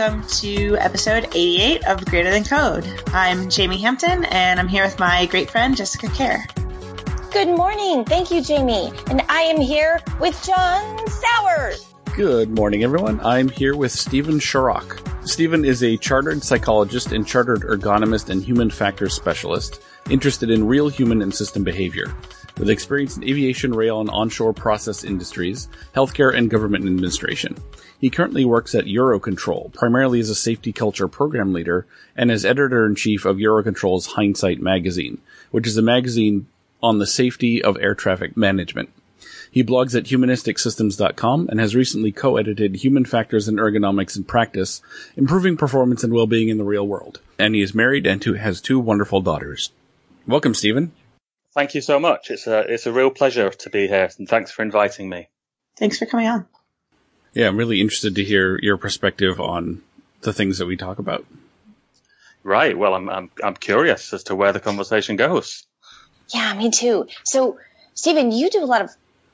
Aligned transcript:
everyone, 0.00 0.22
and 0.22 0.22
welcome 0.22 0.38
to 0.38 0.76
episode 0.78 1.28
88 1.34 1.86
of 1.86 2.04
Greater 2.06 2.30
Than 2.30 2.44
Code. 2.44 2.84
I'm 3.08 3.46
Jamey 3.48 3.80
Hampton, 3.80 4.24
and 4.26 4.58
I'm 4.58 4.68
here 4.68 4.84
with 4.84 4.98
my 4.98 5.26
great 5.26 5.50
friend 5.50 5.76
Jessica 5.76 6.08
Kerr. 6.08 6.44
Good 7.32 7.48
morning. 7.48 8.04
Thank 8.04 8.30
you, 8.30 8.40
Jamey. 8.40 8.92
And 9.10 9.22
I 9.28 9.42
am 9.42 9.60
here 9.60 10.00
with 10.18 10.42
John 10.44 10.98
Sawers. 11.08 11.86
Good 12.16 12.50
morning, 12.50 12.82
everyone. 12.82 13.20
I'm 13.20 13.48
here 13.48 13.76
with 13.76 13.92
Steven 13.92 14.38
Shorrock. 14.38 15.28
Steven 15.28 15.64
is 15.64 15.82
a 15.82 15.96
chartered 15.96 16.42
psychologist 16.42 17.12
and 17.12 17.26
chartered 17.26 17.60
ergonomist 17.62 18.30
and 18.30 18.42
human 18.42 18.70
factors 18.70 19.14
specialist 19.14 19.82
interested 20.08 20.50
in 20.50 20.66
real 20.66 20.88
human 20.88 21.22
and 21.22 21.34
system 21.34 21.62
behavior. 21.62 22.14
With 22.60 22.68
experience 22.68 23.16
in 23.16 23.24
aviation, 23.24 23.72
rail, 23.72 24.02
and 24.02 24.10
onshore 24.10 24.52
process 24.52 25.02
industries, 25.02 25.66
healthcare, 25.96 26.36
and 26.36 26.50
government 26.50 26.84
administration. 26.84 27.56
He 27.98 28.10
currently 28.10 28.44
works 28.44 28.74
at 28.74 28.84
Eurocontrol, 28.84 29.72
primarily 29.72 30.20
as 30.20 30.28
a 30.28 30.34
safety 30.34 30.70
culture 30.70 31.08
program 31.08 31.54
leader 31.54 31.86
and 32.14 32.30
as 32.30 32.44
editor 32.44 32.84
in 32.84 32.96
chief 32.96 33.24
of 33.24 33.38
Eurocontrol's 33.38 34.08
Hindsight 34.08 34.60
magazine, 34.60 35.22
which 35.50 35.66
is 35.66 35.78
a 35.78 35.82
magazine 35.82 36.48
on 36.82 36.98
the 36.98 37.06
safety 37.06 37.64
of 37.64 37.78
air 37.80 37.94
traffic 37.94 38.36
management. 38.36 38.90
He 39.50 39.64
blogs 39.64 39.96
at 39.96 40.04
humanisticsystems.com 40.04 41.48
and 41.48 41.60
has 41.60 41.74
recently 41.74 42.12
co-edited 42.12 42.76
Human 42.76 43.06
Factors 43.06 43.48
and 43.48 43.58
Ergonomics 43.58 44.18
in 44.18 44.24
Practice, 44.24 44.82
Improving 45.16 45.56
Performance 45.56 46.04
and 46.04 46.12
Well-Being 46.12 46.50
in 46.50 46.58
the 46.58 46.64
Real 46.64 46.86
World. 46.86 47.20
And 47.38 47.54
he 47.54 47.62
is 47.62 47.74
married 47.74 48.06
and 48.06 48.22
has 48.22 48.60
two 48.60 48.78
wonderful 48.78 49.22
daughters. 49.22 49.72
Welcome, 50.26 50.52
Steven. 50.52 50.92
Thank 51.54 51.74
you 51.74 51.80
so 51.80 51.98
much. 51.98 52.30
It's 52.30 52.46
a 52.46 52.60
it's 52.60 52.86
a 52.86 52.92
real 52.92 53.10
pleasure 53.10 53.50
to 53.50 53.70
be 53.70 53.88
here, 53.88 54.08
and 54.18 54.28
thanks 54.28 54.50
for 54.50 54.62
inviting 54.62 55.08
me. 55.08 55.28
Thanks 55.76 55.98
for 55.98 56.06
coming 56.06 56.26
on. 56.26 56.46
Yeah, 57.32 57.48
I'm 57.48 57.56
really 57.56 57.80
interested 57.80 58.14
to 58.16 58.24
hear 58.24 58.58
your 58.62 58.76
perspective 58.76 59.40
on 59.40 59.82
the 60.22 60.32
things 60.32 60.58
that 60.58 60.66
we 60.66 60.76
talk 60.76 60.98
about. 60.98 61.24
Right. 62.42 62.76
Well, 62.76 62.94
I'm 62.94 63.08
I'm 63.08 63.30
I'm 63.42 63.54
curious 63.54 64.12
as 64.12 64.24
to 64.24 64.34
where 64.34 64.52
the 64.52 64.60
conversation 64.60 65.16
goes. 65.16 65.66
Yeah, 66.28 66.54
me 66.54 66.70
too. 66.70 67.08
So, 67.24 67.58
Steven, 67.94 68.30
you 68.30 68.50
do 68.50 68.62
a 68.62 68.66
lot 68.66 68.82
of 68.82 68.90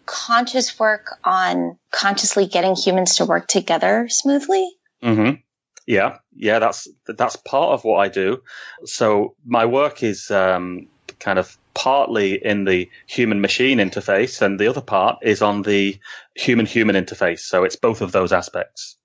conscious 0.07 0.79
work 0.79 1.19
on 1.25 1.79
consciously 1.91 2.47
getting 2.47 2.75
humans 2.75 3.17
to 3.17 3.27
work 3.27 3.47
together 3.47 4.09
smoothly. 4.09 4.71
Mm-hmm. 5.03 5.41
Yeah, 5.87 6.19
yeah, 6.35 6.59
that's 6.59 6.89
that's 7.07 7.37
part 7.37 7.75
of 7.75 7.85
what 7.85 7.99
I 7.99 8.09
do. 8.09 8.43
So 8.85 9.35
my 9.45 9.67
work 9.67 10.03
is 10.03 10.31
um, 10.31 10.89
kind 11.21 11.39
of 11.39 11.57
partly 11.77 12.43
in 12.43 12.65
the 12.65 12.91
human 13.07 13.41
machine 13.41 13.79
interface, 13.79 14.41
and 14.41 14.59
the 14.59 14.69
other 14.69 14.81
part 14.81 15.19
is 15.23 15.43
on 15.43 15.63
the 15.63 15.99
human 16.35 16.67
human 16.67 16.97
interface. 16.97 17.41
So 17.41 17.65
it's 17.65 17.77
both 17.77 18.01
of 18.01 18.13
those 18.13 18.33
aspects. 18.33 18.97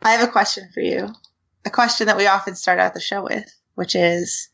I 0.00 0.12
have 0.12 0.26
a 0.26 0.30
question 0.30 0.70
for 0.72 0.80
you. 0.80 1.08
A 1.64 1.70
question 1.70 2.06
that 2.06 2.16
we 2.16 2.28
often 2.28 2.54
start 2.54 2.78
out 2.78 2.94
the 2.94 3.00
show 3.00 3.24
with, 3.24 3.44
which 3.74 3.96
is 3.96 4.48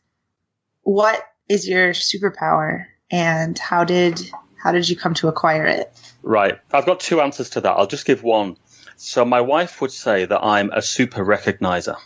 what 0.82 1.22
is 1.48 1.68
your 1.68 1.90
superpower 1.90 2.86
and 3.10 3.58
how 3.58 3.84
did 3.84 4.18
how 4.56 4.72
did 4.72 4.88
you 4.88 4.96
come 4.96 5.12
to 5.14 5.28
acquire 5.28 5.66
it? 5.66 5.92
Right. 6.22 6.58
I've 6.72 6.86
got 6.86 7.00
two 7.00 7.20
answers 7.20 7.50
to 7.50 7.60
that. 7.60 7.70
I'll 7.70 7.86
just 7.86 8.06
give 8.06 8.22
one. 8.22 8.56
So 8.96 9.24
my 9.24 9.40
wife 9.42 9.80
would 9.80 9.92
say 9.92 10.24
that 10.24 10.42
I'm 10.42 10.70
a 10.70 10.80
super 10.80 11.24
recognizer. 11.24 11.96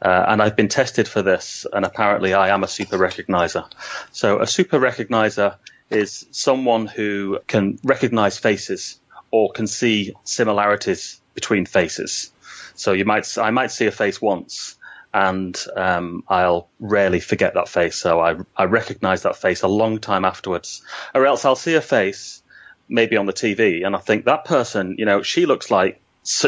Uh, 0.00 0.24
and 0.28 0.42
I've 0.42 0.56
been 0.56 0.68
tested 0.68 1.08
for 1.08 1.22
this, 1.22 1.66
and 1.72 1.84
apparently 1.84 2.34
I 2.34 2.50
am 2.50 2.62
a 2.64 2.68
super 2.68 2.98
recognizer. 2.98 3.70
So 4.12 4.40
a 4.40 4.46
super 4.46 4.78
recognizer 4.78 5.56
is 5.90 6.26
someone 6.30 6.86
who 6.86 7.38
can 7.46 7.78
recognize 7.82 8.38
faces 8.38 9.00
or 9.30 9.52
can 9.52 9.66
see 9.66 10.14
similarities 10.24 11.20
between 11.34 11.66
faces. 11.66 12.32
So 12.74 12.92
you 12.92 13.04
might, 13.04 13.38
I 13.38 13.50
might 13.50 13.70
see 13.70 13.86
a 13.86 13.90
face 13.90 14.20
once, 14.20 14.76
and 15.14 15.58
um, 15.74 16.24
I'll 16.28 16.68
rarely 16.78 17.20
forget 17.20 17.54
that 17.54 17.68
face. 17.68 17.96
So 17.96 18.20
I, 18.20 18.36
I 18.54 18.64
recognize 18.64 19.22
that 19.22 19.36
face 19.36 19.62
a 19.62 19.68
long 19.68 19.98
time 19.98 20.26
afterwards, 20.26 20.82
or 21.14 21.26
else 21.26 21.44
I'll 21.46 21.56
see 21.56 21.74
a 21.74 21.80
face 21.80 22.42
maybe 22.88 23.16
on 23.16 23.26
the 23.26 23.32
TV, 23.32 23.84
and 23.84 23.96
I 23.96 23.98
think 23.98 24.26
that 24.26 24.44
person, 24.44 24.96
you 24.98 25.06
know, 25.06 25.22
she 25.22 25.46
looks 25.46 25.70
like 25.70 26.00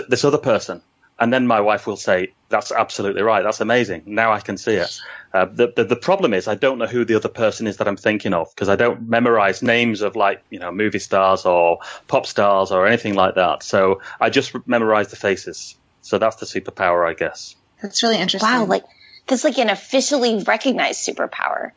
this 0.09 0.25
other 0.25 0.39
person. 0.39 0.83
And 1.21 1.33
then 1.33 1.47
my 1.47 1.61
wife 1.61 1.87
will 1.87 1.97
say, 1.97 2.33
"That's 2.49 2.71
absolutely 2.71 3.23
right. 3.23 3.43
That's 3.43 3.61
amazing. 3.61 4.05
Now 4.07 4.33
I 4.33 4.41
can 4.41 4.57
see 4.57 4.75
it." 4.75 5.01
Uh, 5.35 5.47
the, 5.47 5.73
the, 5.75 5.85
the 5.85 5.97
problem 5.97 6.33
is 6.33 6.47
I 6.49 6.55
don't 6.55 6.79
know 6.79 6.87
who 6.87 7.05
the 7.05 7.17
other 7.17 7.29
person 7.29 7.67
is 7.67 7.79
that 7.79 7.89
I'm 7.89 7.97
thinking 7.97 8.33
of 8.33 8.49
because 8.55 8.69
I 8.69 8.77
don't 8.77 9.09
memorize 9.09 9.63
names 9.63 10.01
of 10.01 10.17
like 10.17 10.43
you 10.51 10.59
know 10.59 10.71
movie 10.71 11.01
stars 11.01 11.45
or 11.45 11.79
pop 12.07 12.27
stars 12.27 12.71
or 12.71 12.87
anything 12.87 13.15
like 13.15 13.35
that. 13.35 13.63
So 13.63 14.01
I 14.21 14.31
just 14.31 14.55
memorize 14.67 15.09
the 15.09 15.17
faces. 15.17 15.77
So 16.03 16.19
that's 16.19 16.37
the 16.37 16.47
superpower, 16.47 17.09
I 17.09 17.15
guess. 17.15 17.57
That's 17.83 18.03
really 18.03 18.19
interesting. 18.19 18.49
Wow, 18.49 18.65
like 18.67 18.85
that's 19.27 19.45
like 19.45 19.59
an 19.59 19.71
officially 19.71 20.43
recognized 20.45 21.07
superpower. 21.07 21.73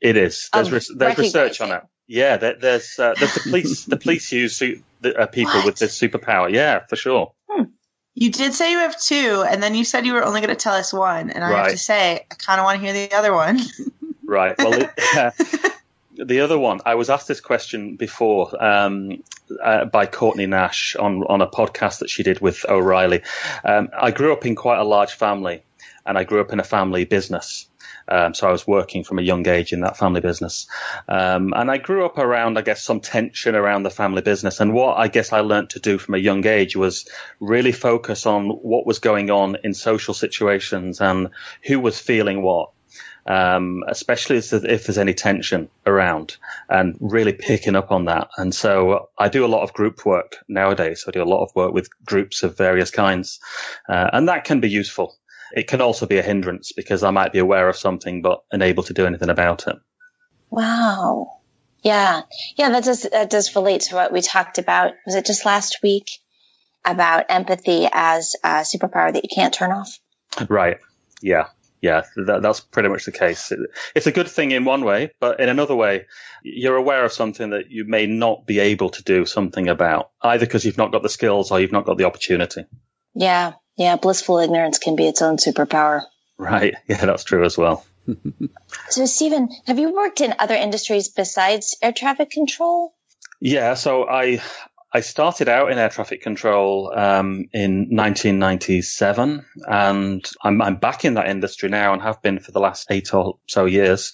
It 0.00 0.16
is. 0.16 0.50
There's, 0.52 0.70
re- 0.70 0.96
there's 0.96 1.18
research 1.18 1.60
on 1.60 1.72
it. 1.72 1.82
Yeah, 2.06 2.36
there, 2.36 2.56
there's 2.60 2.98
uh, 2.98 3.14
there's 3.18 3.34
the 3.34 3.40
police. 3.40 3.84
the 3.86 3.96
police 3.96 4.30
use 4.30 4.56
su- 4.56 4.82
the, 5.00 5.18
uh, 5.18 5.26
people 5.26 5.54
What? 5.54 5.64
with 5.64 5.78
this 5.78 5.98
superpower. 5.98 6.52
Yeah, 6.52 6.80
for 6.86 6.96
sure. 6.96 7.32
You 8.14 8.30
did 8.30 8.54
say 8.54 8.70
you 8.70 8.78
have 8.78 9.00
two, 9.00 9.44
and 9.48 9.62
then 9.62 9.74
you 9.74 9.84
said 9.84 10.06
you 10.06 10.12
were 10.12 10.24
only 10.24 10.40
going 10.40 10.54
to 10.54 10.60
tell 10.60 10.74
us 10.74 10.92
one, 10.92 11.30
and 11.30 11.42
I 11.42 11.50
have 11.50 11.70
to 11.70 11.78
say 11.78 12.26
I 12.30 12.34
kind 12.34 12.60
of 12.60 12.64
want 12.64 12.80
to 12.80 12.84
hear 12.84 12.92
the 12.92 13.14
other 13.16 13.32
one. 13.32 13.60
Right. 14.24 14.54
Well, 14.56 14.72
it, 14.72 14.90
uh, 15.16 15.30
the 16.16 16.40
other 16.40 16.58
one, 16.58 16.80
I 16.86 16.94
was 16.94 17.10
asked 17.10 17.28
this 17.28 17.40
question 17.40 17.96
before 17.96 18.62
um, 18.64 19.22
uh, 19.62 19.86
by 19.86 20.06
Courtney 20.06 20.46
Nash 20.46 20.94
on 20.96 21.24
on 21.24 21.42
a 21.42 21.48
podcast 21.48 21.98
that 21.98 22.10
she 22.10 22.22
did 22.22 22.40
with 22.40 22.64
O'Reilly. 22.68 23.22
Um, 23.64 23.90
I 23.92 24.12
grew 24.12 24.32
up 24.32 24.46
in 24.46 24.54
quite 24.54 24.78
a 24.78 24.84
large 24.84 25.12
family, 25.12 25.62
and 26.06 26.16
I 26.16 26.24
grew 26.24 26.40
up 26.40 26.52
in 26.52 26.60
a 26.60 26.64
family 26.64 27.04
business. 27.04 27.68
Um, 28.08 28.34
so 28.34 28.48
I 28.48 28.52
was 28.52 28.66
working 28.66 29.04
from 29.04 29.18
a 29.18 29.22
young 29.22 29.46
age 29.48 29.72
in 29.72 29.80
that 29.80 29.96
family 29.96 30.20
business, 30.20 30.66
um, 31.08 31.52
and 31.54 31.70
I 31.70 31.78
grew 31.78 32.04
up 32.04 32.18
around, 32.18 32.58
I 32.58 32.62
guess, 32.62 32.82
some 32.82 33.00
tension 33.00 33.54
around 33.54 33.82
the 33.82 33.90
family 33.90 34.22
business. 34.22 34.60
And 34.60 34.72
what 34.72 34.96
I 34.96 35.08
guess 35.08 35.32
I 35.32 35.40
learned 35.40 35.70
to 35.70 35.80
do 35.80 35.98
from 35.98 36.14
a 36.14 36.18
young 36.18 36.46
age 36.46 36.76
was 36.76 37.08
really 37.40 37.72
focus 37.72 38.26
on 38.26 38.48
what 38.48 38.86
was 38.86 38.98
going 38.98 39.30
on 39.30 39.56
in 39.64 39.74
social 39.74 40.14
situations 40.14 41.00
and 41.00 41.30
who 41.62 41.80
was 41.80 41.98
feeling 41.98 42.42
what 42.42 42.70
um, 43.26 43.84
especially 43.88 44.36
if 44.36 44.50
there's- 44.50 44.98
any 44.98 45.14
tension 45.14 45.68
around 45.86 46.36
and 46.68 46.96
really 47.00 47.32
picking 47.32 47.76
up 47.76 47.90
on 47.90 48.04
that. 48.04 48.28
And 48.36 48.54
so 48.54 49.08
I 49.18 49.28
do 49.28 49.44
a 49.44 49.48
lot 49.48 49.62
of 49.62 49.72
group 49.72 50.04
work 50.04 50.36
nowadays. 50.48 51.04
I 51.08 51.10
do 51.10 51.22
a 51.22 51.24
lot 51.24 51.42
of 51.42 51.54
work 51.54 51.72
with 51.72 51.88
groups 52.04 52.42
of 52.42 52.56
various 52.56 52.90
kinds. 52.90 53.40
Uh, 53.88 54.10
and 54.12 54.28
that 54.28 54.44
can 54.44 54.60
be 54.60 54.68
useful. 54.68 55.16
It 55.54 55.68
can 55.68 55.80
also 55.80 56.06
be 56.06 56.18
a 56.18 56.22
hindrance 56.22 56.72
because 56.72 57.04
I 57.04 57.10
might 57.10 57.32
be 57.32 57.38
aware 57.38 57.68
of 57.68 57.76
something 57.76 58.22
but 58.22 58.42
unable 58.50 58.82
to 58.84 58.92
do 58.92 59.06
anything 59.06 59.30
about 59.30 59.68
it. 59.68 59.76
Wow. 60.50 61.40
Yeah. 61.82 62.22
Yeah, 62.56 62.70
that 62.70 62.84
does 62.84 63.02
that 63.02 63.30
does 63.30 63.54
relate 63.54 63.82
to 63.82 63.94
what 63.94 64.12
we 64.12 64.20
talked 64.20 64.58
about. 64.58 64.94
Was 65.06 65.14
it 65.14 65.26
just 65.26 65.46
last 65.46 65.78
week 65.82 66.10
about 66.84 67.26
empathy 67.28 67.88
as 67.92 68.34
a 68.42 68.62
superpower 68.62 69.12
that 69.12 69.22
you 69.22 69.30
can't 69.32 69.54
turn 69.54 69.70
off? 69.70 69.96
Right. 70.48 70.78
Yeah. 71.22 71.48
Yeah. 71.80 72.02
That, 72.16 72.42
that's 72.42 72.58
pretty 72.58 72.88
much 72.88 73.04
the 73.04 73.12
case. 73.12 73.52
It, 73.52 73.60
it's 73.94 74.08
a 74.08 74.12
good 74.12 74.28
thing 74.28 74.50
in 74.50 74.64
one 74.64 74.84
way, 74.84 75.12
but 75.20 75.38
in 75.38 75.48
another 75.48 75.76
way, 75.76 76.06
you're 76.42 76.76
aware 76.76 77.04
of 77.04 77.12
something 77.12 77.50
that 77.50 77.70
you 77.70 77.84
may 77.84 78.06
not 78.06 78.44
be 78.44 78.58
able 78.58 78.90
to 78.90 79.04
do 79.04 79.24
something 79.24 79.68
about, 79.68 80.10
either 80.20 80.46
because 80.46 80.64
you've 80.64 80.78
not 80.78 80.90
got 80.90 81.02
the 81.04 81.08
skills 81.08 81.52
or 81.52 81.60
you've 81.60 81.70
not 81.70 81.86
got 81.86 81.96
the 81.96 82.04
opportunity. 82.04 82.64
Yeah. 83.14 83.52
Yeah. 83.76 83.96
Blissful 83.96 84.38
ignorance 84.38 84.78
can 84.78 84.96
be 84.96 85.06
its 85.06 85.22
own 85.22 85.36
superpower. 85.36 86.02
Right. 86.38 86.74
Yeah, 86.88 87.04
that's 87.04 87.24
true 87.24 87.44
as 87.44 87.56
well. 87.56 87.84
So, 88.90 89.06
Steven, 89.06 89.48
have 89.66 89.78
you 89.78 89.94
worked 89.94 90.20
in 90.20 90.34
other 90.38 90.54
industries 90.54 91.08
besides 91.08 91.76
air 91.80 91.92
traffic 91.92 92.30
control? 92.30 92.94
Yeah, 93.40 93.74
so 93.74 94.06
I 94.08 94.42
I 94.96 95.00
started 95.00 95.48
out 95.48 95.72
in 95.72 95.78
air 95.78 95.88
traffic 95.88 96.22
control 96.22 96.92
um, 96.94 97.46
in 97.52 97.88
1997, 97.90 99.44
and 99.66 100.30
I'm, 100.40 100.62
I'm 100.62 100.76
back 100.76 101.04
in 101.04 101.14
that 101.14 101.26
industry 101.26 101.68
now 101.68 101.92
and 101.92 102.00
have 102.00 102.22
been 102.22 102.38
for 102.38 102.52
the 102.52 102.60
last 102.60 102.86
eight 102.90 103.12
or 103.12 103.38
so 103.48 103.64
years. 103.64 104.12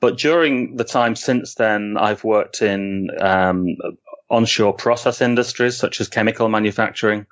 But 0.00 0.16
during 0.16 0.76
the 0.76 0.84
time 0.84 1.16
since 1.16 1.54
then, 1.54 1.98
I've 1.98 2.24
worked 2.24 2.62
in 2.62 3.10
um, 3.20 3.76
onshore 4.30 4.72
process 4.72 5.20
industries 5.20 5.76
such 5.76 6.00
as 6.00 6.08
chemical 6.08 6.48
manufacturing. 6.48 7.26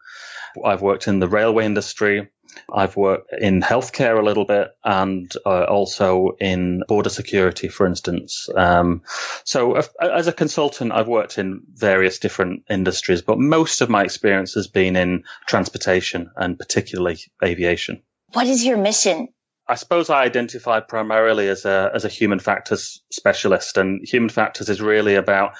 I've 0.65 0.83
worked 0.83 1.09
in 1.09 1.19
the 1.19 1.29
railway 1.29 1.65
industry. 1.65 2.29
I've 2.73 2.97
worked 2.97 3.33
in 3.33 3.61
healthcare 3.61 4.19
a 4.19 4.25
little 4.25 4.45
bit 4.45 4.69
and 4.85 5.31
uh, 5.47 5.65
also 5.65 6.37
in 6.41 6.83
border 6.89 7.11
security, 7.11 7.69
for 7.69 7.87
instance. 7.87 8.49
Um, 8.55 9.03
so 9.45 9.77
uh, 9.77 9.83
as 10.01 10.27
a 10.27 10.33
consultant, 10.33 10.93
I've 10.93 11.09
worked 11.09 11.39
in 11.39 11.63
various 11.73 12.19
different 12.19 12.65
industries, 12.69 13.23
but 13.23 13.39
most 13.39 13.81
of 13.81 13.89
my 13.89 14.03
experience 14.03 14.55
has 14.55 14.67
been 14.67 14.97
in 14.97 15.25
transportation 15.47 16.31
and 16.37 16.59
particularly 16.59 17.19
aviation. 17.43 18.03
What 18.33 18.47
is 18.47 18.65
your 18.65 18.77
mission? 18.77 19.29
I 19.71 19.77
suppose 19.77 20.11
I 20.11 20.23
identify 20.23 20.81
primarily 20.81 21.49
as 21.49 21.65
a 21.65 21.93
as 21.95 22.05
a 22.05 22.09
human 22.09 22.41
factors 22.41 23.03
specialist, 23.13 23.77
and 23.77 24.05
human 24.05 24.29
factors 24.29 24.69
is 24.69 24.81
really 24.81 25.15
about 25.15 25.53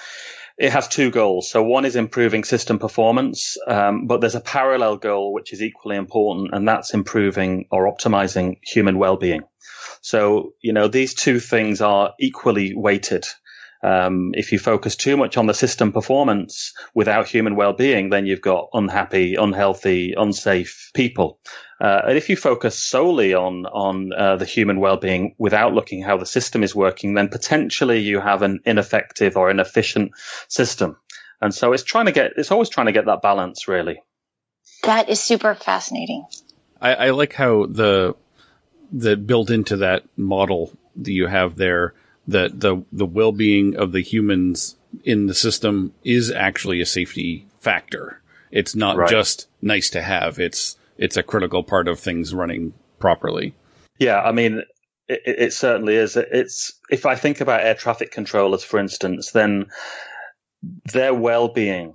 It 0.61 0.73
has 0.73 0.89
two 0.89 1.11
goals. 1.11 1.51
So 1.51 1.63
one 1.63 1.87
is 1.87 1.97
improving 1.97 2.45
system 2.45 2.79
performance, 2.79 3.57
um, 3.67 4.07
but 4.07 4.21
there's 4.21 4.35
a 4.35 4.43
parallel 4.43 4.99
goal 4.99 5.33
which 5.33 5.55
is 5.55 5.63
equally 5.63 5.97
important, 5.97 6.51
and 6.53 6.69
that's 6.69 6.93
improving 6.93 7.65
or 7.71 7.91
optimizing 7.91 8.59
human 8.63 8.99
well-being. 8.99 9.45
So, 10.03 10.53
you 10.61 10.75
know, 10.75 10.87
these 10.87 11.15
two 11.15 11.41
things 11.41 11.81
are 11.81 12.13
equally 12.21 12.75
weighted. 12.75 13.25
Um, 13.83 14.33
if 14.35 14.53
you 14.53 14.59
focus 14.59 14.97
too 14.97 15.17
much 15.17 15.37
on 15.37 15.47
the 15.47 15.55
system 15.55 15.93
performance 15.93 16.75
without 16.95 17.27
human 17.27 17.57
well-being, 17.57 18.11
then 18.11 18.27
you've 18.27 18.43
got 18.43 18.69
unhappy, 18.75 19.37
unhealthy, 19.37 20.15
unsafe 20.15 20.91
people. 20.93 21.39
Uh, 21.81 22.03
and 22.09 22.19
if 22.19 22.29
you 22.29 22.37
focus 22.37 22.79
solely 22.79 23.33
on 23.33 23.65
on 23.65 24.13
uh, 24.13 24.37
the 24.37 24.45
human 24.45 24.81
well-being 24.81 25.35
without 25.39 25.73
looking 25.73 26.03
how 26.03 26.19
the 26.19 26.27
system 26.27 26.63
is 26.63 26.75
working, 26.75 27.15
then 27.15 27.29
potentially 27.29 28.01
you 28.01 28.21
have 28.21 28.43
an 28.43 28.61
ineffective 28.67 29.39
or 29.39 29.51
inefficient 29.51 30.13
system. 30.49 30.99
And 31.41 31.55
so 31.55 31.73
it's 31.73 31.83
trying 31.83 32.07
to 32.07 32.13
get 32.13 32.33
it's 32.37 32.51
always 32.51 32.69
trying 32.69 32.87
to 32.87 32.93
get 32.93 33.07
that 33.07 33.23
balance, 33.23 33.67
really. 33.67 34.03
That 34.83 35.09
is 35.09 35.21
super 35.21 35.55
fascinating. 35.55 36.27
I, 36.81 36.95
I 36.95 37.11
like 37.11 37.33
how 37.33 37.65
the 37.65 38.15
the 38.93 39.17
built 39.17 39.51
into 39.51 39.79
that 39.79 40.05
model 40.19 40.71
that 40.97 41.13
you 41.13 41.27
have 41.27 41.57
there 41.57 41.95
that 42.27 42.61
the 42.61 42.85
the 42.93 43.07
well 43.07 43.33
being 43.33 43.77
of 43.77 43.93
the 43.93 44.03
humans 44.03 44.77
in 45.05 45.27
the 45.27 45.35
system 45.35 45.93
is 46.05 46.31
actually 46.31 46.81
a 46.81 46.87
safety 46.87 47.47
factor. 47.61 48.21
It's 48.51 48.75
not 48.75 48.97
right. 48.97 49.09
just 49.09 49.49
nice 49.63 49.91
to 49.91 50.03
have. 50.03 50.39
It's 50.39 50.77
it's 50.99 51.17
a 51.17 51.23
critical 51.23 51.63
part 51.63 51.89
of 51.89 51.99
things 51.99 52.35
running 52.35 52.75
properly. 52.99 53.55
Yeah, 53.99 54.21
I 54.21 54.33
mean, 54.33 54.63
it, 55.09 55.23
it 55.25 55.53
certainly 55.53 55.95
is. 55.95 56.17
It's 56.17 56.73
if 56.91 57.07
I 57.07 57.15
think 57.15 57.41
about 57.41 57.63
air 57.63 57.75
traffic 57.75 58.11
controllers, 58.11 58.65
for 58.65 58.79
instance, 58.79 59.33
then 59.33 59.67
their 60.93 61.15
well-being, 61.15 61.95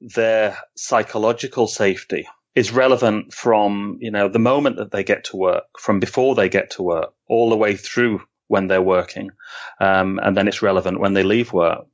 their 0.00 0.58
psychological 0.76 1.66
safety 1.66 2.26
is 2.54 2.72
relevant 2.72 3.32
from 3.32 3.98
you 4.00 4.10
know 4.10 4.28
the 4.28 4.38
moment 4.38 4.76
that 4.76 4.90
they 4.90 5.04
get 5.04 5.24
to 5.24 5.36
work, 5.36 5.64
from 5.78 6.00
before 6.00 6.34
they 6.34 6.48
get 6.48 6.72
to 6.72 6.82
work, 6.82 7.14
all 7.28 7.50
the 7.50 7.56
way 7.56 7.76
through 7.76 8.22
when 8.52 8.68
they're 8.68 8.82
working. 8.82 9.30
Um, 9.80 10.20
and 10.22 10.36
then 10.36 10.46
it's 10.46 10.60
relevant 10.60 11.00
when 11.00 11.14
they 11.14 11.22
leave 11.22 11.54
work. 11.54 11.86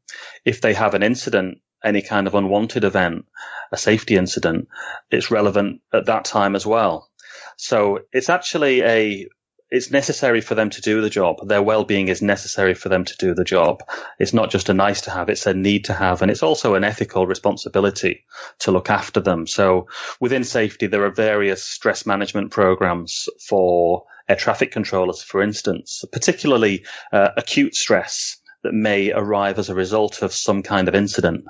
If 0.45 0.61
they 0.61 0.75
have 0.75 0.95
an 0.95 1.05
incident, 1.05 1.59
any 1.85 2.03
kind 2.03 2.27
of 2.27 2.35
unwanted 2.35 2.83
event, 2.83 3.27
a 3.71 3.77
safety 3.77 4.17
incident, 4.17 4.67
it's 5.09 5.31
relevant 5.31 5.83
at 5.93 6.07
that 6.07 6.25
time 6.25 6.57
as 6.57 6.67
well. 6.67 7.11
So 7.57 8.01
it's 8.13 8.29
actually 8.29 8.83
a 8.83 9.29
it's 9.71 9.91
necessary 9.91 10.41
for 10.41 10.55
them 10.55 10.71
to 10.71 10.81
do 10.81 11.01
the 11.01 11.11
job. 11.11 11.47
Their 11.47 11.63
well-being 11.63 12.09
is 12.09 12.23
necessary 12.23 12.75
for 12.75 12.89
them 12.89 13.05
to 13.05 13.17
do 13.19 13.35
the 13.35 13.45
job. 13.45 13.83
It's 14.19 14.33
not 14.33 14.51
just 14.51 14.71
a 14.71 14.75
nice 14.75 15.03
to 15.03 15.11
have, 15.11 15.29
it's 15.29 15.47
a 15.47 15.53
need 15.53 15.85
to 15.85 15.93
have. 15.93 16.23
And 16.23 16.31
it's 16.31 16.43
also 16.43 16.75
an 16.75 16.85
ethical 16.85 17.27
responsibility 17.27 18.25
to 18.61 18.73
look 18.73 18.89
after 18.91 19.21
them. 19.21 19.47
So 19.47 19.89
within 20.21 20.45
safety, 20.45 20.87
there 20.87 21.05
are 21.05 21.11
various 21.11 21.63
stress 21.63 22.07
management 22.07 22.51
programs 22.51 23.29
for 23.47 24.05
air 24.29 24.37
traffic 24.37 24.71
controllers, 24.71 25.23
for 25.23 25.43
instance, 25.43 26.05
particularly 26.13 26.85
uh, 27.13 27.31
acute 27.37 27.75
stress 27.75 28.37
that 28.63 28.75
may 28.75 29.13
arrive 29.13 29.59
as 29.59 29.69
a 29.69 29.75
result 29.75 30.23
of 30.23 30.33
some 30.33 30.63
kind 30.63 30.89
of 30.89 30.95
incident. 30.95 31.45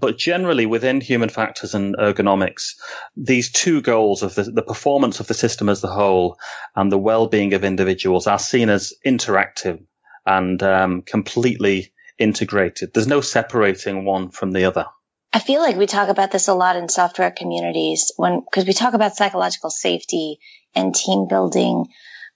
But 0.00 0.16
generally, 0.16 0.66
within 0.66 1.00
human 1.00 1.28
factors 1.28 1.74
and 1.74 1.96
ergonomics, 1.96 2.74
these 3.16 3.50
two 3.50 3.82
goals 3.82 4.22
of 4.22 4.34
the, 4.34 4.44
the 4.44 4.62
performance 4.62 5.20
of 5.20 5.26
the 5.26 5.34
system 5.34 5.68
as 5.68 5.82
a 5.82 5.88
whole 5.88 6.38
and 6.76 6.90
the 6.90 6.98
well-being 6.98 7.52
of 7.54 7.64
individuals 7.64 8.26
are 8.26 8.38
seen 8.38 8.68
as 8.68 8.94
interactive 9.04 9.82
and 10.24 10.62
um, 10.62 11.02
completely 11.02 11.92
integrated. 12.18 12.92
There's 12.94 13.06
no 13.06 13.20
separating 13.20 14.04
one 14.04 14.30
from 14.30 14.52
the 14.52 14.64
other. 14.64 14.86
I 15.32 15.40
feel 15.40 15.60
like 15.60 15.76
we 15.76 15.86
talk 15.86 16.08
about 16.08 16.30
this 16.30 16.48
a 16.48 16.54
lot 16.54 16.76
in 16.76 16.88
software 16.88 17.30
communities 17.30 18.12
when, 18.16 18.40
because 18.40 18.66
we 18.66 18.72
talk 18.72 18.94
about 18.94 19.16
psychological 19.16 19.70
safety 19.70 20.38
and 20.74 20.94
team 20.94 21.26
building. 21.28 21.86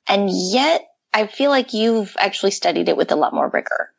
And 0.06 0.29
yet 0.31 0.85
I 1.12 1.27
feel 1.27 1.50
like 1.50 1.73
you've 1.73 2.15
actually 2.19 2.50
studied 2.50 2.89
it 2.89 2.97
with 2.97 3.12
a 3.12 3.17
lot 3.17 3.35
more 3.35 3.49
rigor. 3.49 3.91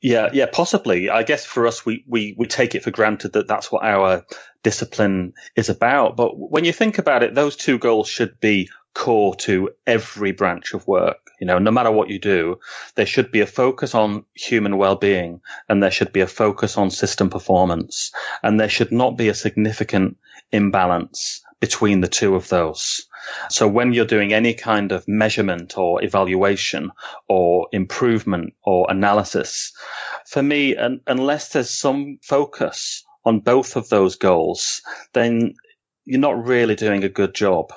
Yeah, 0.00 0.30
yeah, 0.32 0.46
possibly. 0.50 1.10
I 1.10 1.22
guess 1.24 1.44
for 1.44 1.66
us, 1.66 1.84
we, 1.84 2.04
we, 2.08 2.34
we 2.38 2.46
take 2.46 2.74
it 2.74 2.82
for 2.82 2.90
granted 2.90 3.34
that 3.34 3.46
that's 3.46 3.70
what 3.70 3.84
our 3.84 4.24
discipline 4.62 5.34
is 5.56 5.68
about. 5.68 6.16
But 6.16 6.30
when 6.36 6.64
you 6.64 6.72
think 6.72 6.98
about 6.98 7.22
it, 7.22 7.34
those 7.34 7.54
two 7.54 7.78
goals 7.78 8.08
should 8.08 8.40
be 8.40 8.70
core 8.94 9.34
to 9.36 9.70
every 9.86 10.32
branch 10.32 10.74
of 10.74 10.86
work. 10.86 11.30
You 11.40 11.46
know, 11.46 11.58
no 11.58 11.70
matter 11.70 11.90
what 11.90 12.10
you 12.10 12.18
do, 12.18 12.58
there 12.96 13.06
should 13.06 13.32
be 13.32 13.40
a 13.40 13.46
focus 13.46 13.94
on 13.94 14.24
human 14.34 14.76
well-being 14.76 15.40
and 15.68 15.82
there 15.82 15.90
should 15.90 16.12
be 16.12 16.20
a 16.20 16.26
focus 16.26 16.76
on 16.76 16.90
system 16.90 17.30
performance 17.30 18.12
and 18.42 18.58
there 18.58 18.68
should 18.68 18.92
not 18.92 19.16
be 19.16 19.28
a 19.28 19.34
significant 19.34 20.18
imbalance 20.52 21.42
between 21.60 22.00
the 22.00 22.08
two 22.08 22.34
of 22.34 22.48
those. 22.48 23.06
So 23.48 23.68
when 23.68 23.92
you're 23.92 24.06
doing 24.06 24.32
any 24.32 24.54
kind 24.54 24.92
of 24.92 25.06
measurement 25.06 25.76
or 25.76 26.02
evaluation 26.02 26.90
or 27.28 27.68
improvement 27.72 28.54
or 28.62 28.86
analysis, 28.90 29.72
for 30.26 30.42
me, 30.42 30.76
unless 31.06 31.50
there's 31.50 31.70
some 31.70 32.18
focus 32.22 33.04
on 33.24 33.40
both 33.40 33.76
of 33.76 33.88
those 33.88 34.16
goals, 34.16 34.82
then 35.12 35.54
you're 36.04 36.20
not 36.20 36.44
really 36.44 36.74
doing 36.74 37.04
a 37.04 37.08
good 37.08 37.34
job. 37.34 37.72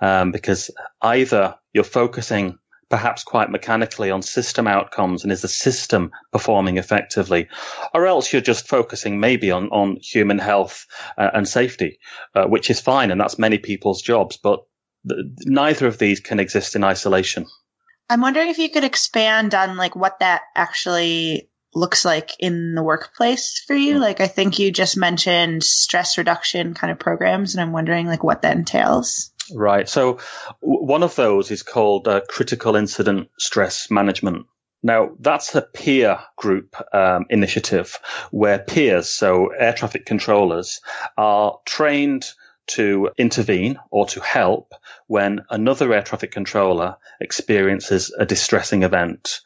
Um, 0.00 0.32
because 0.32 0.70
either 1.02 1.56
you're 1.72 1.84
focusing 1.84 2.58
perhaps 2.90 3.22
quite 3.22 3.50
mechanically 3.50 4.10
on 4.10 4.20
system 4.20 4.66
outcomes 4.66 5.22
and 5.22 5.32
is 5.32 5.42
the 5.42 5.48
system 5.48 6.10
performing 6.32 6.76
effectively? 6.76 7.48
Or 7.94 8.06
else 8.06 8.32
you're 8.32 8.42
just 8.42 8.68
focusing 8.68 9.20
maybe 9.20 9.52
on, 9.52 9.68
on 9.68 9.96
human 10.02 10.38
health 10.38 10.86
uh, 11.16 11.30
and 11.32 11.48
safety, 11.48 11.98
uh, 12.34 12.46
which 12.46 12.68
is 12.68 12.80
fine. 12.80 13.10
And 13.10 13.20
that's 13.20 13.38
many 13.38 13.58
people's 13.58 14.02
jobs, 14.02 14.36
but 14.36 14.60
th- 15.08 15.20
neither 15.46 15.86
of 15.86 15.98
these 15.98 16.20
can 16.20 16.40
exist 16.40 16.76
in 16.76 16.84
isolation. 16.84 17.46
I'm 18.10 18.20
wondering 18.20 18.48
if 18.48 18.58
you 18.58 18.70
could 18.70 18.84
expand 18.84 19.54
on 19.54 19.76
like 19.76 19.94
what 19.94 20.18
that 20.18 20.42
actually 20.56 21.48
looks 21.72 22.04
like 22.04 22.32
in 22.40 22.74
the 22.74 22.82
workplace 22.82 23.62
for 23.64 23.74
you. 23.74 24.00
Like 24.00 24.20
I 24.20 24.26
think 24.26 24.58
you 24.58 24.72
just 24.72 24.96
mentioned 24.96 25.62
stress 25.62 26.18
reduction 26.18 26.74
kind 26.74 26.90
of 26.90 26.98
programs 26.98 27.54
and 27.54 27.62
I'm 27.62 27.72
wondering 27.72 28.06
like 28.06 28.24
what 28.24 28.42
that 28.42 28.56
entails. 28.56 29.30
Right. 29.54 29.88
So 29.88 30.18
one 30.60 31.02
of 31.02 31.14
those 31.16 31.50
is 31.50 31.62
called 31.62 32.08
uh, 32.08 32.20
critical 32.28 32.76
incident 32.76 33.30
stress 33.38 33.90
management. 33.90 34.46
Now, 34.82 35.10
that's 35.18 35.54
a 35.54 35.62
peer 35.62 36.20
group 36.36 36.74
um, 36.94 37.26
initiative 37.28 37.98
where 38.30 38.58
peers, 38.58 39.10
so 39.10 39.48
air 39.48 39.74
traffic 39.74 40.06
controllers, 40.06 40.80
are 41.18 41.58
trained 41.66 42.30
to 42.68 43.10
intervene 43.18 43.78
or 43.90 44.06
to 44.06 44.20
help 44.20 44.72
when 45.06 45.44
another 45.50 45.92
air 45.92 46.02
traffic 46.02 46.30
controller 46.30 46.96
experiences 47.20 48.14
a 48.16 48.24
distressing 48.24 48.84
event. 48.84 49.40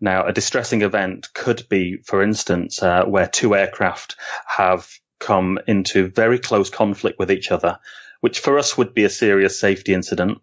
Now, 0.00 0.26
a 0.26 0.32
distressing 0.32 0.82
event 0.82 1.28
could 1.34 1.68
be, 1.68 1.98
for 2.04 2.22
instance, 2.22 2.82
uh, 2.82 3.04
where 3.04 3.28
two 3.28 3.54
aircraft 3.54 4.16
have 4.46 4.88
come 5.18 5.58
into 5.66 6.08
very 6.08 6.38
close 6.38 6.70
conflict 6.70 7.18
with 7.18 7.30
each 7.30 7.52
other 7.52 7.78
which 8.20 8.40
for 8.40 8.58
us 8.58 8.76
would 8.76 8.94
be 8.94 9.04
a 9.04 9.10
serious 9.10 9.58
safety 9.58 9.94
incident. 9.94 10.38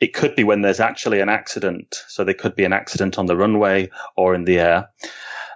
It 0.00 0.14
could 0.14 0.34
be 0.34 0.44
when 0.44 0.60
there's 0.60 0.80
actually 0.80 1.20
an 1.20 1.28
accident. 1.28 2.02
So 2.08 2.24
there 2.24 2.34
could 2.34 2.56
be 2.56 2.64
an 2.64 2.72
accident 2.72 3.18
on 3.18 3.26
the 3.26 3.36
runway 3.36 3.90
or 4.16 4.34
in 4.34 4.44
the 4.44 4.58
air. 4.58 4.90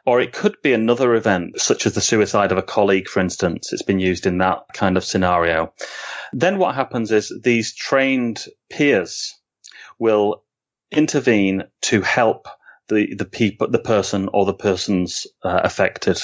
Or 0.05 0.21
it 0.21 0.33
could 0.33 0.57
be 0.63 0.73
another 0.73 1.15
event, 1.15 1.61
such 1.61 1.85
as 1.85 1.95
the 1.95 2.01
suicide 2.01 2.53
of 2.53 2.59
a 2.59 2.63
colleague, 2.63 3.09
for 3.09 3.19
instance. 3.19 3.73
It's 3.73 3.83
been 3.83 3.99
used 3.99 4.27
in 4.27 4.39
that 4.39 4.67
kind 4.73 4.97
of 4.97 5.05
scenario. 5.05 5.73
Then 6.33 6.59
what 6.59 6.77
happens 6.77 7.11
is 7.11 7.33
these 7.43 7.75
trained 7.75 8.45
peers 8.71 9.35
will 9.99 10.45
intervene 10.93 11.65
to 11.83 12.03
help 12.03 12.47
the 12.89 13.15
the 13.15 13.25
people, 13.25 13.69
the 13.69 13.79
person 13.79 14.29
or 14.33 14.45
the 14.45 14.55
persons 14.55 15.27
uh, 15.43 15.61
affected, 15.65 16.21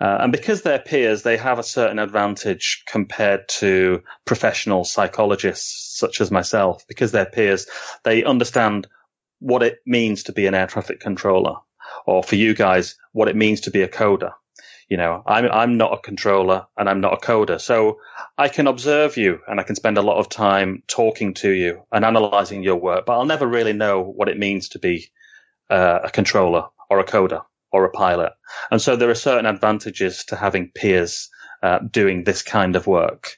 uh, 0.00 0.18
and 0.20 0.32
because 0.32 0.62
they're 0.62 0.78
peers, 0.78 1.22
they 1.22 1.36
have 1.36 1.58
a 1.58 1.62
certain 1.62 1.98
advantage 1.98 2.82
compared 2.86 3.48
to 3.48 4.02
professional 4.24 4.84
psychologists 4.84 5.98
such 5.98 6.20
as 6.20 6.30
myself. 6.30 6.86
Because 6.88 7.12
they're 7.12 7.26
peers, 7.26 7.66
they 8.04 8.24
understand 8.24 8.86
what 9.40 9.62
it 9.62 9.78
means 9.86 10.24
to 10.24 10.32
be 10.32 10.46
an 10.46 10.54
air 10.54 10.66
traffic 10.66 11.00
controller, 11.00 11.56
or 12.06 12.22
for 12.22 12.36
you 12.36 12.54
guys, 12.54 12.96
what 13.12 13.28
it 13.28 13.36
means 13.36 13.62
to 13.62 13.70
be 13.70 13.82
a 13.82 13.88
coder. 13.88 14.32
You 14.88 14.96
know, 14.96 15.22
I'm 15.26 15.44
I'm 15.52 15.76
not 15.76 15.92
a 15.92 16.00
controller 16.00 16.66
and 16.76 16.88
I'm 16.88 17.02
not 17.02 17.12
a 17.12 17.26
coder, 17.26 17.60
so 17.60 17.98
I 18.38 18.48
can 18.48 18.66
observe 18.66 19.18
you 19.18 19.40
and 19.46 19.60
I 19.60 19.62
can 19.62 19.76
spend 19.76 19.98
a 19.98 20.02
lot 20.02 20.16
of 20.16 20.30
time 20.30 20.82
talking 20.86 21.34
to 21.34 21.50
you 21.50 21.82
and 21.92 22.04
analyzing 22.04 22.62
your 22.62 22.76
work, 22.76 23.04
but 23.04 23.12
I'll 23.12 23.26
never 23.26 23.46
really 23.46 23.74
know 23.74 24.00
what 24.02 24.30
it 24.30 24.38
means 24.38 24.70
to 24.70 24.78
be 24.78 25.10
uh, 25.70 26.00
a 26.04 26.10
controller 26.10 26.66
or 26.90 27.00
a 27.00 27.04
coder 27.04 27.42
or 27.72 27.84
a 27.84 27.90
pilot. 27.90 28.32
And 28.70 28.80
so 28.80 28.96
there 28.96 29.10
are 29.10 29.14
certain 29.14 29.46
advantages 29.46 30.24
to 30.26 30.36
having 30.36 30.70
peers 30.74 31.28
uh, 31.62 31.80
doing 31.80 32.24
this 32.24 32.42
kind 32.42 32.76
of 32.76 32.86
work. 32.86 33.36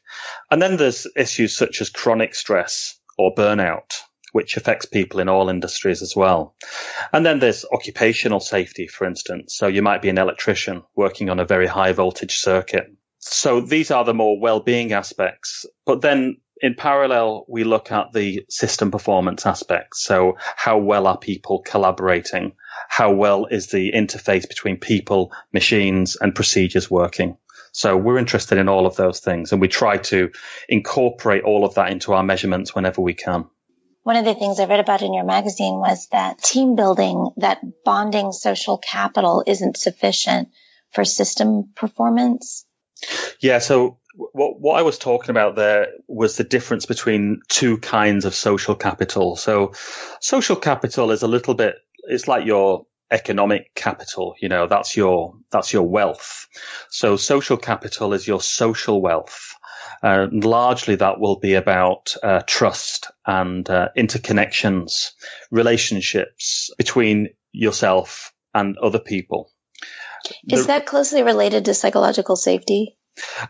And 0.50 0.60
then 0.60 0.76
there's 0.76 1.06
issues 1.16 1.56
such 1.56 1.80
as 1.80 1.90
chronic 1.90 2.34
stress 2.34 2.98
or 3.18 3.34
burnout 3.34 4.02
which 4.32 4.56
affects 4.56 4.86
people 4.86 5.20
in 5.20 5.28
all 5.28 5.48
industries 5.48 6.02
as 6.02 6.14
well. 6.14 6.54
And 7.12 7.24
then 7.24 7.38
there's 7.38 7.64
occupational 7.72 8.40
safety, 8.40 8.86
for 8.86 9.06
instance. 9.06 9.54
So 9.56 9.66
you 9.66 9.82
might 9.82 10.02
be 10.02 10.08
an 10.08 10.18
electrician 10.18 10.82
working 10.94 11.30
on 11.30 11.40
a 11.40 11.44
very 11.44 11.66
high 11.66 11.92
voltage 11.92 12.38
circuit. 12.38 12.92
So 13.18 13.60
these 13.60 13.90
are 13.90 14.04
the 14.04 14.14
more 14.14 14.40
well-being 14.40 14.92
aspects. 14.92 15.66
But 15.84 16.00
then 16.00 16.38
in 16.60 16.74
parallel, 16.74 17.44
we 17.48 17.64
look 17.64 17.90
at 17.90 18.12
the 18.12 18.44
system 18.48 18.90
performance 18.90 19.46
aspects. 19.46 20.04
So 20.04 20.36
how 20.56 20.78
well 20.78 21.06
are 21.06 21.18
people 21.18 21.60
collaborating? 21.60 22.52
How 22.88 23.12
well 23.12 23.46
is 23.46 23.68
the 23.68 23.92
interface 23.92 24.46
between 24.46 24.78
people, 24.78 25.32
machines 25.52 26.16
and 26.20 26.34
procedures 26.34 26.90
working? 26.90 27.36
So 27.72 27.96
we're 27.96 28.18
interested 28.18 28.58
in 28.58 28.68
all 28.68 28.86
of 28.86 28.96
those 28.96 29.20
things 29.20 29.52
and 29.52 29.60
we 29.60 29.68
try 29.68 29.98
to 29.98 30.30
incorporate 30.68 31.44
all 31.44 31.64
of 31.64 31.74
that 31.74 31.92
into 31.92 32.12
our 32.12 32.22
measurements 32.22 32.74
whenever 32.74 33.00
we 33.00 33.14
can. 33.14 33.46
One 34.02 34.16
of 34.16 34.24
the 34.24 34.34
things 34.34 34.58
I 34.58 34.64
read 34.64 34.80
about 34.80 35.02
in 35.02 35.14
your 35.14 35.24
magazine 35.24 35.74
was 35.74 36.08
that 36.08 36.42
team 36.42 36.74
building, 36.74 37.30
that 37.36 37.60
bonding 37.84 38.32
social 38.32 38.78
capital 38.78 39.44
isn't 39.46 39.76
sufficient 39.76 40.48
for 40.90 41.04
system 41.04 41.70
performance. 41.76 42.66
Yeah. 43.40 43.60
So 43.60 43.99
what, 44.14 44.60
what 44.60 44.78
I 44.78 44.82
was 44.82 44.98
talking 44.98 45.30
about 45.30 45.56
there 45.56 45.88
was 46.08 46.36
the 46.36 46.44
difference 46.44 46.86
between 46.86 47.40
two 47.48 47.78
kinds 47.78 48.24
of 48.24 48.34
social 48.34 48.74
capital. 48.74 49.36
So 49.36 49.72
social 50.20 50.56
capital 50.56 51.10
is 51.10 51.22
a 51.22 51.28
little 51.28 51.54
bit, 51.54 51.76
it's 52.04 52.28
like 52.28 52.46
your 52.46 52.86
economic 53.10 53.74
capital. 53.74 54.34
You 54.40 54.48
know, 54.48 54.66
that's 54.66 54.96
your, 54.96 55.34
that's 55.50 55.72
your 55.72 55.88
wealth. 55.88 56.48
So 56.90 57.16
social 57.16 57.56
capital 57.56 58.12
is 58.14 58.26
your 58.26 58.40
social 58.40 59.00
wealth. 59.00 59.54
And 60.02 60.44
largely 60.44 60.94
that 60.96 61.20
will 61.20 61.38
be 61.38 61.54
about 61.54 62.14
uh, 62.22 62.42
trust 62.46 63.10
and 63.26 63.68
uh, 63.68 63.88
interconnections, 63.96 65.10
relationships 65.50 66.70
between 66.78 67.28
yourself 67.52 68.32
and 68.54 68.78
other 68.78 68.98
people. 68.98 69.50
Is 70.48 70.62
the, 70.62 70.66
that 70.68 70.86
closely 70.86 71.22
related 71.22 71.66
to 71.66 71.74
psychological 71.74 72.36
safety? 72.36 72.96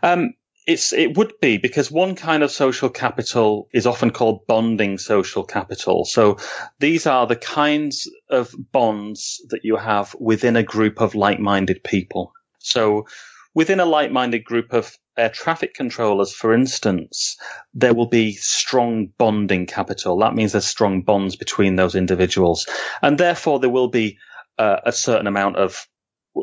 Um, 0.01 0.33
it's, 0.67 0.93
it 0.93 1.17
would 1.17 1.33
be 1.41 1.57
because 1.57 1.89
one 1.91 2.15
kind 2.15 2.43
of 2.43 2.51
social 2.51 2.89
capital 2.89 3.67
is 3.73 3.87
often 3.87 4.11
called 4.11 4.45
bonding 4.47 4.97
social 4.97 5.43
capital. 5.43 6.05
So 6.05 6.37
these 6.79 7.07
are 7.07 7.25
the 7.25 7.35
kinds 7.35 8.09
of 8.29 8.53
bonds 8.71 9.41
that 9.49 9.65
you 9.65 9.75
have 9.75 10.15
within 10.19 10.55
a 10.55 10.63
group 10.63 11.01
of 11.01 11.15
like-minded 11.15 11.83
people. 11.83 12.33
So 12.59 13.07
within 13.55 13.79
a 13.79 13.85
like-minded 13.85 14.43
group 14.43 14.73
of 14.73 14.95
air 15.17 15.29
traffic 15.29 15.73
controllers, 15.73 16.31
for 16.31 16.53
instance, 16.53 17.37
there 17.73 17.93
will 17.93 18.07
be 18.07 18.33
strong 18.33 19.07
bonding 19.17 19.65
capital. 19.65 20.19
That 20.19 20.35
means 20.35 20.51
there's 20.51 20.67
strong 20.67 21.01
bonds 21.01 21.35
between 21.35 21.75
those 21.75 21.95
individuals. 21.95 22.67
And 23.01 23.17
therefore 23.17 23.59
there 23.59 23.69
will 23.69 23.89
be 23.89 24.19
uh, 24.57 24.77
a 24.85 24.91
certain 24.91 25.27
amount 25.27 25.57
of 25.57 25.87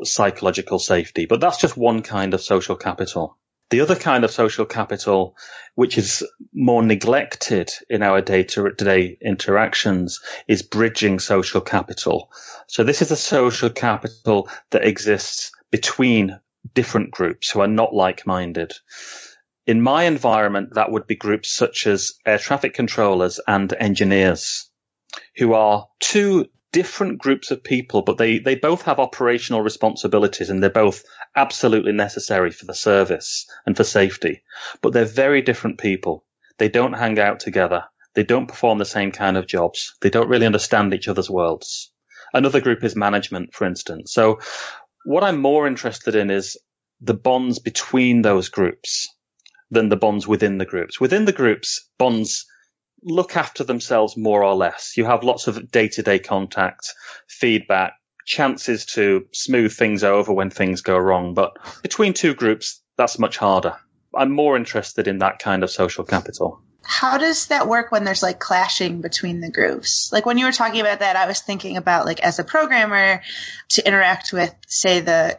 psychological 0.03 0.79
safety. 0.79 1.27
But 1.27 1.41
that's 1.41 1.61
just 1.61 1.77
one 1.77 2.03
kind 2.03 2.35
of 2.35 2.41
social 2.41 2.77
capital. 2.77 3.39
The 3.71 3.83
other 3.83 3.97
kind 3.97 4.25
of 4.25 4.31
social 4.31 4.65
capital, 4.65 5.37
which 5.75 5.99
is 5.99 6.25
more 6.55 6.83
neglected 6.83 7.71
in 7.91 8.03
our 8.03 8.23
day-to-day 8.23 9.19
interactions, 9.21 10.21
is 10.47 10.63
bridging 10.63 11.19
social 11.19 11.61
capital. 11.61 12.33
So 12.67 12.83
this 12.83 13.03
is 13.03 13.11
a 13.11 13.17
social 13.17 13.69
capital 13.69 14.49
that 14.71 14.87
exists 14.87 15.53
between 15.71 16.41
different 16.75 17.11
groups 17.11 17.51
who 17.51 17.61
are 17.61 17.69
not 17.69 17.95
like-minded. 17.95 18.73
In 19.67 19.83
my 19.83 20.05
environment, 20.05 20.75
that 20.75 20.91
would 20.91 21.07
be 21.07 21.15
groups 21.15 21.51
such 21.51 21.87
as 21.87 22.15
air 22.25 22.39
traffic 22.39 22.73
controllers 22.73 23.39
and 23.47 23.71
engineers 23.75 24.71
who 25.37 25.53
are 25.53 25.89
two 26.01 26.47
different 26.73 27.19
groups 27.19 27.51
of 27.51 27.65
people, 27.65 28.03
but 28.03 28.19
they, 28.19 28.39
they 28.39 28.55
both 28.55 28.83
have 28.83 28.99
operational 28.99 29.63
responsibilities 29.63 30.51
and 30.51 30.63
they're 30.63 30.71
both 30.71 31.03
absolutely 31.35 31.93
necessary 31.93 32.51
for 32.51 32.67
the 32.67 32.75
service 32.75 33.47
and 33.67 33.77
for 33.77 33.85
safety. 33.85 34.43
But 34.83 34.93
they're 34.93 35.05
very 35.05 35.43
different 35.43 35.79
people. 35.79 36.25
They 36.59 36.69
don't 36.69 36.93
hang 36.93 37.19
out 37.19 37.41
together. 37.41 37.85
They 38.15 38.25
don't 38.25 38.49
perform 38.49 38.79
the 38.79 38.85
same 38.85 39.13
kind 39.13 39.37
of 39.37 39.47
jobs. 39.47 39.95
They 40.01 40.11
don't 40.11 40.29
really 40.29 40.47
understand 40.47 40.93
each 40.93 41.09
other's 41.09 41.31
worlds. 41.31 41.93
Another 42.35 42.61
group 42.61 42.85
is 42.85 42.97
management, 42.97 43.55
for 43.55 43.67
instance. 43.67 44.13
So 44.13 44.41
what 45.05 45.25
I'm 45.25 45.41
more 45.41 45.67
interested 45.67 46.15
in 46.15 46.31
is 46.31 46.57
the 47.01 47.15
bonds 47.15 47.61
between 47.61 48.23
those 48.23 48.49
groups 48.49 49.09
than 49.71 49.89
the 49.89 49.97
bonds 49.97 50.27
within 50.27 50.59
the 50.59 50.67
groups. 50.67 51.01
Within 51.01 51.25
the 51.25 51.33
groups, 51.33 51.89
bonds 51.99 52.47
look 53.03 53.37
after 53.37 53.65
themselves 53.65 54.17
more 54.17 54.45
or 54.45 54.55
less. 54.55 54.97
You 54.97 55.05
have 55.05 55.23
lots 55.23 55.47
of 55.47 55.71
day 55.71 55.89
to 55.89 56.03
day 56.03 56.19
contact, 56.19 56.95
feedback, 57.29 57.95
chances 58.25 58.85
to 58.87 59.27
smooth 59.33 59.73
things 59.73 60.05
over 60.05 60.33
when 60.33 60.51
things 60.51 60.83
go 60.83 60.99
wrong. 60.99 61.35
But 61.35 61.57
between 61.83 62.13
two 62.15 62.35
groups, 62.35 62.83
that's 62.97 63.19
much 63.19 63.39
harder. 63.39 63.77
I'm 64.15 64.31
more 64.31 64.57
interested 64.57 65.09
in 65.09 65.19
that 65.19 65.39
kind 65.39 65.63
of 65.63 65.71
social 65.71 66.05
capital. 66.05 66.61
How 66.83 67.19
does 67.19 67.47
that 67.49 67.69
work 67.69 67.93
when 67.93 68.05
there's 68.05 68.23
like 68.23 68.39
clashing 68.39 69.01
between 69.01 69.41
the 69.41 69.51
groups? 69.51 70.11
Like 70.13 70.25
when 70.27 70.39
you 70.39 70.47
were 70.47 70.53
talking 70.53 70.81
about 70.81 71.01
that, 71.01 71.17
I 71.17 71.27
was 71.27 71.41
thinking 71.41 71.77
about 71.77 72.07
like 72.07 72.21
as 72.21 72.39
a 72.39 72.45
programmer 72.45 73.23
to 73.71 73.87
interact 73.87 74.33
with, 74.33 74.55
say, 74.67 75.01
the 75.01 75.39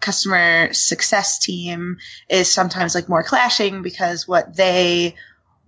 customer 0.00 0.72
success 0.72 1.38
team 1.38 1.98
is 2.28 2.50
sometimes 2.50 2.94
like 2.94 3.08
more 3.08 3.22
clashing 3.22 3.82
because 3.82 4.28
what 4.28 4.56
they 4.56 5.14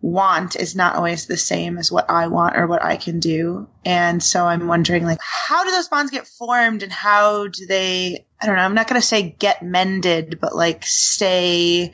want 0.03 0.57
is 0.57 0.75
not 0.75 0.97
always 0.97 1.27
the 1.27 1.37
same 1.37 1.77
as 1.79 1.93
what 1.93 2.09
I 2.09 2.29
want 2.29 2.57
or 2.57 2.67
what 2.67 2.83
I 2.83 2.97
can 2.97 3.21
do. 3.21 3.69
And 3.85 4.23
so 4.23 4.47
I'm 4.47 4.67
wondering 4.67 5.05
like 5.05 5.19
how 5.21 5.65
do 5.65 5.71
those 5.71 5.89
bonds 5.89 6.11
get 6.11 6.27
formed 6.27 6.83
and 6.83 6.93
how 6.93 7.49
do 7.49 7.67
they 7.67 8.25
I 8.41 8.47
don't 8.47 8.57
know, 8.57 8.63
I'm 8.63 8.75
not 8.75 8.89
going 8.89 9.01
to 9.01 9.07
say 9.07 9.37
get 9.39 9.63
mended, 9.63 10.39
but 10.41 10.55
like 10.55 10.85
stay 10.87 11.93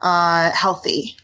uh 0.00 0.50
healthy 0.50 1.16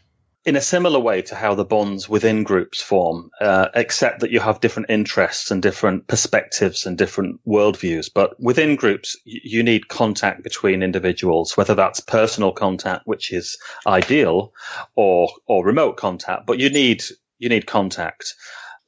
in 0.45 0.57
a 0.57 0.61
similar 0.61 0.99
way 0.99 1.23
to 1.23 1.37
how 1.37 1.55
the 1.55 1.65
bonds 1.65 2.09
within 2.09 2.43
groups 2.43 2.83
form, 2.83 3.31
uh, 3.41 3.69
except 3.75 4.21
that 4.21 4.33
you 4.33 4.41
have 4.41 4.61
different 4.61 4.91
interests 4.91 5.53
and 5.53 5.63
different 5.63 6.09
perspectives 6.09 6.87
and 6.87 6.99
different 6.99 7.41
worldviews. 7.47 8.11
But 8.13 8.41
within 8.41 8.75
groups, 8.75 9.17
you 9.25 9.63
need 9.63 9.87
contact 9.87 10.43
between 10.43 10.83
individuals, 10.83 11.57
whether 11.57 11.77
that's 11.77 12.01
personal 12.01 12.53
contact, 12.53 13.07
which 13.07 13.33
is 13.33 13.59
ideal, 13.87 14.53
or 14.97 15.29
or 15.47 15.65
remote 15.65 15.97
contact. 15.97 16.47
But 16.47 16.59
you 16.59 16.71
need 16.71 17.05
you 17.39 17.49
need 17.49 17.67
contact. 17.67 18.35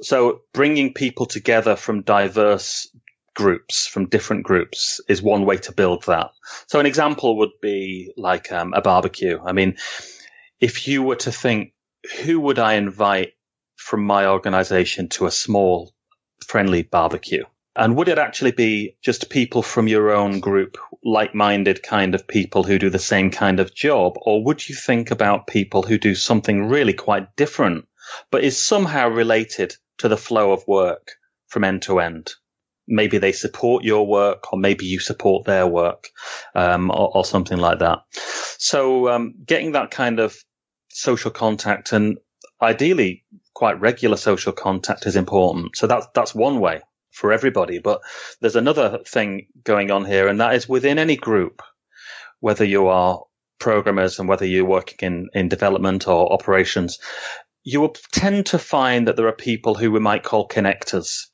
So 0.03 0.43
bringing 0.53 0.93
people 0.93 1.27
together 1.27 1.77
from 1.77 2.03
diverse 2.03 2.89
groups, 3.37 3.87
from 3.87 4.09
different 4.09 4.43
groups, 4.43 5.01
is 5.09 5.23
one 5.23 5.45
way 5.45 5.59
to 5.59 5.73
build 5.73 6.05
that. 6.07 6.31
So 6.67 6.81
an 6.81 6.87
example 6.87 7.39
would 7.39 7.61
be 7.61 8.13
like 8.17 8.51
um, 8.51 8.75
a 8.75 8.81
barbecue. 8.81 9.39
I 9.45 9.53
mean 9.53 9.77
if 10.61 10.89
you 10.89 11.03
were 11.03 11.17
to 11.17 11.33
think, 11.33 11.73
who 12.23 12.41
would 12.41 12.59
I 12.59 12.75
invite 12.75 13.35
from 13.77 14.05
my 14.05 14.27
organization 14.27 15.09
to 15.11 15.27
a 15.27 15.31
small 15.31 15.93
friendly 16.47 16.83
barbecue? 16.83 17.45
And 17.77 17.97
would 17.97 18.09
it 18.09 18.19
actually 18.19 18.53
be 18.53 18.97
just 19.03 19.31
people 19.31 19.63
from 19.63 19.89
your 19.89 20.13
own 20.13 20.39
group, 20.39 20.79
like-minded 21.03 21.83
kind 21.83 22.15
of 22.15 22.29
people 22.29 22.63
who 22.63 22.79
do 22.79 22.89
the 22.89 23.01
same 23.01 23.31
kind 23.31 23.59
of 23.59 23.75
job? 23.75 24.15
Or 24.23 24.45
would 24.45 24.69
you 24.69 24.77
think 24.77 25.11
about 25.11 25.49
people 25.49 25.83
who 25.83 25.99
do 25.99 26.15
something 26.15 26.69
really 26.69 26.93
quite 26.93 27.35
different, 27.35 27.89
but 28.31 28.45
is 28.45 28.57
somehow 28.57 29.09
related 29.09 29.75
to 29.99 30.09
the 30.09 30.17
flow 30.17 30.53
of 30.53 30.69
work 30.69 31.17
from 31.49 31.65
end 31.65 31.83
to 31.83 31.99
end? 31.99 32.33
Maybe 32.87 33.19
they 33.19 33.33
support 33.33 33.85
your 33.85 34.07
work 34.07 34.53
or 34.53 34.59
maybe 34.59 34.87
you 34.87 35.01
support 35.01 35.45
their 35.45 35.67
work, 35.67 36.11
um, 36.55 36.91
or, 36.91 37.17
or, 37.17 37.25
something 37.25 37.59
like 37.59 37.79
that. 37.79 38.01
So, 38.59 39.09
um, 39.09 39.35
getting 39.45 39.73
that 39.73 39.91
kind 39.91 40.21
of 40.21 40.37
social 40.91 41.31
contact 41.31 41.93
and 41.93 42.19
ideally 42.61 43.25
quite 43.55 43.81
regular 43.81 44.17
social 44.17 44.53
contact 44.53 45.07
is 45.07 45.17
important. 45.17 45.77
So 45.77 45.87
that's, 45.87 46.07
that's 46.15 46.35
one 46.35 46.61
way 46.61 46.83
for 47.11 47.33
everybody. 47.33 47.79
But 47.79 48.01
there's 48.41 48.57
another 48.57 48.99
thing 49.07 49.47
going 49.63 49.91
on 49.91 50.05
here, 50.05 50.29
and 50.29 50.41
that 50.41 50.55
is 50.55 50.69
within 50.69 50.99
any 50.99 51.17
group, 51.17 51.63
whether 52.41 52.65
you 52.65 52.89
are 52.89 53.23
programmers 53.59 54.19
and 54.19 54.29
whether 54.29 54.45
you're 54.45 54.65
working 54.65 54.99
in, 55.01 55.29
in 55.33 55.49
development 55.49 56.07
or 56.07 56.33
operations, 56.33 56.99
you 57.63 57.81
will 57.81 57.97
tend 58.13 58.47
to 58.47 58.59
find 58.59 59.09
that 59.09 59.17
there 59.17 59.29
are 59.29 59.33
people 59.33 59.75
who 59.75 59.91
we 59.91 60.01
might 60.01 60.23
call 60.23 60.47
connectors. 60.47 61.29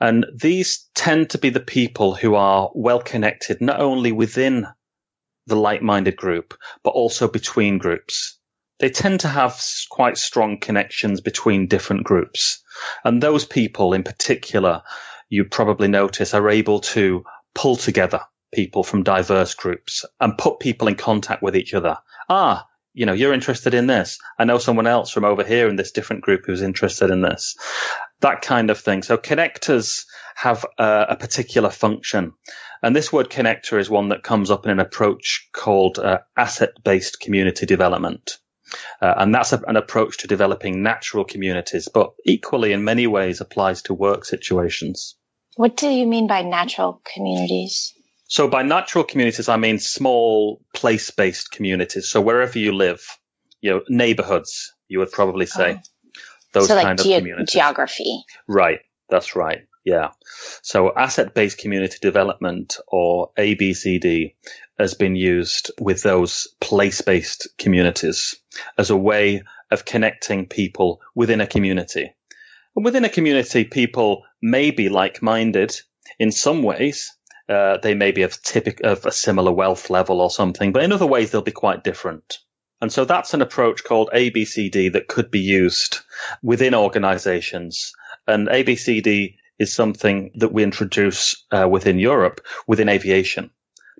And 0.00 0.26
these 0.34 0.88
tend 0.94 1.30
to 1.30 1.38
be 1.38 1.50
the 1.50 1.60
people 1.60 2.14
who 2.14 2.34
are 2.34 2.70
well 2.74 3.00
connected, 3.00 3.60
not 3.60 3.80
only 3.80 4.12
within 4.12 4.66
the 5.46 5.56
like-minded 5.56 6.16
group, 6.16 6.54
but 6.82 6.90
also 6.90 7.28
between 7.28 7.78
groups 7.78 8.38
they 8.78 8.90
tend 8.90 9.20
to 9.20 9.28
have 9.28 9.60
quite 9.88 10.18
strong 10.18 10.58
connections 10.58 11.20
between 11.20 11.68
different 11.68 12.04
groups. 12.04 12.62
And 13.04 13.22
those 13.22 13.44
people 13.44 13.92
in 13.92 14.02
particular, 14.02 14.82
you 15.28 15.44
probably 15.44 15.88
notice 15.88 16.34
are 16.34 16.50
able 16.50 16.80
to 16.80 17.24
pull 17.54 17.76
together 17.76 18.20
people 18.52 18.84
from 18.84 19.02
diverse 19.02 19.54
groups 19.54 20.04
and 20.20 20.38
put 20.38 20.60
people 20.60 20.88
in 20.88 20.96
contact 20.96 21.42
with 21.42 21.56
each 21.56 21.74
other. 21.74 21.98
Ah, 22.28 22.66
you 22.94 23.06
know, 23.06 23.12
you're 23.12 23.34
interested 23.34 23.74
in 23.74 23.88
this. 23.88 24.18
I 24.38 24.44
know 24.44 24.58
someone 24.58 24.86
else 24.86 25.10
from 25.10 25.24
over 25.24 25.44
here 25.44 25.68
in 25.68 25.76
this 25.76 25.90
different 25.90 26.22
group 26.22 26.42
who's 26.46 26.62
interested 26.62 27.10
in 27.10 27.20
this. 27.20 27.56
that 28.20 28.40
kind 28.40 28.70
of 28.70 28.78
thing. 28.78 29.02
So 29.02 29.18
connectors 29.18 30.04
have 30.36 30.64
a, 30.78 31.06
a, 31.10 31.16
particular 31.16 31.70
function. 31.70 32.32
And 32.82 32.94
this 32.94 33.12
word 33.12 33.28
connector 33.28 33.78
is 33.78 33.90
one 33.90 34.08
that 34.08 34.22
comes 34.22 34.50
up 34.50 34.64
in 34.64 34.70
an 34.70 34.80
approach 34.80 35.48
called 35.52 35.98
uh, 35.98 36.20
asset-based 36.36 37.20
community 37.20 37.66
development. 37.66 38.38
Uh, 39.02 39.14
and 39.18 39.34
that's 39.34 39.52
a, 39.52 39.60
an 39.66 39.76
approach 39.76 40.18
to 40.18 40.26
developing 40.26 40.82
natural 40.82 41.24
communities, 41.24 41.88
but 41.92 42.12
equally 42.24 42.72
in 42.72 42.84
many 42.84 43.06
ways 43.06 43.40
applies 43.40 43.82
to 43.82 43.94
work 43.94 44.24
situations. 44.24 45.16
What 45.56 45.76
do 45.76 45.88
you 45.88 46.06
mean 46.06 46.26
by 46.26 46.42
natural 46.42 47.02
communities? 47.12 47.92
So 48.34 48.48
by 48.48 48.64
natural 48.64 49.04
communities, 49.04 49.48
I 49.48 49.56
mean 49.58 49.78
small 49.78 50.60
place-based 50.74 51.52
communities. 51.52 52.08
So 52.08 52.20
wherever 52.20 52.58
you 52.58 52.72
live, 52.72 53.00
you 53.60 53.70
know, 53.70 53.82
neighborhoods, 53.88 54.74
you 54.88 54.98
would 54.98 55.12
probably 55.12 55.46
say. 55.46 55.76
Oh. 55.78 56.20
Those 56.52 56.66
so 56.66 56.74
kind 56.74 56.98
like 56.98 57.06
of 57.06 57.18
communities. 57.20 57.52
geography. 57.52 58.24
Right. 58.48 58.80
That's 59.08 59.36
right. 59.36 59.68
Yeah. 59.84 60.08
So 60.62 60.92
asset-based 60.96 61.58
community 61.58 61.98
development 62.02 62.76
or 62.88 63.30
ABCD 63.38 64.34
has 64.80 64.94
been 64.94 65.14
used 65.14 65.70
with 65.80 66.02
those 66.02 66.48
place-based 66.60 67.56
communities 67.56 68.34
as 68.76 68.90
a 68.90 68.96
way 68.96 69.44
of 69.70 69.84
connecting 69.84 70.46
people 70.46 71.00
within 71.14 71.40
a 71.40 71.46
community. 71.46 72.12
And 72.74 72.84
within 72.84 73.04
a 73.04 73.08
community, 73.08 73.62
people 73.62 74.24
may 74.42 74.72
be 74.72 74.88
like-minded 74.88 75.80
in 76.18 76.32
some 76.32 76.64
ways. 76.64 77.13
Uh, 77.48 77.76
they 77.78 77.94
may 77.94 78.10
be 78.10 78.22
of 78.22 78.42
typic 78.42 78.80
of 78.82 79.04
a 79.04 79.12
similar 79.12 79.52
wealth 79.52 79.90
level 79.90 80.20
or 80.20 80.30
something, 80.30 80.72
but 80.72 80.82
in 80.82 80.92
other 80.92 81.06
ways 81.06 81.30
they'll 81.30 81.42
be 81.42 81.52
quite 81.52 81.84
different. 81.84 82.38
And 82.80 82.92
so 82.92 83.04
that's 83.04 83.34
an 83.34 83.42
approach 83.42 83.84
called 83.84 84.10
ABCD 84.14 84.92
that 84.92 85.08
could 85.08 85.30
be 85.30 85.40
used 85.40 85.98
within 86.42 86.74
organizations. 86.74 87.92
And 88.26 88.48
ABCD 88.48 89.36
is 89.58 89.72
something 89.72 90.32
that 90.36 90.52
we 90.52 90.62
introduce 90.62 91.44
uh, 91.50 91.68
within 91.68 91.98
Europe, 91.98 92.40
within 92.66 92.88
aviation, 92.88 93.50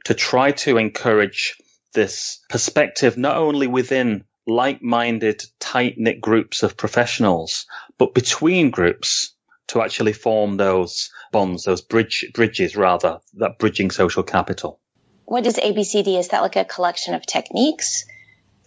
to 0.04 0.14
try 0.14 0.52
to 0.52 0.76
encourage 0.78 1.56
this 1.92 2.40
perspective 2.48 3.16
not 3.16 3.36
only 3.36 3.66
within 3.66 4.24
like-minded, 4.46 5.42
tight-knit 5.60 6.20
groups 6.20 6.62
of 6.62 6.76
professionals, 6.76 7.66
but 7.96 8.14
between 8.14 8.70
groups 8.70 9.33
to 9.68 9.83
actually 9.83 10.12
form 10.12 10.56
those 10.56 11.11
bonds, 11.33 11.64
those 11.64 11.80
bridge, 11.80 12.26
bridges 12.35 12.76
rather, 12.76 13.21
that 13.35 13.59
bridging 13.59 13.90
social 13.90 14.23
capital. 14.23 14.80
What 15.25 15.47
is 15.47 15.56
ABCD? 15.56 16.18
Is 16.18 16.28
that 16.28 16.42
like 16.42 16.56
a 16.56 16.64
collection 16.64 17.14
of 17.14 17.25
techniques? 17.25 18.04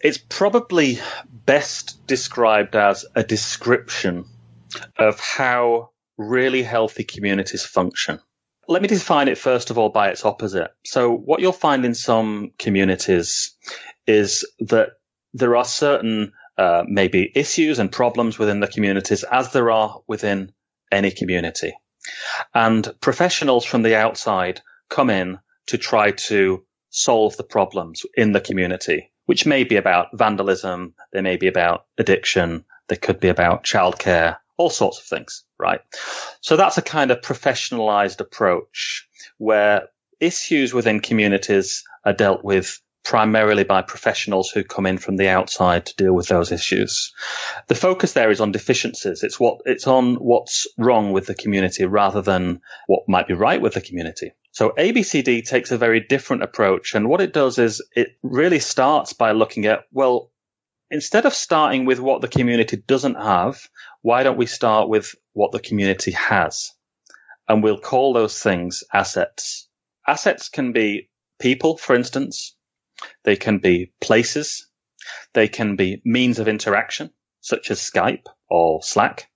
It's 0.00 0.18
probably 0.18 0.98
best 1.28 2.06
described 2.06 2.76
as 2.76 3.04
a 3.14 3.22
description 3.22 4.24
of 4.96 5.20
how 5.20 5.90
really 6.16 6.62
healthy 6.62 7.04
communities 7.04 7.64
function. 7.64 8.20
Let 8.66 8.82
me 8.82 8.88
define 8.88 9.28
it 9.28 9.38
first 9.38 9.70
of 9.70 9.78
all 9.78 9.88
by 9.88 10.10
its 10.10 10.24
opposite. 10.24 10.70
So 10.84 11.12
what 11.12 11.40
you'll 11.40 11.52
find 11.52 11.84
in 11.84 11.94
some 11.94 12.52
communities 12.58 13.56
is 14.06 14.46
that 14.60 14.90
there 15.32 15.56
are 15.56 15.64
certain 15.64 16.32
uh, 16.58 16.82
maybe 16.86 17.30
issues 17.34 17.78
and 17.78 17.90
problems 17.90 18.38
within 18.38 18.60
the 18.60 18.66
communities 18.66 19.22
as 19.22 19.52
there 19.52 19.70
are 19.70 20.00
within 20.06 20.52
any 20.90 21.10
community. 21.10 21.74
And 22.54 22.88
professionals 23.00 23.64
from 23.64 23.82
the 23.82 23.96
outside 23.96 24.60
come 24.88 25.10
in 25.10 25.38
to 25.66 25.78
try 25.78 26.12
to 26.12 26.64
solve 26.90 27.36
the 27.36 27.44
problems 27.44 28.06
in 28.16 28.32
the 28.32 28.40
community, 28.40 29.12
which 29.26 29.46
may 29.46 29.64
be 29.64 29.76
about 29.76 30.16
vandalism, 30.16 30.94
they 31.12 31.20
may 31.20 31.36
be 31.36 31.48
about 31.48 31.84
addiction, 31.98 32.64
they 32.88 32.96
could 32.96 33.20
be 33.20 33.28
about 33.28 33.64
childcare, 33.64 34.38
all 34.56 34.70
sorts 34.70 34.98
of 34.98 35.04
things, 35.04 35.44
right? 35.58 35.80
So 36.40 36.56
that's 36.56 36.78
a 36.78 36.82
kind 36.82 37.10
of 37.10 37.20
professionalized 37.20 38.20
approach 38.20 39.06
where 39.36 39.88
issues 40.20 40.72
within 40.72 41.00
communities 41.00 41.84
are 42.04 42.12
dealt 42.12 42.42
with 42.42 42.80
primarily 43.08 43.64
by 43.64 43.80
professionals 43.80 44.50
who 44.50 44.62
come 44.62 44.84
in 44.84 44.98
from 44.98 45.16
the 45.16 45.30
outside 45.30 45.86
to 45.86 45.96
deal 45.96 46.12
with 46.12 46.28
those 46.28 46.52
issues. 46.52 47.14
The 47.66 47.74
focus 47.74 48.12
there 48.12 48.30
is 48.30 48.42
on 48.42 48.52
deficiencies. 48.52 49.22
It's 49.22 49.40
what, 49.40 49.62
it's 49.64 49.86
on 49.86 50.16
what's 50.16 50.66
wrong 50.76 51.12
with 51.12 51.24
the 51.24 51.34
community 51.34 51.86
rather 51.86 52.20
than 52.20 52.60
what 52.86 53.08
might 53.08 53.26
be 53.26 53.32
right 53.32 53.62
with 53.62 53.72
the 53.72 53.80
community. 53.80 54.32
So 54.50 54.74
ABCD 54.76 55.48
takes 55.48 55.72
a 55.72 55.78
very 55.78 56.00
different 56.00 56.42
approach. 56.42 56.94
And 56.94 57.08
what 57.08 57.22
it 57.22 57.32
does 57.32 57.58
is 57.58 57.82
it 57.96 58.08
really 58.22 58.58
starts 58.58 59.14
by 59.14 59.32
looking 59.32 59.64
at, 59.64 59.84
well, 59.90 60.30
instead 60.90 61.24
of 61.24 61.32
starting 61.32 61.86
with 61.86 62.00
what 62.00 62.20
the 62.20 62.28
community 62.28 62.76
doesn't 62.76 63.14
have, 63.14 63.70
why 64.02 64.22
don't 64.22 64.36
we 64.36 64.44
start 64.44 64.90
with 64.90 65.14
what 65.32 65.52
the 65.52 65.60
community 65.60 66.10
has? 66.10 66.74
And 67.48 67.62
we'll 67.62 67.80
call 67.80 68.12
those 68.12 68.38
things 68.38 68.84
assets. 68.92 69.66
Assets 70.06 70.50
can 70.50 70.72
be 70.72 71.08
people, 71.38 71.78
for 71.78 71.96
instance. 71.96 72.54
They 73.24 73.36
can 73.36 73.58
be 73.58 73.92
places. 74.00 74.68
They 75.34 75.48
can 75.48 75.76
be 75.76 76.02
means 76.04 76.38
of 76.38 76.48
interaction, 76.48 77.10
such 77.40 77.70
as 77.70 77.78
Skype 77.78 78.24
or 78.48 78.82
Slack 78.82 79.30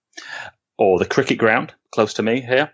or 0.78 0.98
the 0.98 1.06
cricket 1.06 1.38
ground 1.38 1.74
close 1.92 2.14
to 2.14 2.22
me 2.22 2.40
here. 2.40 2.72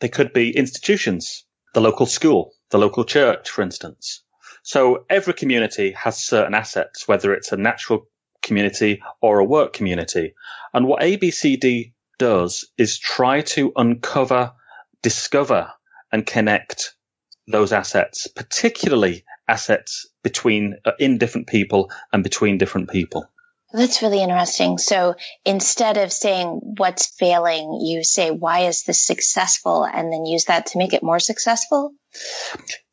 They 0.00 0.08
could 0.08 0.32
be 0.32 0.56
institutions, 0.56 1.44
the 1.74 1.80
local 1.80 2.06
school, 2.06 2.52
the 2.70 2.78
local 2.78 3.04
church, 3.04 3.48
for 3.48 3.62
instance. 3.62 4.22
So 4.62 5.06
every 5.08 5.34
community 5.34 5.92
has 5.92 6.22
certain 6.22 6.54
assets, 6.54 7.08
whether 7.08 7.32
it's 7.32 7.52
a 7.52 7.56
natural 7.56 8.08
community 8.42 9.02
or 9.22 9.38
a 9.38 9.44
work 9.44 9.72
community. 9.72 10.34
And 10.74 10.86
what 10.86 11.02
ABCD 11.02 11.92
does 12.18 12.68
is 12.76 12.98
try 12.98 13.40
to 13.42 13.72
uncover, 13.76 14.52
discover 15.02 15.70
and 16.12 16.26
connect 16.26 16.94
those 17.46 17.72
assets, 17.72 18.26
particularly 18.26 19.24
assets 19.48 20.06
between 20.22 20.76
uh, 20.84 20.92
in 20.98 21.18
different 21.18 21.46
people 21.46 21.90
and 22.12 22.22
between 22.22 22.58
different 22.58 22.90
people. 22.90 23.28
That's 23.72 24.00
really 24.00 24.22
interesting. 24.22 24.78
So 24.78 25.14
instead 25.44 25.98
of 25.98 26.10
saying 26.10 26.60
what's 26.78 27.06
failing, 27.06 27.80
you 27.82 28.02
say, 28.02 28.30
why 28.30 28.60
is 28.60 28.84
this 28.84 29.04
successful? 29.04 29.84
And 29.84 30.10
then 30.10 30.24
use 30.24 30.46
that 30.46 30.66
to 30.66 30.78
make 30.78 30.94
it 30.94 31.02
more 31.02 31.20
successful? 31.20 31.92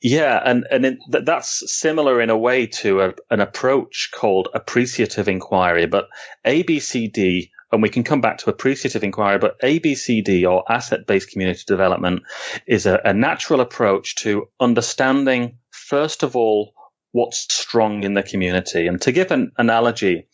Yeah. 0.02 0.38
And, 0.44 0.66
and 0.70 0.86
it, 0.86 0.98
that's 1.08 1.64
similar 1.74 2.20
in 2.20 2.30
a 2.30 2.38
way 2.38 2.68
to 2.68 3.02
a, 3.02 3.14
an 3.30 3.40
approach 3.40 4.10
called 4.14 4.50
appreciative 4.54 5.30
inquiry, 5.30 5.86
but 5.86 6.10
ABCD, 6.46 7.52
and 7.72 7.82
we 7.82 7.90
can 7.90 8.04
come 8.04 8.20
back 8.20 8.40
to 8.40 8.50
appreciative 8.50 9.04
inquiry, 9.04 9.38
but 9.38 9.58
ABCD 9.62 10.50
or 10.50 10.70
asset 10.70 11.08
based 11.08 11.32
community 11.32 11.64
development 11.66 12.24
is 12.68 12.86
a, 12.86 13.00
a 13.06 13.14
natural 13.14 13.62
approach 13.62 14.16
to 14.16 14.50
understanding, 14.60 15.58
first 15.88 16.24
of 16.24 16.36
all, 16.36 16.74
what's 17.12 17.54
strong 17.54 18.04
in 18.04 18.14
the 18.14 18.24
community. 18.24 18.88
And 18.88 19.02
to 19.04 19.12
give 19.12 19.32
an 19.32 19.52
analogy, 19.58 20.28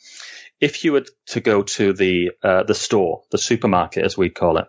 if 0.59 0.83
you 0.83 0.93
were 0.93 1.05
to 1.27 1.39
go 1.39 1.63
to 1.63 1.93
the 1.93 2.31
uh, 2.43 2.63
the 2.63 2.75
store, 2.75 3.23
the 3.31 3.37
supermarket 3.37 4.05
as 4.05 4.17
we 4.17 4.29
call 4.29 4.57
it, 4.57 4.67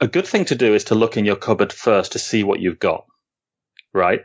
a 0.00 0.08
good 0.08 0.26
thing 0.26 0.46
to 0.46 0.54
do 0.54 0.74
is 0.74 0.84
to 0.84 0.94
look 0.94 1.16
in 1.16 1.24
your 1.24 1.36
cupboard 1.36 1.72
first 1.72 2.12
to 2.12 2.18
see 2.18 2.44
what 2.44 2.60
you've 2.60 2.78
got. 2.78 3.06
Right? 3.92 4.24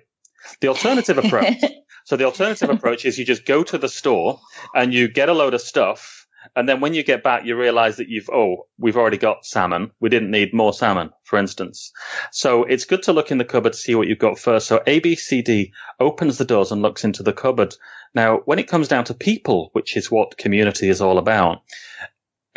The 0.59 0.69
alternative 0.69 1.17
approach. 1.23 1.63
so 2.05 2.17
the 2.17 2.25
alternative 2.25 2.69
approach 2.69 3.05
is 3.05 3.17
you 3.17 3.25
just 3.25 3.45
go 3.45 3.63
to 3.63 3.77
the 3.77 3.89
store 3.89 4.39
and 4.75 4.93
you 4.93 5.07
get 5.07 5.29
a 5.29 5.33
load 5.33 5.53
of 5.53 5.61
stuff 5.61 6.20
and 6.55 6.67
then 6.67 6.81
when 6.81 6.93
you 6.93 7.03
get 7.03 7.23
back, 7.23 7.45
you 7.45 7.55
realize 7.55 7.97
that 7.97 8.09
you've, 8.09 8.29
oh, 8.29 8.67
we've 8.77 8.97
already 8.97 9.17
got 9.17 9.45
salmon. 9.45 9.91
We 9.99 10.09
didn't 10.09 10.31
need 10.31 10.53
more 10.53 10.73
salmon, 10.73 11.11
for 11.23 11.37
instance. 11.37 11.91
So 12.31 12.63
it's 12.63 12.85
good 12.85 13.03
to 13.03 13.13
look 13.13 13.31
in 13.31 13.37
the 13.37 13.45
cupboard 13.45 13.73
to 13.73 13.79
see 13.79 13.95
what 13.95 14.07
you've 14.07 14.19
got 14.19 14.39
first. 14.39 14.67
So 14.67 14.79
ABCD 14.79 15.71
opens 15.99 16.37
the 16.37 16.45
doors 16.45 16.71
and 16.71 16.81
looks 16.81 17.03
into 17.03 17.23
the 17.23 17.33
cupboard. 17.33 17.75
Now, 18.13 18.39
when 18.45 18.59
it 18.59 18.67
comes 18.67 18.87
down 18.87 19.05
to 19.05 19.13
people, 19.13 19.69
which 19.73 19.95
is 19.95 20.11
what 20.11 20.37
community 20.37 20.89
is 20.89 21.01
all 21.01 21.17
about, 21.17 21.59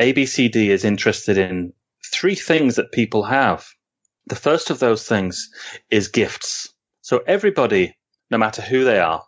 ABCD 0.01 0.69
is 0.69 0.85
interested 0.85 1.39
in 1.39 1.73
three 2.13 2.35
things 2.35 2.77
that 2.77 2.93
people 2.93 3.23
have. 3.25 3.67
The 4.27 4.37
first 4.37 4.71
of 4.71 4.79
those 4.79 5.07
things 5.07 5.51
is 5.91 6.09
gifts. 6.09 6.73
So 7.03 7.23
everybody, 7.27 7.97
no 8.31 8.39
matter 8.39 8.63
who 8.63 8.85
they 8.85 8.99
are, 8.99 9.23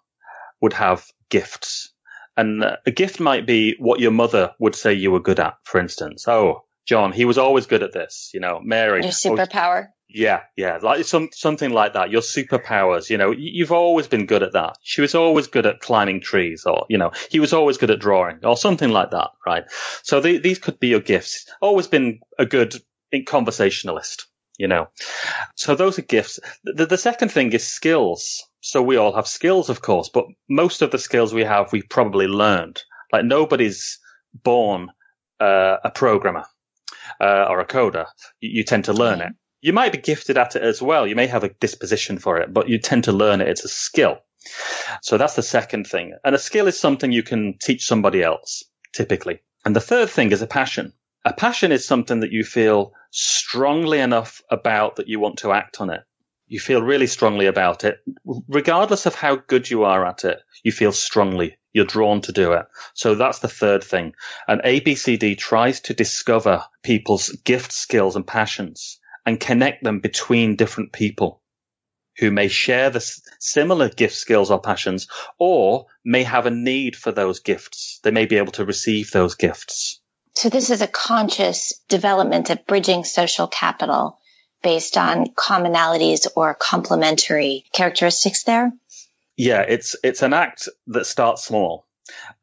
would 0.61 0.73
have 0.73 1.05
gifts. 1.29 1.93
And 2.37 2.63
a 2.65 2.91
gift 2.91 3.19
might 3.19 3.47
be 3.47 3.77
what 3.79 4.01
your 4.01 4.11
mother 4.11 4.55
would 4.59 4.75
say 4.75 4.93
you 4.93 5.11
were 5.11 5.21
good 5.21 5.41
at, 5.41 5.57
for 5.65 5.81
instance. 5.81 6.29
Oh, 6.29 6.65
John, 6.87 7.13
he 7.13 7.25
was 7.25 7.39
always 7.39 7.67
good 7.67 7.83
at 7.83 7.93
this. 7.93 8.31
You 8.35 8.41
know, 8.41 8.61
Mary. 8.63 9.01
Your 9.01 9.09
oh, 9.09 9.11
superpower. 9.11 9.89
yeah, 10.09 10.43
yeah, 10.57 10.79
like 10.83 11.05
some 11.05 11.31
something 11.33 11.71
like 11.71 11.95
that. 11.95 12.11
Your 12.11 12.21
superpowers. 12.21 13.11
You 13.11 13.19
know, 13.19 13.33
you've 13.33 13.73
always 13.73 14.07
been 14.07 14.27
good 14.27 14.43
at 14.43 14.53
that. 14.53 14.77
She 14.83 15.01
was 15.01 15.15
always 15.15 15.47
good 15.47 15.67
at 15.67 15.81
climbing 15.81 16.21
trees, 16.21 16.65
or 16.65 16.87
you 16.89 16.99
know, 16.99 17.11
he 17.31 17.41
was 17.41 17.53
always 17.53 17.79
good 17.79 17.91
at 17.91 18.01
drawing, 18.01 18.45
or 18.45 18.57
something 18.57 18.91
like 18.91 19.11
that, 19.11 19.31
right? 19.47 19.65
So 20.03 20.21
the, 20.21 20.39
these 20.39 20.59
could 20.59 20.79
be 20.79 20.89
your 20.89 21.01
gifts. 21.01 21.47
Always 21.61 21.87
been 21.89 22.21
a 22.39 22.47
good 22.47 22.77
conversationalist. 23.27 24.27
You 24.59 24.69
know, 24.69 24.89
so 25.55 25.75
those 25.75 25.99
are 25.99 26.03
gifts. 26.03 26.41
The, 26.65 26.87
the 26.87 26.97
second 26.97 27.31
thing 27.31 27.53
is 27.53 27.67
skills. 27.67 28.43
So 28.67 28.83
we 28.83 28.97
all 28.97 29.15
have 29.15 29.29
skills, 29.29 29.71
of 29.71 29.81
course, 29.81 30.11
but 30.13 30.27
most 30.49 30.83
of 30.83 30.91
the 30.91 30.99
skills 30.99 31.33
we 31.33 31.45
have, 31.45 31.73
we've 31.73 31.89
probably 31.89 32.27
learned. 32.27 32.83
Like 33.13 33.25
nobody's 33.25 34.01
born 34.35 34.91
uh, 35.41 35.77
a 35.85 35.91
programmer. 35.91 36.45
uh, 37.21 37.47
or 37.49 37.61
a 37.61 37.67
coder, 37.67 38.07
you, 38.41 38.51
you, 38.59 38.65
tend 38.65 38.87
to 38.87 38.93
learn 38.93 39.21
it. 39.21 39.33
You 39.61 39.73
might 39.73 39.93
be 39.93 39.99
gifted 39.99 40.37
at 40.39 40.57
it 40.57 40.63
as 40.63 40.83
well. 40.83 41.07
You 41.07 41.17
may 41.17 41.27
have 41.27 41.45
a 41.45 41.49
disposition 41.49 42.19
for 42.19 42.39
it, 42.39 42.53
but 42.53 42.69
you 42.69 42.79
tend 42.79 43.05
to 43.05 43.13
learn 43.13 43.41
it. 43.41 43.49
It's 43.49 43.65
a 43.65 43.69
skill. 43.69 44.19
So 45.03 45.19
that's 45.19 45.35
the 45.35 45.43
second 45.43 45.87
thing. 45.87 46.15
And 46.25 46.35
a 46.35 46.39
skill 46.39 46.67
is 46.67 46.79
something 46.79 47.11
you 47.13 47.23
can 47.23 47.59
teach 47.61 47.87
somebody 47.87 48.23
else, 48.23 48.65
typically. 48.93 49.41
And 49.65 49.75
the 49.75 49.81
third 49.81 50.11
thing 50.11 50.33
is 50.33 50.43
a 50.43 50.47
passion. 50.47 50.93
A 51.25 51.33
passion 51.33 51.73
is 51.73 51.87
something 51.87 52.21
that 52.21 52.31
you 52.31 52.45
feel 52.45 52.93
strongly 53.11 53.99
enough 53.99 54.41
about 54.51 54.97
that 54.97 55.09
you 55.09 55.19
want 55.19 55.39
to 55.39 55.53
act 55.53 55.81
on 55.81 55.91
it. 55.91 56.01
You 56.49 56.61
feel 56.61 56.83
really 56.83 57.07
strongly 57.07 57.47
about 57.47 57.85
it. 57.85 57.99
Regardless 58.49 59.07
of 59.07 59.15
how 59.15 59.37
good 59.37 59.69
you 59.69 59.85
are 59.85 60.07
at 60.07 60.25
it, 60.25 60.41
you 60.63 60.73
feel 60.73 60.93
strongly. 60.93 61.59
You're 61.73 61.85
drawn 61.85 62.21
to 62.23 62.33
do 62.33 62.53
it. 62.53 62.67
So 62.95 63.15
that's 63.17 63.41
the 63.41 63.49
third 63.49 63.83
thing. 63.83 64.15
And 64.47 64.63
ABCD 64.63 65.37
tries 65.37 65.81
to 65.83 65.95
discover 65.95 66.65
people's 66.83 67.31
gifts, 67.31 67.77
skills 67.77 68.17
and 68.17 68.27
passions 68.27 68.99
and 69.27 69.41
connect 69.41 69.83
them 69.83 69.99
between 70.01 70.57
different 70.57 70.93
people 70.93 71.43
who 72.19 72.31
may 72.31 72.49
share 72.49 72.91
the 72.91 73.05
similar 73.41 73.89
gifts, 73.89 74.17
skills 74.17 74.51
or 74.51 74.61
passions 74.61 75.09
or 75.39 75.87
may 76.05 76.23
have 76.23 76.47
a 76.47 76.51
need 76.51 76.97
for 76.97 77.13
those 77.13 77.41
gifts. 77.41 78.01
They 78.05 78.13
may 78.13 78.27
be 78.27 78.37
able 78.37 78.53
to 78.53 78.65
receive 78.65 79.11
those 79.11 79.35
gifts. 79.35 80.01
So 80.35 80.49
this 80.49 80.71
is 80.71 80.81
a 80.81 80.87
conscious 80.87 81.75
development 81.89 82.51
of 82.51 82.67
bridging 82.67 83.05
social 83.05 83.49
capital 83.49 84.19
based 84.67 84.97
on 84.99 85.27
commonalities 85.27 86.27
or 86.35 86.53
complementary 86.53 87.65
characteristics 87.73 88.43
there? 88.43 88.73
Yeah, 89.37 89.61
it's 89.61 89.95
it's 90.03 90.23
an 90.23 90.33
act 90.33 90.69
that 90.89 91.07
starts 91.07 91.45
small 91.45 91.87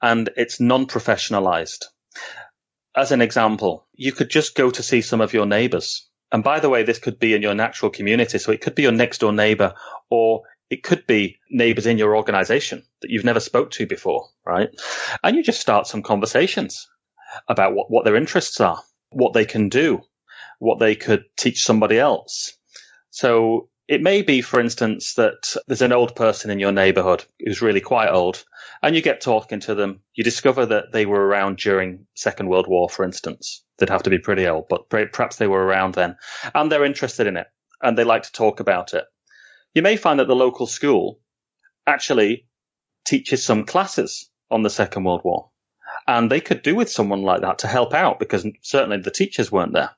and 0.02 0.30
it's 0.38 0.62
non-professionalized. 0.62 1.84
As 2.96 3.12
an 3.12 3.20
example, 3.22 3.86
you 3.94 4.14
could 4.14 4.30
just 4.30 4.56
go 4.56 4.72
to 4.72 4.82
see 4.82 5.02
some 5.02 5.20
of 5.20 5.34
your 5.34 5.46
neighbors. 5.46 6.08
And 6.32 6.46
by 6.46 6.62
the 6.62 6.70
way, 6.70 6.84
this 6.84 7.00
could 7.00 7.20
be 7.20 7.34
in 7.34 7.42
your 7.42 7.56
natural 7.56 7.92
community. 7.92 8.38
So 8.38 8.54
it 8.54 8.62
could 8.62 8.76
be 8.76 8.84
your 8.84 8.94
next 8.94 9.18
door 9.18 9.34
neighbor 9.34 9.74
or 10.10 10.44
it 10.70 10.82
could 10.82 11.06
be 11.06 11.40
neighbors 11.50 11.88
in 11.88 11.98
your 11.98 12.16
organization 12.16 12.84
that 13.02 13.12
you've 13.12 13.26
never 13.26 13.42
spoke 13.42 13.72
to 13.72 13.86
before, 13.86 14.30
right? 14.46 14.70
And 15.22 15.36
you 15.36 15.44
just 15.44 15.60
start 15.60 15.88
some 15.88 16.04
conversations 16.04 16.88
about 17.50 17.76
what, 17.76 17.92
what 17.92 18.06
their 18.06 18.16
interests 18.16 18.62
are, 18.62 18.82
what 19.10 19.34
they 19.34 19.44
can 19.44 19.68
do, 19.68 20.04
what 20.60 20.80
they 20.80 20.96
could 20.96 21.26
teach 21.38 21.64
somebody 21.64 22.00
else. 22.00 22.58
So 23.10 23.70
it 23.88 24.02
may 24.02 24.22
be, 24.22 24.42
for 24.42 24.60
instance, 24.60 25.16
that 25.16 25.56
there's 25.68 25.82
an 25.82 25.92
old 25.92 26.16
person 26.16 26.50
in 26.50 26.60
your 26.60 26.72
neighborhood 26.72 27.26
who's 27.40 27.62
really 27.62 27.82
quite 27.82 28.10
old 28.10 28.44
and 28.82 28.96
you 28.96 29.02
get 29.02 29.22
talking 29.22 29.60
to 29.62 29.76
them. 29.76 30.02
You 30.14 30.24
discover 30.24 30.66
that 30.68 30.92
they 30.94 31.06
were 31.06 31.26
around 31.26 31.58
during 31.58 32.08
Second 32.16 32.50
World 32.50 32.68
War, 32.68 32.90
for 32.90 33.04
instance. 33.04 33.64
They'd 33.78 33.90
have 33.90 34.04
to 34.04 34.10
be 34.10 34.20
pretty 34.20 34.48
old, 34.48 34.68
but 34.70 34.90
perhaps 34.90 35.36
they 35.36 35.48
were 35.48 35.64
around 35.64 35.96
then 35.96 36.16
and 36.56 36.72
they're 36.72 36.86
interested 36.86 37.28
in 37.28 37.38
it 37.38 37.48
and 37.82 37.98
they 37.98 38.04
like 38.04 38.24
to 38.24 38.32
talk 38.32 38.60
about 38.60 38.94
it. 38.94 39.06
You 39.74 39.82
may 39.82 39.98
find 39.98 40.20
that 40.20 40.28
the 40.28 40.36
local 40.36 40.68
school 40.68 41.20
actually 41.86 42.48
teaches 43.06 43.44
some 43.44 43.66
classes 43.66 44.30
on 44.50 44.64
the 44.64 44.70
Second 44.70 45.04
World 45.04 45.22
War. 45.24 45.50
And 46.08 46.32
they 46.32 46.42
could 46.42 46.64
do 46.64 46.76
with 46.76 46.90
someone 46.90 47.22
like 47.22 47.42
that 47.42 47.60
to 47.60 47.68
help 47.68 47.94
out 47.94 48.20
because 48.20 48.46
certainly 48.62 48.98
the 48.98 49.12
teachers 49.12 49.52
weren't 49.52 49.74
there. 49.74 49.92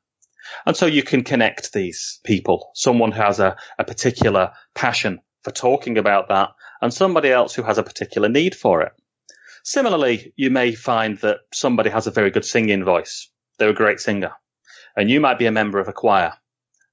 And 0.66 0.76
so 0.76 0.86
you 0.86 1.04
can 1.04 1.24
connect 1.24 1.74
these 1.74 2.20
people, 2.24 2.72
someone 2.74 3.12
who 3.12 3.22
has 3.22 3.40
a, 3.40 3.56
a 3.78 3.84
particular 3.84 4.54
passion 4.74 5.22
for 5.44 5.52
talking 5.52 5.98
about 5.98 6.30
that 6.30 6.50
and 6.82 6.94
somebody 6.94 7.32
else 7.32 7.54
who 7.54 7.64
has 7.64 7.78
a 7.78 7.84
particular 7.84 8.30
need 8.30 8.56
for 8.56 8.82
it. 8.82 8.94
Similarly, 9.64 10.34
you 10.36 10.52
may 10.52 10.74
find 10.74 11.18
that 11.20 11.40
somebody 11.54 11.90
has 11.90 12.08
a 12.08 12.12
very 12.12 12.32
good 12.32 12.46
singing 12.46 12.84
voice. 12.84 13.30
They're 13.58 13.70
a 13.70 13.74
great 13.74 14.00
singer 14.00 14.32
and 14.96 15.10
you 15.10 15.20
might 15.20 15.40
be 15.40 15.46
a 15.46 15.52
member 15.52 15.80
of 15.80 15.88
a 15.88 15.94
choir 15.94 16.34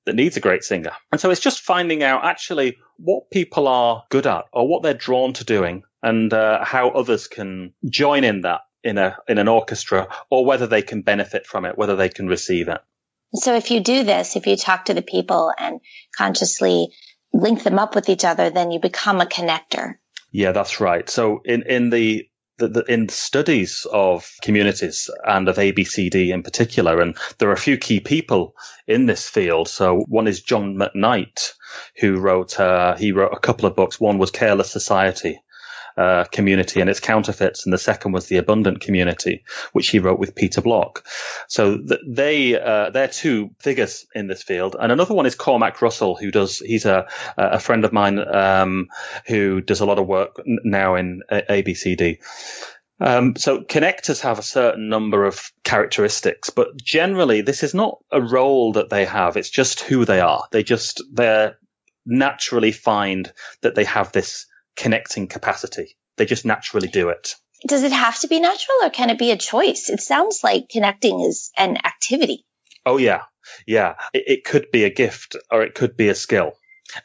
that 0.05 0.17
needs 0.17 0.37
a 0.37 0.41
great 0.41 0.65
singer. 0.65 0.93
And 1.13 1.21
so 1.21 1.31
it's 1.31 1.41
just 1.41 1.61
finding 1.61 2.03
out 2.03 2.25
actually 2.25 2.79
what 2.97 3.31
people 3.31 3.69
are 3.69 4.05
good 4.11 4.27
at 4.27 4.47
or 4.53 4.67
what 4.67 4.83
they're 4.83 4.95
drawn 4.95 5.33
to 5.35 5.45
doing 5.45 5.85
and 6.03 6.33
uh, 6.33 6.65
how 6.65 6.91
others 6.91 7.29
can 7.29 7.73
join 7.89 8.25
in 8.25 8.43
that 8.43 8.61
in 8.83 8.99
a 8.99 9.17
in 9.29 9.39
an 9.39 9.47
orchestra 9.47 10.09
or 10.29 10.45
whether 10.45 10.67
they 10.67 10.83
can 10.83 11.03
benefit 11.03 11.47
from 11.47 11.65
it, 11.65 11.79
whether 11.79 11.95
they 11.95 12.09
can 12.09 12.27
receive 12.27 12.69
it. 12.69 12.81
So 13.35 13.55
if 13.55 13.71
you 13.71 13.81
do 13.81 14.05
this, 14.05 14.37
if 14.37 14.47
you 14.47 14.57
talk 14.57 14.87
to 14.87 14.95
the 14.95 15.03
people 15.03 15.53
and 15.59 15.81
consciously 16.17 16.89
link 17.33 17.63
them 17.63 17.79
up 17.79 17.95
with 17.95 18.09
each 18.09 18.25
other, 18.25 18.51
then 18.51 18.71
you 18.71 18.81
become 18.81 19.21
a 19.21 19.27
connector. 19.27 19.95
Yeah, 20.31 20.53
that's 20.53 20.81
right. 20.81 21.09
So 21.09 21.41
in 21.45 21.63
in 21.63 21.91
the 21.91 22.29
the, 22.59 22.69
the, 22.69 22.85
in 22.85 23.09
studies 23.09 23.87
of 23.93 24.31
communities 24.43 25.11
and 25.25 25.49
of 25.49 25.57
ABCD 25.57 26.33
in 26.33 26.43
particular, 26.43 27.01
and 27.01 27.17
there 27.39 27.49
are 27.49 27.55
a 27.55 27.69
few 27.69 27.77
key 27.77 27.99
people 28.01 28.55
in 28.87 29.07
this 29.07 29.29
field. 29.29 29.69
So 29.69 30.05
one 30.09 30.29
is 30.29 30.43
John 30.43 30.77
McKnight, 30.77 31.53
who 31.99 32.19
wrote 32.19 32.61
uh, 32.61 32.95
he 32.97 33.13
wrote 33.13 33.33
a 33.33 33.41
couple 33.41 33.67
of 33.67 33.75
books. 33.75 33.99
One 33.99 34.19
was 34.19 34.31
Careless 34.31 34.71
Society, 34.71 35.41
uh, 35.97 36.25
community 36.25 36.81
and 36.81 36.89
its 36.89 37.01
counterfeits, 37.01 37.65
and 37.65 37.73
the 37.73 37.79
second 37.79 38.13
was 38.13 38.27
the 38.27 38.37
abundant 38.37 38.81
community, 38.81 39.45
which 39.73 39.89
he 39.89 39.99
wrote 39.99 40.19
with 40.19 40.35
Peter 40.35 40.61
Block. 40.61 41.07
So 41.49 41.79
th- 41.79 42.01
they 42.07 42.61
uh, 42.61 42.91
they're 42.91 43.09
two 43.09 43.51
figures 43.59 44.07
in 44.15 44.27
this 44.27 44.43
field, 44.43 44.77
and 44.79 44.93
another 44.93 45.15
one 45.15 45.27
is 45.27 45.35
Cormac 45.35 45.83
Russell, 45.83 46.17
who 46.17 46.31
does 46.31 46.59
he's 46.59 46.87
a 46.87 47.07
a 47.37 47.59
friend 47.59 47.85
of 47.85 47.93
mine 47.93 48.19
um, 48.19 48.89
who 49.27 49.61
does 49.61 49.81
a 49.81 49.87
lot 49.87 49.99
of 49.99 50.07
work 50.07 50.41
now 50.47 50.95
in 50.95 51.23
ABCD. 51.31 52.19
Um, 53.01 53.35
so 53.35 53.63
connectors 53.63 54.21
have 54.21 54.39
a 54.39 54.43
certain 54.43 54.89
number 54.89 55.25
of 55.25 55.51
characteristics, 55.65 56.51
but 56.51 56.77
generally 56.77 57.41
this 57.41 57.65
is 57.65 57.75
not 57.75 57.99
a 58.13 58.21
role 58.21 58.75
that 58.75 58.91
they 58.91 59.05
have. 59.05 59.37
It's 59.37 59.51
just 59.51 59.81
who 59.81 60.05
they 60.05 60.21
are. 60.21 60.45
They 60.53 60.63
just, 60.63 61.03
they 61.13 61.51
naturally 62.07 62.71
find 62.71 63.33
that 63.63 63.75
they 63.75 63.85
have 63.85 64.13
this 64.13 64.47
connecting 64.77 65.29
capacity. 65.29 65.97
They 66.17 66.27
just 66.27 66.45
naturally 66.45 66.89
do 66.89 67.09
it. 67.09 67.35
Does 67.67 67.85
it 67.85 67.93
have 67.93 68.19
to 68.21 68.29
be 68.29 68.41
natural 68.41 68.79
or 68.83 68.91
can 68.91 69.11
it 69.11 69.19
be 69.19 69.31
a 69.31 69.37
choice? 69.37 69.89
It 69.89 70.01
sounds 70.01 70.43
like 70.43 70.69
connecting 70.69 71.21
is 71.21 71.51
an 71.57 71.77
activity. 71.85 72.45
Oh 72.85 72.97
yeah. 72.97 73.23
Yeah. 73.67 73.95
It, 74.13 74.25
it 74.27 74.45
could 74.45 74.71
be 74.73 74.85
a 74.85 74.91
gift 74.91 75.37
or 75.51 75.63
it 75.63 75.75
could 75.75 75.97
be 75.97 76.09
a 76.09 76.15
skill 76.15 76.55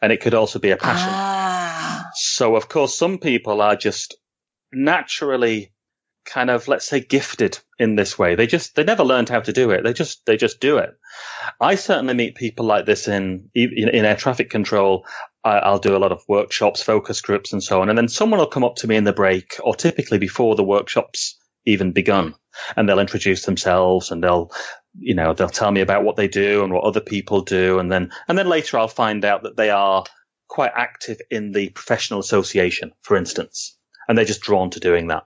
and 0.01 0.11
it 0.11 0.21
could 0.21 0.33
also 0.33 0.59
be 0.59 0.71
a 0.71 0.77
passion. 0.77 1.09
Ah. 1.11 2.09
So 2.15 2.55
of 2.55 2.67
course, 2.67 2.97
some 2.97 3.19
people 3.19 3.61
are 3.61 3.75
just 3.75 4.15
naturally 4.73 5.71
kind 6.27 6.49
of, 6.49 6.67
let's 6.67 6.87
say, 6.87 6.99
gifted 6.99 7.57
in 7.79 7.95
this 7.95 8.19
way. 8.19 8.35
They 8.35 8.47
just, 8.47 8.75
they 8.75 8.83
never 8.83 9.03
learned 9.03 9.29
how 9.29 9.39
to 9.39 9.53
do 9.53 9.71
it. 9.71 9.83
They 9.83 9.93
just, 9.93 10.25
they 10.25 10.37
just 10.37 10.59
do 10.59 10.77
it. 10.77 10.89
I 11.59 11.75
certainly 11.75 12.13
meet 12.13 12.35
people 12.35 12.65
like 12.65 12.85
this 12.85 13.07
in, 13.07 13.49
in, 13.55 13.89
in 13.89 14.05
air 14.05 14.15
traffic 14.15 14.49
control. 14.49 15.05
I, 15.47 15.71
will 15.71 15.79
do 15.79 15.95
a 15.95 15.99
lot 15.99 16.11
of 16.11 16.23
workshops, 16.27 16.81
focus 16.81 17.21
groups 17.21 17.53
and 17.53 17.63
so 17.63 17.81
on. 17.81 17.89
And 17.89 17.97
then 17.97 18.07
someone 18.07 18.39
will 18.39 18.47
come 18.47 18.63
up 18.63 18.75
to 18.77 18.87
me 18.87 18.95
in 18.95 19.03
the 19.03 19.13
break 19.13 19.57
or 19.63 19.75
typically 19.75 20.17
before 20.17 20.55
the 20.55 20.63
workshops 20.63 21.37
even 21.65 21.91
begun 21.91 22.33
and 22.75 22.87
they'll 22.87 22.99
introduce 22.99 23.45
themselves 23.45 24.11
and 24.11 24.23
they'll, 24.23 24.51
you 24.97 25.13
know, 25.15 25.33
they'll 25.33 25.49
tell 25.49 25.71
me 25.71 25.81
about 25.81 26.03
what 26.03 26.15
they 26.15 26.27
do 26.27 26.63
and 26.63 26.73
what 26.73 26.83
other 26.83 27.01
people 27.01 27.41
do. 27.41 27.79
And 27.79 27.91
then, 27.91 28.11
and 28.27 28.37
then 28.37 28.47
later 28.47 28.77
I'll 28.77 28.87
find 28.87 29.23
out 29.25 29.43
that 29.43 29.57
they 29.57 29.69
are 29.69 30.03
quite 30.47 30.71
active 30.75 31.19
in 31.29 31.51
the 31.51 31.69
professional 31.69 32.19
association, 32.19 32.91
for 33.01 33.17
instance, 33.17 33.77
and 34.07 34.17
they're 34.17 34.25
just 34.25 34.41
drawn 34.41 34.69
to 34.71 34.79
doing 34.79 35.07
that, 35.07 35.23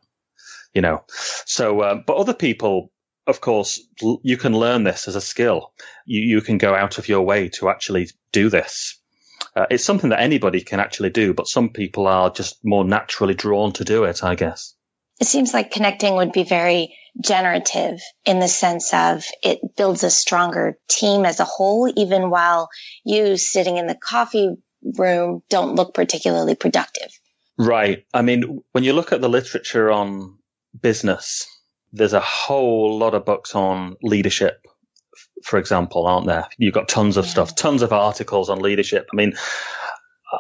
you 0.74 0.82
know. 0.82 1.04
So, 1.46 1.82
uh, 1.82 1.96
but 2.06 2.18
other 2.18 2.34
people, 2.34 2.92
of 3.28 3.40
course, 3.40 3.80
you 4.24 4.38
can 4.38 4.54
learn 4.54 4.84
this 4.84 5.08
as 5.08 5.16
a 5.16 5.22
skill. 5.22 5.74
You, 6.06 6.22
you 6.22 6.42
can 6.42 6.58
go 6.58 6.74
out 6.74 6.98
of 6.98 7.08
your 7.08 7.22
way 7.22 7.50
to 7.50 7.70
actually 7.70 8.10
do 8.32 8.50
this. 8.50 9.01
Uh, 9.56 9.66
it's 9.70 9.84
something 9.84 10.12
that 10.12 10.22
anybody 10.22 10.62
can 10.62 10.80
actually 10.80 11.10
do, 11.10 11.34
but 11.34 11.48
some 11.48 11.70
people 11.70 12.08
are 12.08 12.30
just 12.30 12.64
more 12.64 12.86
naturally 12.86 13.34
drawn 13.34 13.74
to 13.74 13.84
do 13.84 14.06
it, 14.06 14.24
I 14.24 14.36
guess. 14.36 14.74
It 15.20 15.28
seems 15.28 15.54
like 15.54 15.72
connecting 15.72 16.16
would 16.16 16.32
be 16.32 16.44
very 16.44 16.96
generative 17.22 18.00
in 18.26 18.40
the 18.40 18.48
sense 18.48 18.94
of 18.94 19.26
it 19.44 19.60
builds 19.76 20.04
a 20.04 20.10
stronger 20.10 20.78
team 20.88 21.26
as 21.26 21.40
a 21.40 21.46
whole, 21.46 21.92
even 21.96 22.30
while 22.30 22.70
you 23.04 23.38
sitting 23.38 23.78
in 23.78 23.88
the 23.88 23.96
coffee 23.96 24.56
room 24.98 25.44
don't 25.50 25.76
look 25.76 25.94
particularly 25.94 26.56
productive. 26.56 27.12
Right. 27.58 28.06
I 28.14 28.22
mean, 28.22 28.62
when 28.72 28.84
you 28.84 28.94
look 28.94 29.12
at 29.12 29.22
the 29.22 29.30
literature 29.30 29.92
on 29.92 30.38
business, 30.80 31.46
there's 31.92 32.14
a 32.14 32.22
whole 32.22 32.98
lot 32.98 33.14
of 33.14 33.26
books 33.26 33.54
on 33.54 33.98
leadership 34.02 34.66
for 35.44 35.60
example, 35.60 36.08
aren't 36.08 36.28
there? 36.28 36.48
You've 36.58 36.74
got 36.74 36.88
tons 36.88 37.18
of 37.18 37.26
yeah. 37.26 37.32
stuff, 37.32 37.56
tons 37.56 37.82
of 37.82 37.94
articles 37.94 38.50
on 38.50 38.60
leadership. 38.60 39.08
I 39.12 39.16
mean, 39.16 39.34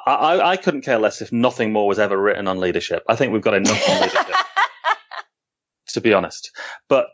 I, 0.05 0.39
I, 0.39 0.57
couldn't 0.57 0.83
care 0.83 0.99
less 0.99 1.21
if 1.21 1.31
nothing 1.31 1.73
more 1.73 1.87
was 1.87 1.99
ever 1.99 2.19
written 2.19 2.47
on 2.47 2.59
leadership. 2.59 3.03
I 3.09 3.15
think 3.15 3.33
we've 3.33 3.41
got 3.41 3.55
enough 3.55 3.89
on 3.89 4.01
leadership, 4.01 4.35
to 5.87 6.01
be 6.01 6.13
honest. 6.13 6.51
But 6.87 7.07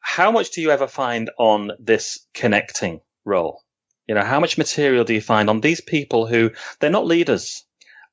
how 0.00 0.30
much 0.30 0.50
do 0.52 0.62
you 0.62 0.70
ever 0.70 0.86
find 0.86 1.30
on 1.38 1.72
this 1.78 2.26
connecting 2.32 3.00
role? 3.24 3.62
You 4.06 4.14
know, 4.14 4.24
how 4.24 4.40
much 4.40 4.58
material 4.58 5.04
do 5.04 5.14
you 5.14 5.20
find 5.20 5.50
on 5.50 5.60
these 5.60 5.80
people 5.80 6.26
who 6.26 6.50
they're 6.80 6.90
not 6.90 7.06
leaders? 7.06 7.64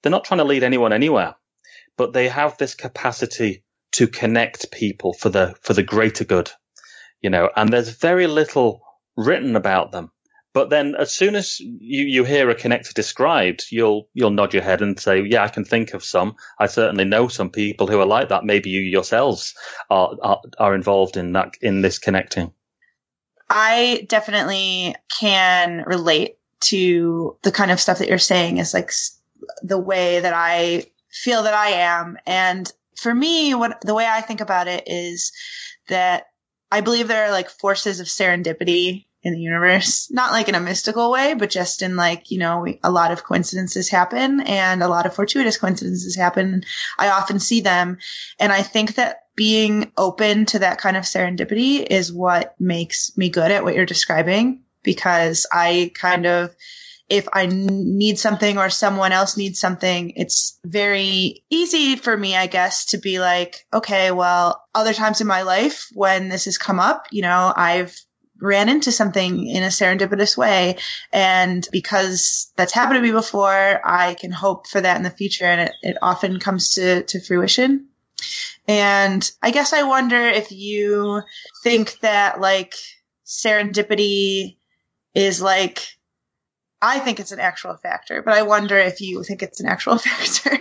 They're 0.01 0.12
not 0.12 0.25
trying 0.25 0.39
to 0.39 0.45
lead 0.45 0.63
anyone 0.63 0.93
anywhere, 0.93 1.36
but 1.97 2.13
they 2.13 2.27
have 2.27 2.57
this 2.57 2.75
capacity 2.75 3.63
to 3.93 4.07
connect 4.07 4.71
people 4.71 5.13
for 5.13 5.29
the, 5.29 5.55
for 5.62 5.73
the 5.73 5.84
greater 5.84 6.23
good, 6.23 6.49
you 7.21 7.29
know, 7.29 7.49
and 7.55 7.71
there's 7.71 7.89
very 7.89 8.27
little 8.27 8.81
written 9.15 9.56
about 9.56 9.91
them. 9.91 10.12
But 10.54 10.69
then 10.69 10.95
as 10.95 11.13
soon 11.13 11.36
as 11.36 11.60
you, 11.62 12.06
you 12.06 12.24
hear 12.26 12.50
a 12.50 12.56
connector 12.56 12.93
described, 12.93 13.65
you'll, 13.71 14.10
you'll 14.13 14.32
nod 14.32 14.54
your 14.54 14.63
head 14.63 14.82
and 14.82 15.00
say, 15.00 15.24
yeah, 15.24 15.43
I 15.43 15.47
can 15.47 15.63
think 15.63 15.93
of 15.93 16.04
some. 16.04 16.36
I 16.60 16.67
certainly 16.67 17.06
know 17.06 17.30
some 17.30 17.50
people 17.50 17.88
who 17.88 18.00
are 18.02 18.06
like 18.06 18.30
that. 18.30 18.43
Maybe 18.43 18.69
you 18.69 18.82
yourselves 18.82 19.54
are, 19.89 20.12
are, 20.21 20.41
are 20.60 20.76
involved 20.76 21.15
in 21.15 21.32
that, 21.34 21.54
in 21.62 21.82
this 21.82 22.00
connecting. 22.00 22.52
I 23.50 24.06
definitely 24.10 24.95
can 25.19 25.84
relate 25.86 26.38
to 26.62 27.38
the 27.43 27.52
kind 27.52 27.71
of 27.71 27.80
stuff 27.80 28.00
that 28.00 28.10
you're 28.10 28.17
saying 28.17 28.58
is 28.58 28.74
like 28.74 28.91
the 29.63 29.80
way 29.80 30.19
that 30.19 30.34
I 30.34 30.86
feel 31.10 31.43
that 31.43 31.54
I 31.54 31.69
am. 31.69 32.17
And 32.26 32.71
for 32.97 33.13
me, 33.13 33.56
what 33.56 33.82
the 33.82 33.93
way 33.93 34.06
I 34.06 34.21
think 34.21 34.41
about 34.41 34.67
it 34.67 34.84
is 34.88 35.32
that 35.88 36.26
I 36.71 36.81
believe 36.81 37.07
there 37.07 37.25
are 37.25 37.31
like 37.31 37.49
forces 37.49 37.99
of 37.99 38.07
serendipity 38.07 39.05
in 39.23 39.34
the 39.34 39.39
universe, 39.39 40.10
not 40.10 40.31
like 40.31 40.49
in 40.49 40.55
a 40.55 40.60
mystical 40.60 41.12
way, 41.12 41.36
but 41.36 41.49
just 41.49 41.81
in 41.81 41.95
like, 41.95 42.31
you 42.31 42.39
know, 42.39 42.65
a 42.84 42.89
lot 42.89 43.12
of 43.12 43.23
coincidences 43.23 43.89
happen 43.89 44.41
and 44.41 44.81
a 44.81 44.88
lot 44.88 45.05
of 45.05 45.13
fortuitous 45.13 45.57
coincidences 45.57 46.15
happen. 46.15 46.63
I 46.97 47.10
often 47.10 47.39
see 47.39 47.62
them. 47.62 47.99
And 48.39 48.51
I 48.51 48.63
think 48.63 48.95
that 48.95 49.17
being 49.36 49.91
open 49.95 50.45
to 50.47 50.60
that 50.60 50.79
kind 50.79 50.97
of 50.97 51.03
serendipity 51.03 51.86
is 51.86 52.12
what 52.12 52.55
makes 52.60 53.15
me 53.15 53.29
good 53.29 53.51
at 53.51 53.63
what 53.63 53.75
you're 53.75 53.86
describing 53.86 54.63
because 54.84 55.45
I 55.51 55.91
kind 55.93 56.25
of, 56.25 56.55
if 57.12 57.28
I 57.34 57.45
need 57.45 58.17
something 58.17 58.58
or 58.58 58.69
someone 58.69 59.12
else 59.12 59.36
needs 59.36 59.60
something, 59.60 60.13
it's 60.15 60.58
very 60.63 61.43
easy 61.50 61.97
for 61.97 62.15
me, 62.15 62.38
I 62.38 62.47
guess, 62.47 62.86
to 62.88 63.00
be 63.00 63.19
like, 63.19 63.67
okay, 63.74 64.12
well, 64.12 64.63
other 64.74 64.93
times 64.93 65.19
in 65.19 65.28
my 65.28 65.41
life 65.41 65.89
when 65.93 66.30
this 66.30 66.45
has 66.45 66.58
come 66.58 66.80
up, 66.80 67.08
you 67.12 67.21
know, 67.21 67.52
I've 67.54 68.00
ran 68.39 68.69
into 68.69 68.93
something 68.93 69.45
in 69.45 69.62
a 69.62 69.67
serendipitous 69.67 70.38
way. 70.38 70.78
And 71.12 71.67
because 71.74 72.50
that's 72.56 72.71
happened 72.71 72.95
to 72.95 73.02
me 73.02 73.12
before, 73.12 73.82
I 73.84 74.13
can 74.13 74.32
hope 74.32 74.67
for 74.67 74.80
that 74.80 74.95
in 74.95 75.04
the 75.04 75.10
future. 75.10 75.43
And 75.43 75.62
it, 75.62 75.74
it 75.84 75.97
often 76.02 76.39
comes 76.39 76.76
to, 76.76 77.04
to 77.04 77.19
fruition. 77.19 77.89
And 78.69 79.30
I 79.43 79.52
guess 79.52 79.74
I 79.74 79.84
wonder 79.84 80.21
if 80.21 80.50
you 80.54 81.24
think 81.62 82.00
that 82.00 82.39
like 82.39 82.76
serendipity 83.26 84.56
is 85.13 85.41
like 85.41 85.97
I 86.81 86.99
think 86.99 87.19
it's 87.19 87.31
an 87.31 87.39
actual 87.39 87.77
factor, 87.77 88.21
but 88.21 88.33
I 88.33 88.41
wonder 88.41 88.77
if 88.77 89.01
you 89.01 89.23
think 89.23 89.43
it's 89.43 89.59
an 89.59 89.67
actual 89.67 89.97
factor. 89.99 90.57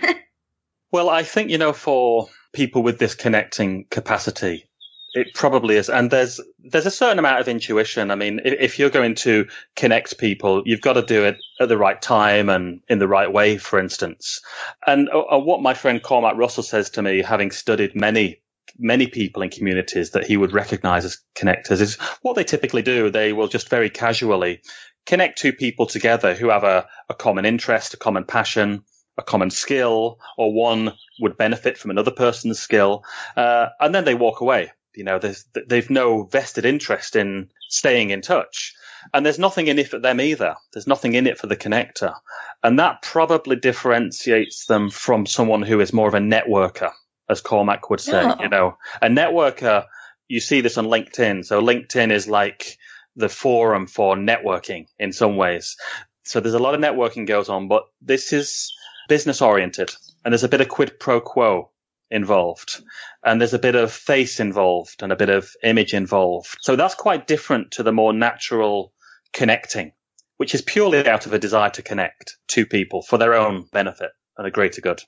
well, 0.91 1.09
I 1.09 1.23
think, 1.23 1.49
you 1.49 1.57
know, 1.57 1.73
for 1.73 2.27
people 2.53 2.83
with 2.83 2.99
this 2.99 3.15
connecting 3.15 3.85
capacity, 3.89 4.67
it 5.13 5.33
probably 5.33 5.75
is. 5.75 5.89
And 5.89 6.09
there's, 6.09 6.39
there's 6.59 6.85
a 6.85 6.91
certain 6.91 7.19
amount 7.19 7.41
of 7.41 7.47
intuition. 7.47 8.11
I 8.11 8.15
mean, 8.15 8.39
if, 8.45 8.53
if 8.59 8.79
you're 8.79 8.89
going 8.89 9.15
to 9.15 9.47
connect 9.75 10.17
people, 10.17 10.63
you've 10.65 10.81
got 10.81 10.93
to 10.93 11.01
do 11.01 11.25
it 11.25 11.37
at 11.59 11.69
the 11.69 11.77
right 11.77 12.01
time 12.01 12.49
and 12.49 12.81
in 12.87 12.99
the 12.99 13.07
right 13.07 13.31
way, 13.31 13.57
for 13.57 13.79
instance. 13.79 14.41
And 14.85 15.09
uh, 15.09 15.19
uh 15.19 15.39
what 15.39 15.61
my 15.61 15.73
friend 15.73 16.01
Cormac 16.01 16.37
Russell 16.37 16.63
says 16.63 16.91
to 16.91 17.01
me, 17.01 17.21
having 17.21 17.51
studied 17.51 17.95
many 17.95 18.41
many 18.77 19.07
people 19.07 19.41
in 19.41 19.49
communities 19.49 20.11
that 20.11 20.25
he 20.25 20.37
would 20.37 20.53
recognize 20.53 21.03
as 21.05 21.19
connectors 21.35 21.81
is 21.81 21.95
what 22.21 22.35
they 22.35 22.43
typically 22.43 22.81
do. 22.81 23.09
They 23.09 23.33
will 23.33 23.47
just 23.47 23.69
very 23.69 23.89
casually 23.89 24.61
connect 25.05 25.39
two 25.39 25.53
people 25.53 25.85
together 25.85 26.33
who 26.33 26.49
have 26.49 26.63
a, 26.63 26.87
a 27.09 27.13
common 27.13 27.45
interest, 27.45 27.93
a 27.93 27.97
common 27.97 28.25
passion, 28.25 28.83
a 29.17 29.23
common 29.23 29.49
skill, 29.49 30.19
or 30.37 30.53
one 30.53 30.93
would 31.19 31.37
benefit 31.37 31.77
from 31.77 31.91
another 31.91 32.11
person's 32.11 32.59
skill, 32.59 33.03
uh, 33.35 33.67
and 33.79 33.93
then 33.93 34.05
they 34.05 34.15
walk 34.15 34.41
away. 34.41 34.71
You 34.95 35.05
know, 35.05 35.19
they've 35.67 35.89
no 35.89 36.23
vested 36.23 36.65
interest 36.65 37.15
in 37.15 37.49
staying 37.69 38.09
in 38.09 38.21
touch. 38.21 38.73
And 39.13 39.25
there's 39.25 39.39
nothing 39.39 39.67
in 39.67 39.79
it 39.79 39.87
for 39.87 39.99
them 39.99 40.19
either. 40.21 40.55
There's 40.73 40.85
nothing 40.85 41.13
in 41.15 41.27
it 41.27 41.39
for 41.39 41.47
the 41.47 41.55
connector. 41.55 42.13
And 42.61 42.77
that 42.79 43.01
probably 43.01 43.55
differentiates 43.55 44.65
them 44.65 44.89
from 44.89 45.25
someone 45.25 45.63
who 45.63 45.79
is 45.79 45.93
more 45.93 46.07
of 46.07 46.13
a 46.13 46.19
networker, 46.19 46.91
as 47.29 47.41
Cormac 47.41 47.89
would 47.89 48.01
say. 48.01 48.21
Yeah. 48.21 48.35
You 48.41 48.49
know, 48.49 48.77
a 49.01 49.07
networker, 49.07 49.85
you 50.27 50.39
see 50.39 50.61
this 50.61 50.77
on 50.77 50.85
LinkedIn. 50.85 51.45
So 51.45 51.61
LinkedIn 51.61 52.11
is 52.11 52.27
like 52.27 52.77
the 53.15 53.29
forum 53.29 53.87
for 53.87 54.15
networking 54.15 54.87
in 54.97 55.13
some 55.13 55.35
ways. 55.35 55.75
So 56.23 56.39
there's 56.39 56.53
a 56.53 56.59
lot 56.59 56.75
of 56.75 56.81
networking 56.81 57.27
goes 57.27 57.49
on, 57.49 57.67
but 57.67 57.83
this 58.01 58.33
is 58.33 58.73
business 59.07 59.41
oriented 59.41 59.91
and 60.23 60.31
there's 60.31 60.43
a 60.43 60.49
bit 60.49 60.61
of 60.61 60.69
quid 60.69 60.99
pro 60.99 61.19
quo 61.19 61.71
involved 62.09 62.81
and 63.23 63.39
there's 63.39 63.53
a 63.53 63.59
bit 63.59 63.75
of 63.75 63.91
face 63.91 64.39
involved 64.39 65.01
and 65.01 65.11
a 65.11 65.15
bit 65.15 65.29
of 65.29 65.49
image 65.63 65.93
involved. 65.93 66.57
So 66.61 66.75
that's 66.75 66.95
quite 66.95 67.27
different 67.27 67.71
to 67.71 67.83
the 67.83 67.91
more 67.91 68.13
natural 68.13 68.93
connecting, 69.33 69.93
which 70.37 70.53
is 70.53 70.61
purely 70.61 71.07
out 71.07 71.25
of 71.25 71.33
a 71.33 71.39
desire 71.39 71.69
to 71.71 71.81
connect 71.81 72.37
two 72.47 72.65
people 72.65 73.01
for 73.01 73.17
their 73.17 73.33
own 73.33 73.67
benefit 73.71 74.11
and 74.37 74.45
a 74.45 74.51
greater 74.51 74.81
good. 74.81 75.01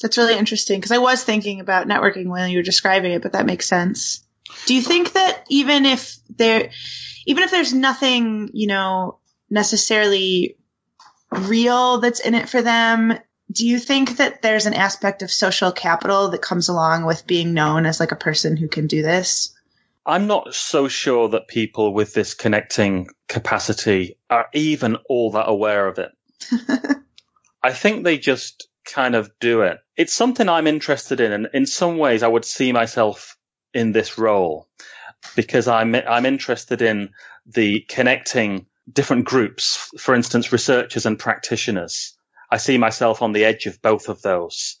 That's 0.00 0.18
really 0.18 0.38
interesting 0.38 0.78
because 0.78 0.92
I 0.92 0.98
was 0.98 1.24
thinking 1.24 1.60
about 1.60 1.88
networking 1.88 2.28
when 2.28 2.50
you 2.50 2.58
were 2.58 2.62
describing 2.62 3.12
it, 3.12 3.22
but 3.22 3.32
that 3.32 3.46
makes 3.46 3.66
sense. 3.66 4.24
Do 4.66 4.74
you 4.74 4.82
think 4.82 5.12
that 5.12 5.44
even 5.48 5.86
if 5.86 6.16
there, 6.28 6.70
even 7.26 7.44
if 7.44 7.50
there's 7.50 7.74
nothing, 7.74 8.50
you 8.52 8.66
know, 8.66 9.18
necessarily 9.50 10.56
real 11.30 11.98
that's 11.98 12.20
in 12.20 12.34
it 12.34 12.48
for 12.48 12.62
them, 12.62 13.18
do 13.50 13.66
you 13.66 13.78
think 13.78 14.18
that 14.18 14.42
there's 14.42 14.66
an 14.66 14.74
aspect 14.74 15.22
of 15.22 15.30
social 15.30 15.72
capital 15.72 16.30
that 16.30 16.42
comes 16.42 16.68
along 16.68 17.06
with 17.06 17.26
being 17.26 17.54
known 17.54 17.86
as 17.86 17.98
like 17.98 18.12
a 18.12 18.16
person 18.16 18.56
who 18.56 18.68
can 18.68 18.86
do 18.86 19.02
this? 19.02 19.54
I'm 20.04 20.26
not 20.26 20.54
so 20.54 20.88
sure 20.88 21.30
that 21.30 21.48
people 21.48 21.92
with 21.92 22.14
this 22.14 22.34
connecting 22.34 23.08
capacity 23.26 24.18
are 24.30 24.48
even 24.54 24.96
all 25.08 25.32
that 25.32 25.48
aware 25.48 25.86
of 25.86 25.98
it. 25.98 26.10
I 27.62 27.72
think 27.72 28.04
they 28.04 28.18
just 28.18 28.68
kind 28.84 29.14
of 29.14 29.30
do 29.40 29.62
it. 29.62 29.78
It's 29.96 30.14
something 30.14 30.48
I'm 30.48 30.66
interested 30.66 31.20
in, 31.20 31.32
and 31.32 31.48
in 31.52 31.66
some 31.66 31.98
ways, 31.98 32.22
I 32.22 32.28
would 32.28 32.44
see 32.44 32.72
myself 32.72 33.36
in 33.78 33.92
this 33.92 34.18
role 34.18 34.68
because 35.36 35.68
I'm 35.68 35.94
I'm 35.94 36.26
interested 36.26 36.82
in 36.82 37.10
the 37.46 37.80
connecting 37.88 38.66
different 38.90 39.24
groups, 39.24 39.90
for 39.98 40.14
instance, 40.14 40.52
researchers 40.52 41.06
and 41.06 41.18
practitioners. 41.18 42.14
I 42.50 42.56
see 42.56 42.78
myself 42.78 43.20
on 43.20 43.32
the 43.32 43.44
edge 43.44 43.66
of 43.66 43.82
both 43.82 44.08
of 44.08 44.22
those, 44.22 44.78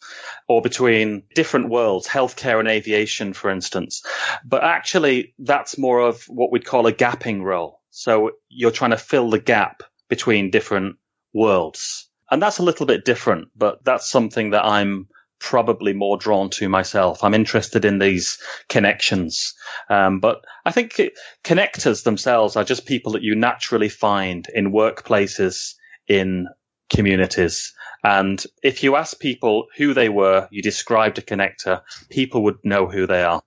or 0.48 0.62
between 0.62 1.24
different 1.34 1.68
worlds, 1.68 2.08
healthcare 2.08 2.58
and 2.60 2.68
aviation, 2.68 3.34
for 3.34 3.50
instance. 3.50 4.02
But 4.44 4.64
actually, 4.64 5.34
that's 5.38 5.76
more 5.76 6.00
of 6.00 6.24
what 6.28 6.50
we'd 6.50 6.64
call 6.64 6.86
a 6.86 6.92
gapping 6.92 7.42
role. 7.42 7.82
So 7.90 8.32
you're 8.48 8.70
trying 8.70 8.92
to 8.92 8.96
fill 8.96 9.28
the 9.28 9.38
gap 9.38 9.82
between 10.08 10.50
different 10.50 10.96
worlds. 11.34 12.08
And 12.30 12.40
that's 12.40 12.58
a 12.58 12.62
little 12.62 12.86
bit 12.86 13.04
different, 13.04 13.48
but 13.54 13.84
that's 13.84 14.10
something 14.10 14.50
that 14.50 14.64
I'm 14.64 15.08
probably 15.40 15.92
more 15.92 16.16
drawn 16.16 16.50
to 16.50 16.68
myself. 16.68 17.22
I'm 17.22 17.34
interested 17.34 17.84
in 17.84 17.98
these 17.98 18.38
connections. 18.68 19.54
Um, 19.88 20.20
but 20.20 20.44
I 20.64 20.72
think 20.72 21.00
connectors 21.44 22.02
themselves 22.04 22.56
are 22.56 22.64
just 22.64 22.86
people 22.86 23.12
that 23.12 23.22
you 23.22 23.34
naturally 23.34 23.88
find 23.88 24.46
in 24.52 24.72
workplaces, 24.72 25.74
in 26.06 26.48
communities. 26.90 27.72
And 28.02 28.42
if 28.62 28.82
you 28.82 28.96
ask 28.96 29.18
people 29.18 29.66
who 29.76 29.94
they 29.94 30.08
were, 30.08 30.48
you 30.50 30.62
described 30.62 31.18
a 31.18 31.22
connector, 31.22 31.82
people 32.10 32.44
would 32.44 32.58
know 32.64 32.86
who 32.86 33.06
they 33.06 33.22
are. 33.22 33.42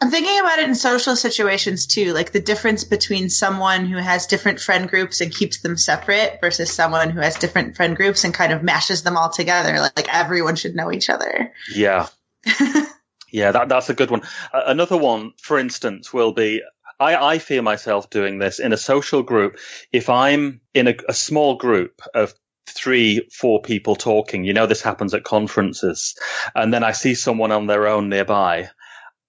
I'm 0.00 0.10
thinking 0.10 0.38
about 0.38 0.58
it 0.58 0.68
in 0.68 0.74
social 0.74 1.16
situations 1.16 1.86
too, 1.86 2.12
like 2.12 2.32
the 2.32 2.40
difference 2.40 2.84
between 2.84 3.30
someone 3.30 3.86
who 3.86 3.96
has 3.96 4.26
different 4.26 4.60
friend 4.60 4.88
groups 4.88 5.20
and 5.20 5.32
keeps 5.32 5.60
them 5.60 5.76
separate 5.76 6.38
versus 6.40 6.72
someone 6.72 7.10
who 7.10 7.20
has 7.20 7.36
different 7.36 7.76
friend 7.76 7.96
groups 7.96 8.24
and 8.24 8.34
kind 8.34 8.52
of 8.52 8.62
mashes 8.62 9.02
them 9.02 9.16
all 9.16 9.30
together. 9.30 9.78
Like, 9.80 9.96
like 9.96 10.12
everyone 10.12 10.56
should 10.56 10.74
know 10.74 10.92
each 10.92 11.08
other. 11.08 11.52
Yeah. 11.72 12.08
yeah, 13.30 13.52
that, 13.52 13.68
that's 13.68 13.88
a 13.88 13.94
good 13.94 14.10
one. 14.10 14.22
Uh, 14.52 14.62
another 14.66 14.98
one, 14.98 15.32
for 15.40 15.58
instance, 15.58 16.12
will 16.12 16.32
be 16.32 16.62
I, 17.00 17.34
I, 17.34 17.38
feel 17.38 17.62
myself 17.62 18.10
doing 18.10 18.38
this 18.38 18.58
in 18.60 18.72
a 18.72 18.76
social 18.76 19.22
group. 19.22 19.58
If 19.92 20.08
I'm 20.08 20.60
in 20.74 20.88
a, 20.88 20.94
a, 21.08 21.14
small 21.14 21.56
group 21.56 22.00
of 22.14 22.32
three, 22.68 23.28
four 23.32 23.62
people 23.62 23.96
talking, 23.96 24.44
you 24.44 24.52
know, 24.52 24.66
this 24.66 24.82
happens 24.82 25.12
at 25.12 25.24
conferences, 25.24 26.14
and 26.54 26.72
then 26.72 26.84
I 26.84 26.92
see 26.92 27.14
someone 27.14 27.52
on 27.52 27.66
their 27.66 27.88
own 27.88 28.08
nearby, 28.08 28.70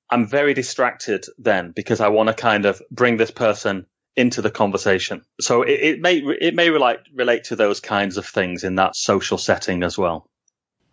I'm 0.09 0.27
very 0.27 0.53
distracted 0.53 1.25
then 1.37 1.71
because 1.71 1.99
I 1.99 2.09
want 2.09 2.27
to 2.27 2.33
kind 2.33 2.65
of 2.65 2.81
bring 2.91 3.17
this 3.17 3.31
person 3.31 3.85
into 4.15 4.41
the 4.41 4.51
conversation. 4.51 5.23
So 5.41 5.63
it, 5.63 5.79
it 5.81 6.01
may 6.01 6.17
it 6.17 6.55
may 6.55 6.69
relate 6.69 6.99
relate 7.13 7.45
to 7.45 7.55
those 7.55 7.79
kinds 7.79 8.17
of 8.17 8.25
things 8.25 8.63
in 8.63 8.75
that 8.75 8.95
social 8.95 9.37
setting 9.37 9.83
as 9.83 9.97
well. 9.97 10.29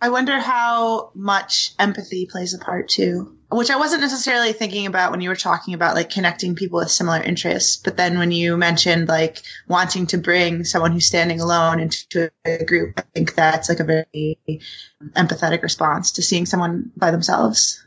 I 0.01 0.09
wonder 0.09 0.41
how 0.41 1.13
much 1.15 1.75
empathy 1.79 2.27
plays 2.27 2.55
a 2.55 2.59
part 2.59 2.89
too, 2.89 3.37
which 3.53 3.71
I 3.71 3.77
wasn't 3.77 4.01
necessarily 4.01 4.53
thinking 4.53 4.87
about 4.87 5.13
when 5.13 5.21
you 5.21 5.29
were 5.29 5.37
talking 5.37 5.75
about 5.75 5.95
like 5.95 6.11
connecting 6.11 6.57
people 6.57 6.81
with 6.81 6.91
similar 6.91 7.23
interests. 7.23 7.77
But 7.77 7.97
then 7.97 8.19
when 8.19 8.33
you 8.33 8.57
mentioned 8.57 9.07
like 9.07 9.43
wanting 9.69 10.09
to 10.09 10.19
bring 10.19 10.65
someone 10.65 10.91
who's 10.91 11.07
standing 11.07 11.41
alone 11.41 11.79
into 11.79 12.33
a 12.45 12.65
group, 12.65 12.95
I 12.99 13.05
think 13.15 13.37
that's 13.37 13.69
like 13.69 13.79
a 13.79 13.85
very 13.85 14.39
empathetic 15.13 15.63
response 15.63 16.11
to 16.13 16.23
seeing 16.23 16.47
someone 16.47 16.91
by 16.97 17.13
themselves. 17.13 17.85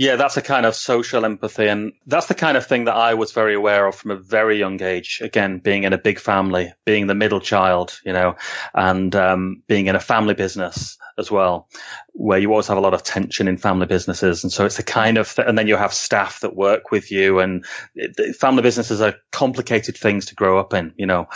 Yeah, 0.00 0.14
that's 0.14 0.36
a 0.36 0.42
kind 0.42 0.64
of 0.64 0.76
social 0.76 1.24
empathy. 1.24 1.66
And 1.66 1.92
that's 2.06 2.26
the 2.26 2.34
kind 2.36 2.56
of 2.56 2.64
thing 2.64 2.84
that 2.84 2.94
I 2.94 3.14
was 3.14 3.32
very 3.32 3.54
aware 3.56 3.84
of 3.84 3.96
from 3.96 4.12
a 4.12 4.16
very 4.16 4.56
young 4.56 4.80
age. 4.80 5.20
Again, 5.20 5.58
being 5.58 5.82
in 5.82 5.92
a 5.92 5.98
big 5.98 6.20
family, 6.20 6.72
being 6.86 7.08
the 7.08 7.16
middle 7.16 7.40
child, 7.40 7.98
you 8.04 8.12
know, 8.12 8.36
and 8.72 9.14
um, 9.16 9.64
being 9.66 9.88
in 9.88 9.96
a 9.96 10.00
family 10.00 10.34
business 10.34 10.98
as 11.18 11.32
well, 11.32 11.68
where 12.12 12.38
you 12.38 12.48
always 12.52 12.68
have 12.68 12.78
a 12.78 12.80
lot 12.80 12.94
of 12.94 13.02
tension 13.02 13.48
in 13.48 13.56
family 13.56 13.86
businesses. 13.86 14.44
And 14.44 14.52
so 14.52 14.64
it's 14.64 14.78
a 14.78 14.84
kind 14.84 15.18
of, 15.18 15.34
th- 15.34 15.48
and 15.48 15.58
then 15.58 15.66
you 15.66 15.74
have 15.74 15.92
staff 15.92 16.40
that 16.40 16.54
work 16.54 16.92
with 16.92 17.10
you 17.10 17.40
and 17.40 17.64
it, 17.96 18.36
family 18.36 18.62
businesses 18.62 19.00
are 19.00 19.16
complicated 19.32 19.96
things 19.96 20.26
to 20.26 20.36
grow 20.36 20.60
up 20.60 20.74
in, 20.74 20.94
you 20.96 21.06
know, 21.06 21.26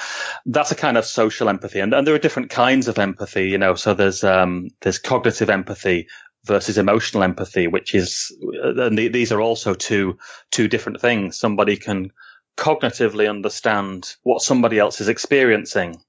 that's 0.46 0.70
a 0.70 0.76
kind 0.76 0.96
of 0.96 1.04
social 1.04 1.48
empathy. 1.48 1.80
And, 1.80 1.92
and 1.92 2.06
there 2.06 2.14
are 2.14 2.18
different 2.18 2.50
kinds 2.50 2.86
of 2.86 3.00
empathy, 3.00 3.48
you 3.48 3.58
know, 3.58 3.74
so 3.74 3.94
there's, 3.94 4.22
um, 4.22 4.68
there's 4.82 5.00
cognitive 5.00 5.50
empathy, 5.50 6.06
versus 6.44 6.78
emotional 6.78 7.22
empathy, 7.22 7.66
which 7.66 7.94
is, 7.94 8.36
and 8.40 8.98
these 8.98 9.32
are 9.32 9.40
also 9.40 9.74
two, 9.74 10.18
two 10.50 10.68
different 10.68 11.00
things. 11.00 11.38
Somebody 11.38 11.76
can 11.76 12.12
cognitively 12.56 13.28
understand 13.28 14.14
what 14.22 14.42
somebody 14.42 14.78
else 14.78 15.00
is 15.00 15.08
experiencing. 15.08 16.00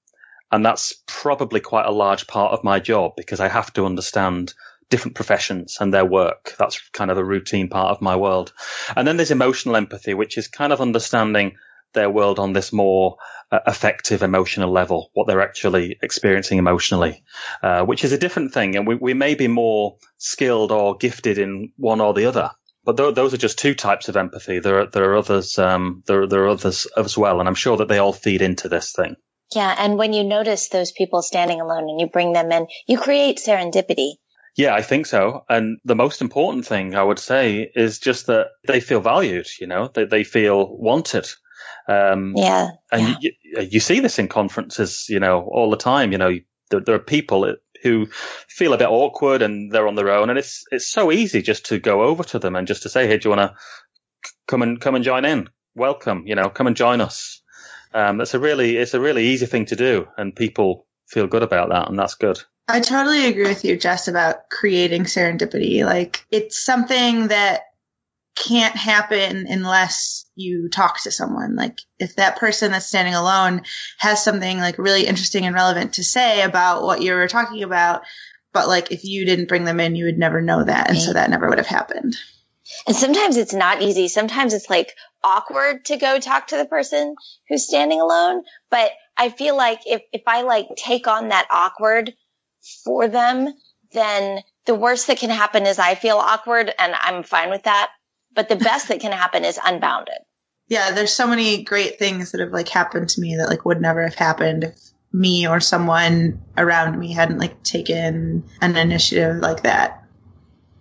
And 0.52 0.65
that's 0.65 1.02
probably 1.08 1.60
quite 1.60 1.86
a 1.86 1.91
large 1.91 2.28
part 2.28 2.54
of 2.54 2.63
my 2.63 2.80
job 2.80 3.13
because 3.15 3.39
I 3.39 3.48
have 3.48 3.74
to 3.74 3.86
understand 3.86 4.54
different 4.89 5.15
professions 5.15 5.78
and 5.80 5.93
their 5.93 6.06
work. 6.06 6.56
That's 6.60 6.80
kind 6.89 7.10
of 7.10 7.17
a 7.17 7.24
routine 7.24 7.69
part 7.69 7.89
of 7.89 8.02
my 8.02 8.15
world. 8.15 8.54
And 8.96 9.08
then 9.08 9.17
there's 9.17 9.32
emotional 9.32 9.76
empathy, 9.76 10.13
which 10.13 10.38
is 10.38 10.48
kind 10.48 10.72
of 10.72 10.82
understanding 10.82 11.56
their 11.93 12.10
world 12.10 12.39
on 12.39 12.53
this 12.53 12.73
more 12.73 13.17
uh, 13.51 13.60
effective 13.67 14.23
emotional 14.23 14.71
level, 14.71 15.10
what 15.13 15.27
they're 15.27 15.41
actually 15.41 15.97
experiencing 16.01 16.58
emotionally, 16.58 17.23
uh, 17.62 17.84
which 17.84 18.03
is 18.03 18.12
a 18.12 18.17
different 18.17 18.53
thing. 18.53 18.75
And 18.75 18.88
we, 18.88 18.95
we 18.95 19.13
may 19.13 19.36
be 19.36 19.47
more 19.47 19.97
skilled 20.17 20.71
or 20.71 20.97
gifted 20.97 21.38
in 21.38 21.71
one 21.77 22.01
or 22.01 22.13
the 22.13 22.25
other. 22.25 22.51
But 22.84 22.97
th- 22.97 23.15
those 23.15 23.34
are 23.34 23.38
just 23.38 23.60
two 23.60 23.75
types 23.75 24.10
of 24.10 24.17
empathy. 24.17 24.60
There 24.60 24.82
are, 24.82 24.86
there 24.88 25.12
are 25.12 25.17
others, 25.17 25.58
um, 25.60 26.03
there, 26.08 26.27
there 26.27 26.43
are 26.43 26.49
others 26.49 26.88
as 26.97 27.17
well. 27.17 27.39
And 27.39 27.47
I'm 27.47 27.56
sure 27.56 27.77
that 27.77 27.88
they 27.88 27.99
all 27.99 28.13
feed 28.13 28.41
into 28.41 28.69
this 28.69 28.91
thing. 28.91 29.15
Yeah. 29.56 29.73
And 29.77 29.97
when 29.97 30.13
you 30.13 30.23
notice 30.23 30.69
those 30.69 30.91
people 30.91 31.21
standing 31.21 31.62
alone 31.62 31.89
and 31.89 32.01
you 32.01 32.08
bring 32.08 32.34
them 32.34 32.51
in, 32.51 32.67
you 32.88 32.97
create 32.97 33.38
serendipity. 33.38 34.13
Yeah, 34.56 34.75
I 34.75 34.82
think 34.84 35.06
so. 35.06 35.45
And 35.49 35.79
the 35.84 35.95
most 35.95 36.21
important 36.21 36.65
thing 36.65 36.95
I 36.95 37.03
would 37.03 37.19
say 37.19 37.71
is 37.75 37.99
just 37.99 38.27
that 38.27 38.47
they 38.67 38.82
feel 38.82 38.99
valued, 38.99 39.47
you 39.60 39.67
know, 39.67 39.89
that 39.95 40.10
they 40.10 40.23
feel 40.23 40.77
wanted. 40.77 41.27
Um, 41.88 42.34
yeah. 42.36 42.69
And 42.91 43.17
yeah. 43.22 43.32
You, 43.41 43.67
you, 43.72 43.80
see 43.80 44.00
this 44.00 44.19
in 44.19 44.28
conferences, 44.28 45.08
you 45.10 45.19
know, 45.19 45.41
all 45.41 45.69
the 45.69 45.78
time. 45.78 46.12
You 46.12 46.17
know, 46.17 46.38
there, 46.69 46.80
there, 46.80 46.96
are 46.96 47.00
people 47.00 47.56
who 47.82 48.08
feel 48.48 48.74
a 48.74 48.78
bit 48.78 48.88
awkward 48.89 49.41
and 49.41 49.72
they're 49.72 49.88
on 49.88 49.96
their 49.96 50.12
own, 50.12 50.30
and 50.30 50.39
it's 50.39 50.63
it's 50.72 50.88
so 50.88 51.12
easy 51.12 51.41
just 51.41 51.67
to 51.67 51.80
go 51.80 52.04
over 52.04 52.24
to 52.24 52.39
them 52.39 52.56
and 52.56 52.67
just 52.67 52.84
to 52.84 52.89
say, 52.89 53.08
"Hey, 53.08 53.17
do 53.17 53.30
you 53.30 53.36
want 53.36 53.52
to 53.52 53.56
come 54.48 54.62
and 54.62 54.80
come 54.80 54.96
and 54.96 55.04
join 55.04 55.26
in? 55.26 55.50
Welcome, 55.76 56.24
you 56.26 56.36
know, 56.36 56.50
come 56.50 56.67
and 56.67 56.76
join 56.76 57.02
us." 57.02 57.41
Um, 57.93 58.22
it's 58.22 58.34
a 58.34 58.39
really 58.39 58.78
it's 58.78 58.93
a 58.93 59.00
really 59.00 59.28
easy 59.28 59.46
thing 59.46 59.65
to 59.65 59.76
do, 59.76 60.08
and 60.17 60.36
people 60.36 60.88
feel 61.08 61.28
good 61.28 61.43
about 61.43 61.69
that, 61.69 61.89
and 61.89 62.00
that's 62.00 62.15
good. 62.15 62.41
I 62.67 62.80
totally 62.80 63.28
agree 63.28 63.43
with 63.43 63.65
you, 63.65 63.78
Jess, 63.78 64.08
about 64.08 64.50
creating 64.50 65.04
serendipity. 65.04 65.84
Like, 65.86 66.26
it's 66.32 66.58
something 66.58 67.28
that 67.28 67.63
can't 68.36 68.76
happen 68.76 69.46
unless 69.50 70.22
you 70.36 70.69
talk 70.69 71.02
to 71.04 71.12
someone. 71.12 71.56
Like 71.56 71.80
if 72.00 72.15
that 72.15 72.38
person 72.38 72.72
that's 72.72 72.86
standing 72.86 73.13
alone 73.13 73.62
has 74.00 74.24
something 74.24 74.58
like 74.58 74.78
really 74.78 75.06
interesting 75.06 75.46
and 75.46 75.56
relevant 75.56 75.93
to 75.93 76.04
say 76.04 76.41
about 76.41 76.84
what 76.84 77.02
you 77.02 77.13
were 77.13 77.28
talking 77.28 77.63
about, 77.63 78.04
but 78.52 78.67
like 78.67 78.91
if 78.91 79.04
you 79.04 79.26
didn't 79.26 79.50
bring 79.50 79.65
them 79.65 79.80
in, 79.80 79.96
you 79.96 80.06
would 80.06 80.17
never 80.17 80.41
know 80.41 80.63
that. 80.63 80.89
And 80.89 81.00
so 81.00 81.13
that 81.13 81.30
never 81.30 81.50
would 81.50 81.58
have 81.58 81.67
happened. 81.67 82.15
And 82.88 82.96
sometimes 82.96 83.38
it's 83.38 83.54
not 83.54 83.82
easy. 83.82 84.08
Sometimes 84.08 84.54
it's 84.54 84.69
like 84.69 84.93
awkward 85.24 85.86
to 85.86 85.98
go 85.98 86.19
talk 86.19 86.48
to 86.48 86.58
the 86.58 86.65
person 86.65 87.15
who's 87.50 87.65
standing 87.65 88.02
alone. 88.02 88.43
But 88.69 88.91
I 89.17 89.30
feel 89.30 89.56
like 89.56 89.82
if, 89.86 90.02
if 90.12 90.24
I 90.28 90.43
like 90.43 90.67
take 90.76 91.08
on 91.08 91.30
that 91.30 91.48
awkward 91.52 92.13
for 92.84 93.08
them, 93.08 93.54
then 93.91 94.41
the 94.65 94.76
worst 94.76 95.08
that 95.08 95.17
can 95.17 95.30
happen 95.30 95.65
is 95.65 95.78
I 95.78 95.96
feel 95.96 96.17
awkward 96.17 96.74
and 96.78 96.93
I'm 96.96 97.24
fine 97.24 97.50
with 97.50 97.63
that. 97.63 97.91
But 98.36 98.50
the 98.50 98.56
best 98.56 98.88
that 98.88 99.00
can 99.00 99.12
happen 99.12 99.46
is 99.46 99.60
unbounded. 99.63 100.17
Yeah, 100.67 100.91
there's 100.91 101.13
so 101.13 101.28
many 101.28 101.63
great 101.63 102.00
things 102.00 102.32
that 102.32 102.41
have 102.41 102.52
like 102.52 102.69
happened 102.69 103.10
to 103.10 103.22
me 103.22 103.36
that 103.36 103.50
like 103.50 103.65
would 103.65 103.82
never 103.82 104.04
have 104.04 104.15
happened 104.15 104.63
if 104.63 104.80
me 105.12 105.48
or 105.48 105.60
someone 105.60 106.41
around 106.58 106.98
me 106.98 107.13
hadn't 107.13 107.38
like 107.38 107.62
taken 107.63 108.43
an 108.62 108.76
initiative 108.76 109.38
like 109.38 109.63
that. 109.63 110.04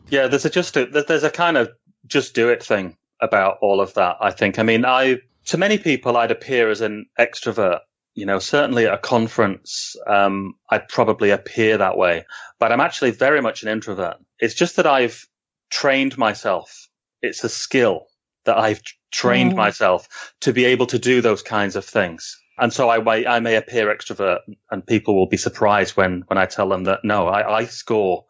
Yeah, 0.08 0.28
there's 0.28 0.44
a 0.44 0.50
just 0.50 0.76
a, 0.76 0.86
there's 0.86 1.24
a 1.24 1.30
kind 1.30 1.56
of 1.56 1.70
just 2.06 2.34
do 2.34 2.48
it 2.48 2.62
thing 2.62 2.96
about 3.20 3.58
all 3.60 3.80
of 3.80 3.94
that. 3.94 4.16
I 4.20 4.30
think. 4.30 4.58
I 4.58 4.62
mean, 4.62 4.84
I 4.84 5.18
to 5.46 5.58
many 5.58 5.78
people 5.78 6.16
I'd 6.16 6.30
appear 6.30 6.70
as 6.70 6.80
an 6.80 7.06
extrovert. 7.18 7.80
You 8.14 8.26
know, 8.26 8.40
certainly 8.40 8.86
at 8.86 8.92
a 8.92 8.98
conference, 8.98 9.96
um, 10.06 10.54
I'd 10.68 10.86
probably 10.88 11.30
appear 11.30 11.78
that 11.78 11.96
way, 11.96 12.26
but 12.58 12.70
I'm 12.70 12.80
actually 12.80 13.12
very 13.12 13.40
much 13.40 13.62
an 13.62 13.70
introvert. 13.70 14.18
It's 14.38 14.54
just 14.54 14.76
that 14.76 14.86
I've 14.86 15.26
trained 15.70 16.18
myself 16.18 16.90
it's 17.22 17.44
a 17.44 17.48
skill 17.48 18.06
that 18.44 18.58
I've 18.58 18.82
trained 19.10 19.52
mm. 19.52 19.56
myself 19.56 20.34
to 20.40 20.52
be 20.52 20.66
able 20.66 20.86
to 20.86 20.98
do 20.98 21.20
those 21.20 21.42
kinds 21.42 21.76
of 21.76 21.84
things. 21.84 22.38
And 22.58 22.72
so 22.72 22.88
I, 22.88 23.24
I 23.24 23.40
may 23.40 23.56
appear 23.56 23.86
extrovert 23.86 24.40
and 24.70 24.86
people 24.86 25.14
will 25.16 25.28
be 25.28 25.36
surprised 25.36 25.96
when, 25.96 26.24
when 26.26 26.38
I 26.38 26.46
tell 26.46 26.68
them 26.68 26.84
that 26.84 27.00
no, 27.04 27.28
I, 27.28 27.60
I 27.60 27.64
score 27.64 28.26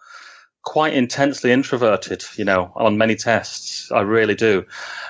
quite 0.62 0.94
intensely 0.94 1.50
introverted, 1.50 2.24
you 2.36 2.44
know, 2.44 2.72
on 2.76 2.98
many 2.98 3.16
tests. 3.16 3.90
I 3.90 4.00
really 4.02 4.34
do. 4.34 4.66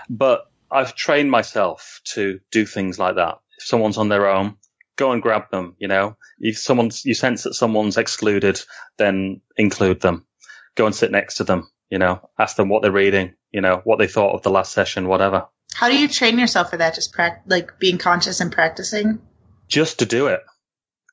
But 0.08 0.46
I've 0.70 0.94
trained 0.94 1.30
myself 1.30 2.00
to 2.14 2.40
do 2.50 2.64
things 2.64 2.98
like 2.98 3.16
that. 3.16 3.38
If 3.58 3.66
someone's 3.66 3.98
on 3.98 4.08
their 4.08 4.28
own, 4.28 4.56
go 4.96 5.12
and 5.12 5.22
grab 5.22 5.50
them, 5.50 5.76
you 5.78 5.88
know. 5.88 6.16
If 6.38 6.58
someone's, 6.58 7.04
you 7.04 7.14
sense 7.14 7.42
that 7.42 7.54
someone's 7.54 7.98
excluded, 7.98 8.60
then 8.96 9.42
include 9.56 10.00
them. 10.00 10.26
Go 10.74 10.86
and 10.86 10.94
sit 10.94 11.10
next 11.10 11.34
to 11.34 11.44
them, 11.44 11.70
you 11.90 11.98
know, 11.98 12.30
ask 12.38 12.56
them 12.56 12.70
what 12.70 12.80
they're 12.80 12.90
reading, 12.90 13.34
you 13.52 13.60
know, 13.60 13.80
what 13.84 13.98
they 13.98 14.08
thought 14.08 14.34
of 14.34 14.42
the 14.42 14.50
last 14.50 14.72
session, 14.72 15.08
whatever. 15.08 15.46
How 15.74 15.88
do 15.88 15.98
you 15.98 16.08
train 16.08 16.38
yourself 16.38 16.70
for 16.70 16.76
that? 16.78 16.94
Just 16.94 17.12
pra- 17.12 17.40
like 17.46 17.78
being 17.78 17.98
conscious 17.98 18.40
and 18.40 18.52
practicing? 18.52 19.20
Just 19.68 20.00
to 20.00 20.06
do 20.06 20.26
it. 20.26 20.40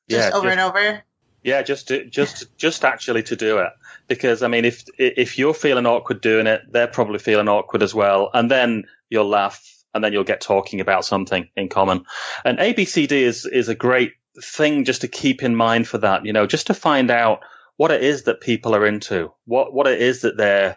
Just 0.08 0.30
yeah, 0.30 0.36
over 0.36 0.48
just, 0.48 0.58
and 0.58 0.60
over? 0.60 1.02
Yeah, 1.42 1.62
just 1.62 1.88
to, 1.88 2.04
just 2.04 2.56
just 2.56 2.84
actually 2.84 3.22
to 3.24 3.36
do 3.36 3.58
it. 3.58 3.72
Because 4.08 4.42
I 4.42 4.48
mean 4.48 4.64
if 4.64 4.84
if 4.98 5.38
you're 5.38 5.54
feeling 5.54 5.86
awkward 5.86 6.20
doing 6.20 6.46
it, 6.46 6.62
they're 6.70 6.88
probably 6.88 7.18
feeling 7.18 7.48
awkward 7.48 7.82
as 7.82 7.94
well. 7.94 8.30
And 8.34 8.50
then 8.50 8.84
you'll 9.08 9.28
laugh 9.28 9.64
and 9.94 10.04
then 10.04 10.12
you'll 10.12 10.24
get 10.24 10.40
talking 10.40 10.80
about 10.80 11.04
something 11.04 11.48
in 11.56 11.68
common. 11.68 12.04
And 12.44 12.58
ABCD 12.58 13.12
is 13.12 13.46
is 13.46 13.68
a 13.68 13.74
great 13.74 14.12
thing 14.42 14.84
just 14.84 15.00
to 15.02 15.08
keep 15.08 15.42
in 15.42 15.54
mind 15.54 15.88
for 15.88 15.98
that, 15.98 16.24
you 16.24 16.32
know, 16.32 16.46
just 16.46 16.68
to 16.68 16.74
find 16.74 17.10
out 17.10 17.40
what 17.76 17.90
it 17.90 18.02
is 18.02 18.24
that 18.24 18.40
people 18.40 18.74
are 18.74 18.86
into, 18.86 19.32
what 19.46 19.72
what 19.72 19.86
it 19.86 20.02
is 20.02 20.22
that 20.22 20.36
they're 20.36 20.76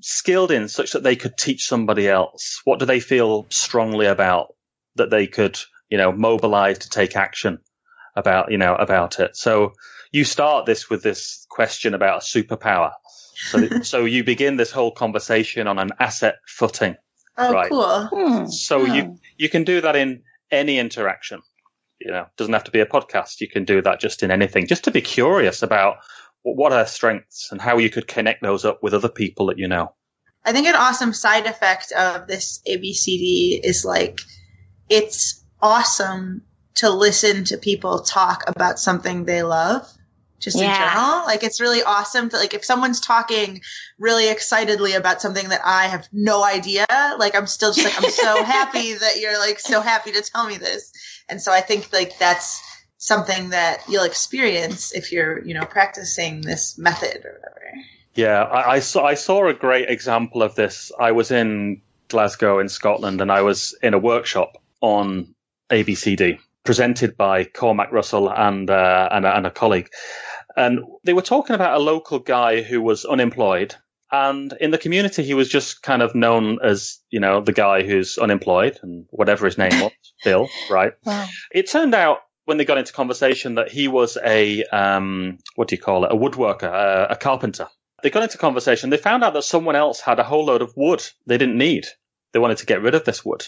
skilled 0.00 0.50
in 0.50 0.68
such 0.68 0.92
that 0.92 1.02
they 1.02 1.16
could 1.16 1.36
teach 1.36 1.66
somebody 1.66 2.08
else? 2.08 2.60
What 2.64 2.78
do 2.78 2.86
they 2.86 3.00
feel 3.00 3.46
strongly 3.50 4.06
about 4.06 4.54
that 4.96 5.10
they 5.10 5.26
could, 5.26 5.58
you 5.88 5.98
know, 5.98 6.12
mobilize 6.12 6.78
to 6.78 6.90
take 6.90 7.16
action 7.16 7.58
about, 8.14 8.50
you 8.50 8.58
know, 8.58 8.74
about 8.74 9.20
it? 9.20 9.36
So 9.36 9.74
you 10.12 10.24
start 10.24 10.66
this 10.66 10.88
with 10.88 11.02
this 11.02 11.46
question 11.48 11.94
about 11.94 12.22
a 12.22 12.24
superpower. 12.24 12.92
So, 13.34 13.68
so 13.82 14.04
you 14.04 14.24
begin 14.24 14.56
this 14.56 14.70
whole 14.70 14.90
conversation 14.90 15.66
on 15.66 15.78
an 15.78 15.90
asset 15.98 16.36
footing. 16.46 16.96
Oh, 17.38 17.52
right? 17.52 17.68
cool. 17.68 18.06
Hmm. 18.06 18.46
So 18.46 18.84
you, 18.84 19.02
hmm. 19.02 19.14
you 19.36 19.48
can 19.48 19.64
do 19.64 19.80
that 19.82 19.96
in 19.96 20.22
any 20.50 20.78
interaction. 20.78 21.42
You 22.00 22.12
know, 22.12 22.26
doesn't 22.36 22.52
have 22.52 22.64
to 22.64 22.70
be 22.70 22.80
a 22.80 22.86
podcast. 22.86 23.40
You 23.40 23.48
can 23.48 23.64
do 23.64 23.82
that 23.82 24.00
just 24.00 24.22
in 24.22 24.30
anything, 24.30 24.66
just 24.66 24.84
to 24.84 24.90
be 24.90 25.00
curious 25.00 25.62
about 25.62 25.96
what 26.54 26.72
are 26.72 26.86
strengths 26.86 27.50
and 27.50 27.60
how 27.60 27.78
you 27.78 27.90
could 27.90 28.06
connect 28.06 28.42
those 28.42 28.64
up 28.64 28.82
with 28.82 28.94
other 28.94 29.08
people 29.08 29.46
that 29.46 29.58
you 29.58 29.68
know. 29.68 29.94
I 30.44 30.52
think 30.52 30.68
an 30.68 30.76
awesome 30.76 31.12
side 31.12 31.46
effect 31.46 31.92
of 31.92 32.28
this 32.28 32.60
ABCD 32.68 33.60
is 33.64 33.84
like 33.84 34.20
it's 34.88 35.44
awesome 35.60 36.42
to 36.76 36.90
listen 36.90 37.44
to 37.44 37.58
people 37.58 38.00
talk 38.00 38.44
about 38.46 38.78
something 38.78 39.24
they 39.24 39.42
love 39.42 39.90
just 40.38 40.58
yeah. 40.58 40.68
in 40.68 40.74
general. 40.74 41.26
Like 41.26 41.42
it's 41.42 41.60
really 41.60 41.82
awesome 41.82 42.28
to 42.28 42.36
like 42.36 42.54
if 42.54 42.64
someone's 42.64 43.00
talking 43.00 43.60
really 43.98 44.30
excitedly 44.30 44.92
about 44.92 45.20
something 45.20 45.48
that 45.48 45.62
I 45.64 45.86
have 45.86 46.06
no 46.12 46.44
idea, 46.44 46.86
like 47.18 47.34
I'm 47.34 47.46
still 47.46 47.72
just 47.72 47.84
like 47.84 48.02
I'm 48.02 48.10
so 48.10 48.44
happy 48.44 48.94
that 48.94 49.18
you're 49.18 49.38
like 49.38 49.58
so 49.58 49.80
happy 49.80 50.12
to 50.12 50.22
tell 50.22 50.46
me 50.46 50.58
this. 50.58 50.92
And 51.28 51.40
so 51.40 51.52
I 51.52 51.60
think 51.60 51.92
like 51.92 52.18
that's 52.18 52.62
something 52.98 53.50
that 53.50 53.82
you'll 53.88 54.04
experience 54.04 54.92
if 54.94 55.12
you're, 55.12 55.44
you 55.44 55.54
know, 55.54 55.64
practicing 55.64 56.40
this 56.40 56.78
method 56.78 57.24
or 57.24 57.32
whatever. 57.32 57.84
Yeah, 58.14 58.42
I, 58.42 58.76
I, 58.76 58.78
saw 58.80 59.04
I 59.04 59.14
saw 59.14 59.46
a 59.46 59.54
great 59.54 59.90
example 59.90 60.42
of 60.42 60.54
this. 60.54 60.90
I 60.98 61.12
was 61.12 61.30
in 61.30 61.82
Glasgow 62.08 62.58
in 62.60 62.68
Scotland, 62.68 63.20
and 63.20 63.30
I 63.30 63.42
was 63.42 63.76
in 63.82 63.94
a 63.94 63.98
workshop 63.98 64.56
on 64.80 65.34
ABCD 65.70 66.38
presented 66.64 67.16
by 67.16 67.44
Cormac 67.44 67.92
Russell 67.92 68.30
and 68.30 68.70
uh, 68.70 69.08
and, 69.12 69.26
and 69.26 69.46
a 69.46 69.50
colleague, 69.50 69.90
and 70.56 70.80
they 71.04 71.12
were 71.12 71.22
talking 71.22 71.54
about 71.54 71.78
a 71.78 71.82
local 71.82 72.18
guy 72.18 72.62
who 72.62 72.80
was 72.80 73.04
unemployed 73.04 73.74
And 74.10 74.52
in 74.60 74.70
the 74.70 74.78
community, 74.78 75.24
he 75.24 75.34
was 75.34 75.48
just 75.48 75.82
kind 75.82 76.00
of 76.00 76.14
known 76.14 76.58
as, 76.62 77.00
you 77.10 77.18
know, 77.18 77.40
the 77.40 77.52
guy 77.52 77.82
who's 77.82 78.18
unemployed 78.18 78.78
and 78.82 79.06
whatever 79.10 79.46
his 79.46 79.58
name 79.58 79.80
was, 79.80 79.92
Bill, 80.24 80.48
right? 80.70 80.92
Wow. 81.04 81.26
It 81.50 81.68
turned 81.68 81.94
out 81.94 82.18
when 82.46 82.56
they 82.56 82.64
got 82.64 82.78
into 82.78 82.92
conversation 82.92 83.56
that 83.56 83.70
he 83.70 83.88
was 83.88 84.16
a, 84.24 84.64
um, 84.64 85.38
what 85.56 85.68
do 85.68 85.74
you 85.74 85.82
call 85.82 86.04
it? 86.04 86.12
A 86.12 86.16
woodworker, 86.16 86.72
a, 86.72 87.08
a 87.10 87.16
carpenter. 87.16 87.68
They 88.02 88.10
got 88.10 88.22
into 88.22 88.38
conversation. 88.38 88.88
They 88.88 88.96
found 88.96 89.24
out 89.24 89.34
that 89.34 89.42
someone 89.42 89.76
else 89.76 90.00
had 90.00 90.18
a 90.18 90.24
whole 90.24 90.46
load 90.46 90.62
of 90.62 90.72
wood 90.76 91.04
they 91.26 91.38
didn't 91.38 91.58
need. 91.58 91.86
They 92.32 92.38
wanted 92.38 92.58
to 92.58 92.66
get 92.66 92.82
rid 92.82 92.94
of 92.94 93.04
this 93.04 93.24
wood, 93.24 93.44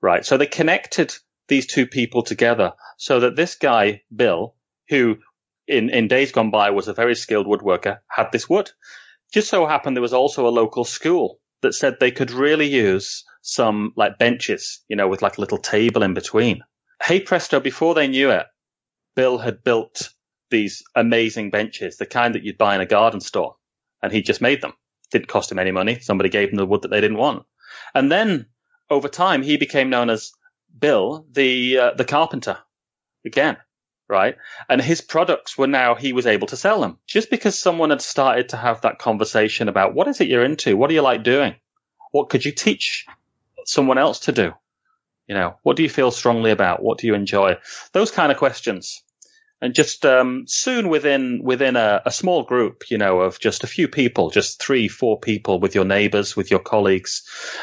right? 0.00 0.24
So 0.24 0.36
they 0.36 0.46
connected 0.46 1.12
these 1.48 1.66
two 1.66 1.86
people 1.86 2.22
together 2.22 2.72
so 2.96 3.20
that 3.20 3.34
this 3.34 3.56
guy, 3.56 4.02
Bill, 4.14 4.54
who 4.88 5.18
in, 5.66 5.90
in 5.90 6.06
days 6.06 6.30
gone 6.30 6.50
by 6.50 6.70
was 6.70 6.86
a 6.86 6.94
very 6.94 7.16
skilled 7.16 7.46
woodworker, 7.46 7.98
had 8.08 8.30
this 8.30 8.48
wood. 8.48 8.70
Just 9.32 9.48
so 9.48 9.66
happened 9.66 9.96
there 9.96 10.02
was 10.02 10.12
also 10.12 10.46
a 10.46 10.50
local 10.50 10.84
school 10.84 11.40
that 11.62 11.74
said 11.74 11.96
they 11.98 12.10
could 12.12 12.30
really 12.30 12.68
use 12.68 13.24
some 13.42 13.92
like 13.96 14.18
benches, 14.18 14.84
you 14.88 14.96
know, 14.96 15.08
with 15.08 15.22
like 15.22 15.38
a 15.38 15.40
little 15.40 15.58
table 15.58 16.02
in 16.02 16.14
between. 16.14 16.62
Hey 17.02 17.20
presto, 17.20 17.60
before 17.60 17.94
they 17.94 18.08
knew 18.08 18.30
it, 18.30 18.46
Bill 19.16 19.38
had 19.38 19.64
built 19.64 20.10
these 20.50 20.82
amazing 20.94 21.50
benches, 21.50 21.96
the 21.96 22.06
kind 22.06 22.34
that 22.34 22.42
you'd 22.42 22.58
buy 22.58 22.74
in 22.74 22.80
a 22.80 22.86
garden 22.86 23.20
store. 23.20 23.56
And 24.02 24.12
he 24.12 24.22
just 24.22 24.40
made 24.40 24.60
them. 24.60 24.72
Didn't 25.10 25.28
cost 25.28 25.50
him 25.50 25.58
any 25.58 25.70
money. 25.70 25.98
Somebody 26.00 26.28
gave 26.28 26.50
him 26.50 26.56
the 26.56 26.66
wood 26.66 26.82
that 26.82 26.88
they 26.88 27.00
didn't 27.00 27.16
want. 27.16 27.44
And 27.94 28.10
then 28.10 28.46
over 28.88 29.08
time, 29.08 29.42
he 29.42 29.56
became 29.56 29.90
known 29.90 30.10
as 30.10 30.32
Bill, 30.78 31.26
the, 31.30 31.78
uh, 31.78 31.90
the 31.94 32.04
carpenter 32.04 32.58
again 33.24 33.56
right? 34.10 34.36
And 34.68 34.82
his 34.82 35.00
products 35.00 35.56
were 35.56 35.68
now, 35.68 35.94
he 35.94 36.12
was 36.12 36.26
able 36.26 36.48
to 36.48 36.56
sell 36.56 36.80
them 36.80 36.98
just 37.06 37.30
because 37.30 37.56
someone 37.56 37.90
had 37.90 38.02
started 38.02 38.48
to 38.50 38.56
have 38.56 38.80
that 38.80 38.98
conversation 38.98 39.68
about 39.68 39.94
what 39.94 40.08
is 40.08 40.20
it 40.20 40.26
you're 40.26 40.44
into? 40.44 40.76
What 40.76 40.88
do 40.88 40.94
you 40.94 41.02
like 41.02 41.22
doing? 41.22 41.54
What 42.10 42.28
could 42.28 42.44
you 42.44 42.50
teach 42.50 43.06
someone 43.64 43.98
else 43.98 44.20
to 44.20 44.32
do? 44.32 44.52
You 45.30 45.36
know, 45.36 45.54
what 45.62 45.76
do 45.76 45.84
you 45.84 45.88
feel 45.88 46.10
strongly 46.10 46.50
about? 46.50 46.82
What 46.82 46.98
do 46.98 47.06
you 47.06 47.14
enjoy? 47.14 47.56
Those 47.92 48.10
kind 48.10 48.32
of 48.32 48.38
questions. 48.38 49.00
And 49.62 49.72
just 49.72 50.04
um, 50.04 50.42
soon 50.48 50.88
within 50.88 51.42
within 51.44 51.76
a, 51.76 52.02
a, 52.04 52.10
small 52.10 52.42
group, 52.42 52.90
you 52.90 52.98
know, 52.98 53.20
of 53.20 53.38
just 53.38 53.62
a 53.62 53.68
few 53.68 53.86
people, 53.86 54.30
just 54.30 54.60
three, 54.60 54.88
four 54.88 55.20
people 55.20 55.60
with 55.60 55.76
your 55.76 55.84
neighbors, 55.84 56.34
with 56.34 56.50
your 56.50 56.58
colleagues, 56.58 57.22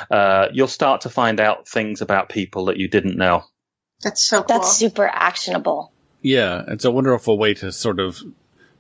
uh, 0.10 0.48
you'll 0.54 0.70
start 0.70 1.02
to 1.02 1.10
find 1.10 1.42
out 1.42 1.68
things 1.68 2.02
about 2.02 2.30
people 2.30 2.66
that 2.66 2.78
you 2.78 2.88
didn't 2.88 3.18
know. 3.18 3.44
That's 4.02 4.24
so 4.24 4.44
cool. 4.44 4.48
That's 4.48 4.72
super 4.72 5.06
actionable. 5.06 5.92
Yeah, 6.22 6.64
it's 6.70 6.86
a 6.86 6.92
wonderful 6.92 7.38
way 7.38 7.54
to 7.56 7.74
sort 7.74 8.00
of 8.00 8.18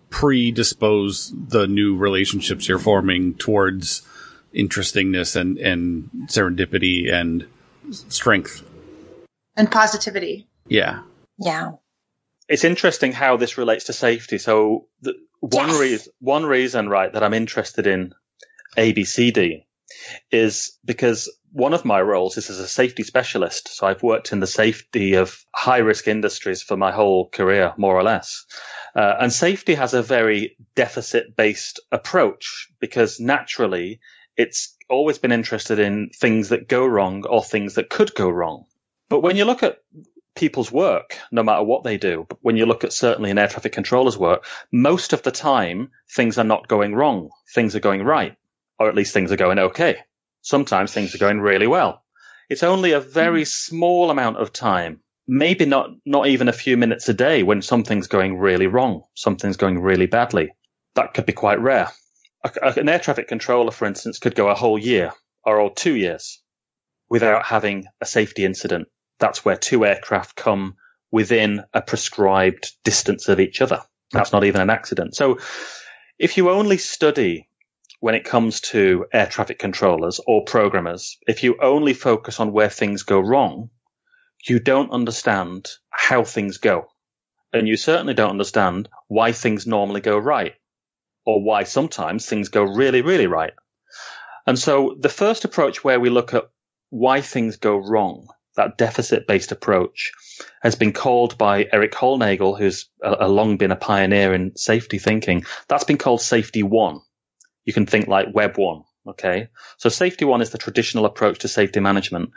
predispose 0.09 1.33
the 1.35 1.67
new 1.67 1.97
relationships 1.97 2.69
you're 2.69 2.79
forming 2.79 3.33
towards 3.33 4.03
interestingness 4.53 5.35
and, 5.35 5.57
and 5.57 6.09
serendipity 6.27 7.11
and 7.11 7.47
strength. 7.91 8.63
And 9.57 9.69
positivity. 9.71 10.47
Yeah. 10.67 11.01
Yeah. 11.39 11.71
It's 12.47 12.63
interesting 12.63 13.11
how 13.11 13.37
this 13.37 13.57
relates 13.57 13.85
to 13.85 13.93
safety. 13.93 14.37
So 14.37 14.87
the, 15.01 15.15
one 15.41 15.69
Yes. 15.69 15.79
reason, 15.79 16.13
one 16.19 16.45
reason, 16.45 16.87
right, 16.89 17.11
that 17.11 17.23
I'm 17.23 17.33
interested 17.33 17.87
in 17.87 18.13
ABCD 18.77 19.65
is 20.31 20.77
because 20.85 21.29
one 21.51 21.73
of 21.73 21.85
my 21.85 22.01
roles 22.01 22.37
is 22.37 22.49
as 22.49 22.59
a 22.59 22.67
safety 22.67 23.03
specialist. 23.03 23.75
So 23.75 23.87
I've 23.87 24.03
worked 24.03 24.31
in 24.31 24.39
the 24.39 24.47
safety 24.47 25.15
of 25.15 25.43
high 25.53 25.79
risk 25.79 26.07
industries 26.07 26.61
for 26.61 26.77
my 26.77 26.91
whole 26.91 27.29
career, 27.29 27.73
more 27.77 27.95
or 27.95 28.03
less. 28.03 28.45
Uh, 28.95 29.15
and 29.19 29.31
safety 29.33 29.75
has 29.75 29.93
a 29.93 30.01
very 30.03 30.57
deficit 30.75 31.35
based 31.35 31.79
approach 31.91 32.69
because 32.79 33.19
naturally 33.19 33.99
it's 34.35 34.75
always 34.89 35.17
been 35.17 35.31
interested 35.31 35.79
in 35.79 36.09
things 36.15 36.49
that 36.49 36.67
go 36.67 36.85
wrong 36.85 37.25
or 37.27 37.43
things 37.43 37.75
that 37.75 37.89
could 37.89 38.13
go 38.13 38.29
wrong. 38.29 38.65
But 39.09 39.21
when 39.21 39.37
you 39.37 39.45
look 39.45 39.63
at 39.63 39.79
people's 40.35 40.71
work, 40.71 41.17
no 41.31 41.43
matter 41.43 41.63
what 41.63 41.83
they 41.83 41.97
do, 41.97 42.25
but 42.27 42.37
when 42.41 42.57
you 42.57 42.65
look 42.65 42.83
at 42.83 42.93
certainly 42.93 43.31
an 43.31 43.37
air 43.37 43.47
traffic 43.47 43.71
controller's 43.71 44.17
work, 44.17 44.45
most 44.71 45.13
of 45.13 45.23
the 45.23 45.31
time 45.31 45.91
things 46.15 46.37
are 46.37 46.43
not 46.43 46.67
going 46.67 46.93
wrong. 46.93 47.29
Things 47.53 47.75
are 47.75 47.81
going 47.81 48.03
right, 48.03 48.35
or 48.79 48.87
at 48.87 48.95
least 48.95 49.13
things 49.13 49.31
are 49.31 49.37
going 49.37 49.59
okay. 49.59 49.97
Sometimes 50.41 50.93
things 50.93 51.15
are 51.15 51.19
going 51.19 51.41
really 51.41 51.67
well. 51.67 52.03
It's 52.49 52.63
only 52.63 52.93
a 52.93 53.01
very 53.01 53.41
hmm. 53.41 53.47
small 53.47 54.09
amount 54.09 54.37
of 54.37 54.53
time, 54.53 55.01
maybe 55.27 55.65
not, 55.65 55.89
not 56.05 56.27
even 56.27 56.47
a 56.47 56.53
few 56.53 56.77
minutes 56.77 57.09
a 57.09 57.13
day 57.13 57.43
when 57.43 57.61
something's 57.61 58.07
going 58.07 58.37
really 58.37 58.67
wrong, 58.67 59.03
something's 59.15 59.57
going 59.57 59.79
really 59.79 60.05
badly. 60.05 60.53
That 60.95 61.13
could 61.13 61.25
be 61.25 61.33
quite 61.33 61.59
rare. 61.59 61.89
An 62.63 62.87
air 62.87 62.99
traffic 62.99 63.27
controller, 63.27 63.71
for 63.71 63.85
instance, 63.85 64.19
could 64.19 64.35
go 64.35 64.47
a 64.47 64.55
whole 64.55 64.79
year 64.79 65.11
or, 65.43 65.59
or 65.59 65.73
two 65.73 65.95
years 65.95 66.41
without 67.09 67.45
having 67.45 67.85
a 67.99 68.05
safety 68.05 68.45
incident. 68.45 68.87
That's 69.19 69.43
where 69.43 69.55
two 69.55 69.85
aircraft 69.85 70.35
come 70.35 70.75
within 71.11 71.63
a 71.73 71.81
prescribed 71.81 72.71
distance 72.83 73.29
of 73.29 73.39
each 73.39 73.61
other. 73.61 73.81
That's 74.11 74.31
not 74.31 74.43
even 74.43 74.61
an 74.61 74.69
accident. 74.69 75.15
So 75.15 75.39
if 76.19 76.37
you 76.37 76.49
only 76.49 76.77
study 76.77 77.49
when 77.99 78.15
it 78.15 78.25
comes 78.25 78.61
to 78.61 79.05
air 79.11 79.25
traffic 79.25 79.59
controllers 79.59 80.19
or 80.25 80.43
programmers, 80.45 81.17
if 81.27 81.43
you 81.43 81.57
only 81.61 81.93
focus 81.93 82.39
on 82.39 82.53
where 82.53 82.69
things 82.69 83.03
go 83.03 83.19
wrong, 83.19 83.69
you 84.47 84.59
don't 84.59 84.91
understand 84.91 85.67
how 85.89 86.23
things 86.23 86.57
go. 86.57 86.87
And 87.53 87.67
you 87.67 87.77
certainly 87.77 88.13
don't 88.13 88.31
understand 88.31 88.89
why 89.07 89.31
things 89.31 89.65
normally 89.65 90.01
go 90.01 90.17
right 90.17 90.53
or 91.25 91.43
why 91.43 91.63
sometimes 91.63 92.25
things 92.25 92.49
go 92.49 92.63
really, 92.63 93.01
really 93.01 93.27
right. 93.27 93.53
And 94.45 94.57
so 94.57 94.95
the 94.99 95.09
first 95.09 95.43
approach 95.43 95.83
where 95.83 95.99
we 95.99 96.09
look 96.09 96.33
at 96.33 96.49
why 96.89 97.21
things 97.21 97.57
go 97.57 97.77
wrong, 97.77 98.27
that 98.57 98.77
deficit 98.77 99.25
based 99.25 99.51
approach 99.51 100.11
has 100.61 100.75
been 100.75 100.91
called 100.91 101.37
by 101.37 101.67
Erik 101.71 101.93
Hollnagel, 101.93 102.57
who's 102.57 102.89
a, 103.01 103.17
a 103.21 103.27
long 103.27 103.57
been 103.57 103.71
a 103.71 103.75
pioneer 103.75 104.33
in 104.33 104.55
safety 104.57 104.99
thinking. 104.99 105.45
That's 105.67 105.85
been 105.85 105.97
called 105.97 106.21
safety 106.21 106.63
one. 106.63 106.99
You 107.63 107.73
can 107.73 107.85
think 107.85 108.07
like 108.07 108.33
web 108.33 108.57
one. 108.57 108.83
Okay. 109.07 109.47
So 109.77 109.89
safety 109.89 110.25
one 110.25 110.41
is 110.41 110.49
the 110.49 110.57
traditional 110.57 111.05
approach 111.05 111.39
to 111.39 111.47
safety 111.47 111.79
management. 111.79 112.31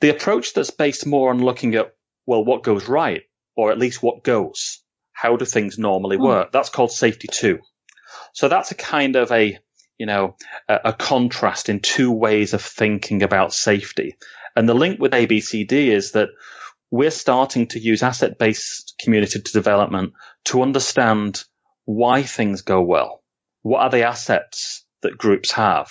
The 0.00 0.10
approach 0.10 0.52
that's 0.52 0.70
based 0.70 1.06
more 1.06 1.30
on 1.30 1.42
looking 1.42 1.74
at, 1.74 1.94
well, 2.26 2.44
what 2.44 2.62
goes 2.62 2.88
right, 2.88 3.22
or 3.56 3.70
at 3.70 3.78
least 3.78 4.02
what 4.02 4.22
goes. 4.22 4.82
How 5.12 5.36
do 5.36 5.44
things 5.44 5.78
normally 5.78 6.16
hmm. 6.16 6.24
work? 6.24 6.52
That's 6.52 6.68
called 6.68 6.92
safety 6.92 7.28
two. 7.30 7.60
So 8.34 8.48
that's 8.48 8.70
a 8.72 8.74
kind 8.74 9.16
of 9.16 9.30
a, 9.30 9.58
you 9.98 10.06
know, 10.06 10.36
a, 10.68 10.80
a 10.86 10.92
contrast 10.92 11.68
in 11.68 11.80
two 11.80 12.12
ways 12.12 12.52
of 12.52 12.62
thinking 12.62 13.22
about 13.22 13.54
safety. 13.54 14.16
And 14.56 14.68
the 14.68 14.74
link 14.74 15.00
with 15.00 15.12
ABCD 15.12 15.88
is 15.88 16.12
that 16.12 16.28
we're 16.90 17.10
starting 17.10 17.68
to 17.68 17.78
use 17.78 18.02
asset 18.02 18.38
based 18.38 18.94
community 18.98 19.40
development 19.40 20.12
to 20.46 20.62
understand 20.62 21.42
why 21.84 22.22
things 22.22 22.62
go 22.62 22.82
well. 22.82 23.22
What 23.62 23.80
are 23.80 23.90
the 23.90 24.02
assets 24.02 24.84
that 25.02 25.16
groups 25.16 25.52
have 25.52 25.90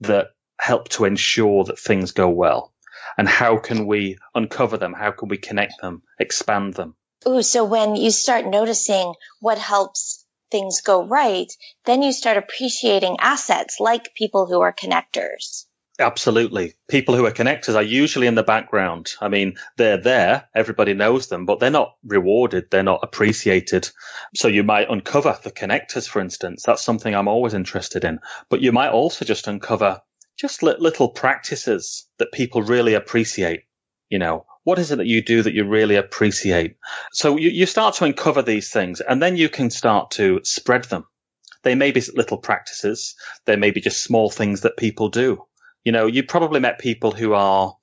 that 0.00 0.28
help 0.60 0.88
to 0.90 1.04
ensure 1.04 1.64
that 1.64 1.78
things 1.78 2.12
go 2.12 2.28
well? 2.28 2.72
And 3.16 3.28
how 3.28 3.58
can 3.58 3.86
we 3.86 4.18
uncover 4.34 4.76
them? 4.76 4.92
How 4.92 5.10
can 5.10 5.28
we 5.28 5.38
connect 5.38 5.80
them, 5.80 6.02
expand 6.18 6.74
them? 6.74 6.94
Ooh, 7.26 7.42
so 7.42 7.64
when 7.64 7.96
you 7.96 8.10
start 8.10 8.46
noticing 8.46 9.14
what 9.40 9.58
helps 9.58 10.24
things 10.50 10.82
go 10.82 11.04
right, 11.04 11.52
then 11.84 12.02
you 12.02 12.12
start 12.12 12.36
appreciating 12.36 13.16
assets 13.18 13.80
like 13.80 14.14
people 14.14 14.46
who 14.46 14.60
are 14.60 14.72
connectors. 14.72 15.64
Absolutely. 16.00 16.74
People 16.86 17.16
who 17.16 17.26
are 17.26 17.32
connectors 17.32 17.74
are 17.74 17.82
usually 17.82 18.28
in 18.28 18.36
the 18.36 18.44
background. 18.44 19.14
I 19.20 19.28
mean, 19.28 19.56
they're 19.76 20.00
there. 20.00 20.48
Everybody 20.54 20.94
knows 20.94 21.26
them, 21.26 21.44
but 21.44 21.58
they're 21.58 21.70
not 21.70 21.96
rewarded. 22.04 22.70
They're 22.70 22.84
not 22.84 23.00
appreciated. 23.02 23.90
So 24.36 24.46
you 24.46 24.62
might 24.62 24.90
uncover 24.90 25.36
the 25.42 25.50
connectors, 25.50 26.08
for 26.08 26.20
instance. 26.20 26.62
That's 26.64 26.84
something 26.84 27.12
I'm 27.12 27.26
always 27.26 27.52
interested 27.52 28.04
in. 28.04 28.20
But 28.48 28.60
you 28.60 28.70
might 28.70 28.90
also 28.90 29.24
just 29.24 29.48
uncover 29.48 30.00
just 30.38 30.62
li- 30.62 30.76
little 30.78 31.08
practices 31.08 32.06
that 32.18 32.30
people 32.30 32.62
really 32.62 32.94
appreciate. 32.94 33.64
You 34.08 34.20
know, 34.20 34.46
what 34.62 34.78
is 34.78 34.92
it 34.92 34.98
that 34.98 35.06
you 35.06 35.24
do 35.24 35.42
that 35.42 35.54
you 35.54 35.64
really 35.66 35.96
appreciate? 35.96 36.76
So 37.12 37.36
you, 37.38 37.50
you 37.50 37.66
start 37.66 37.96
to 37.96 38.04
uncover 38.04 38.42
these 38.42 38.70
things 38.70 39.00
and 39.00 39.20
then 39.20 39.36
you 39.36 39.48
can 39.48 39.68
start 39.68 40.12
to 40.12 40.40
spread 40.44 40.84
them. 40.84 41.06
They 41.64 41.74
may 41.74 41.90
be 41.90 42.02
little 42.14 42.38
practices. 42.38 43.16
They 43.46 43.56
may 43.56 43.72
be 43.72 43.80
just 43.80 44.04
small 44.04 44.30
things 44.30 44.60
that 44.60 44.76
people 44.76 45.08
do. 45.08 45.44
You 45.84 45.92
know, 45.92 46.06
you 46.06 46.22
probably 46.22 46.60
met 46.60 46.78
people 46.78 47.12
who 47.12 47.32
are 47.34 47.74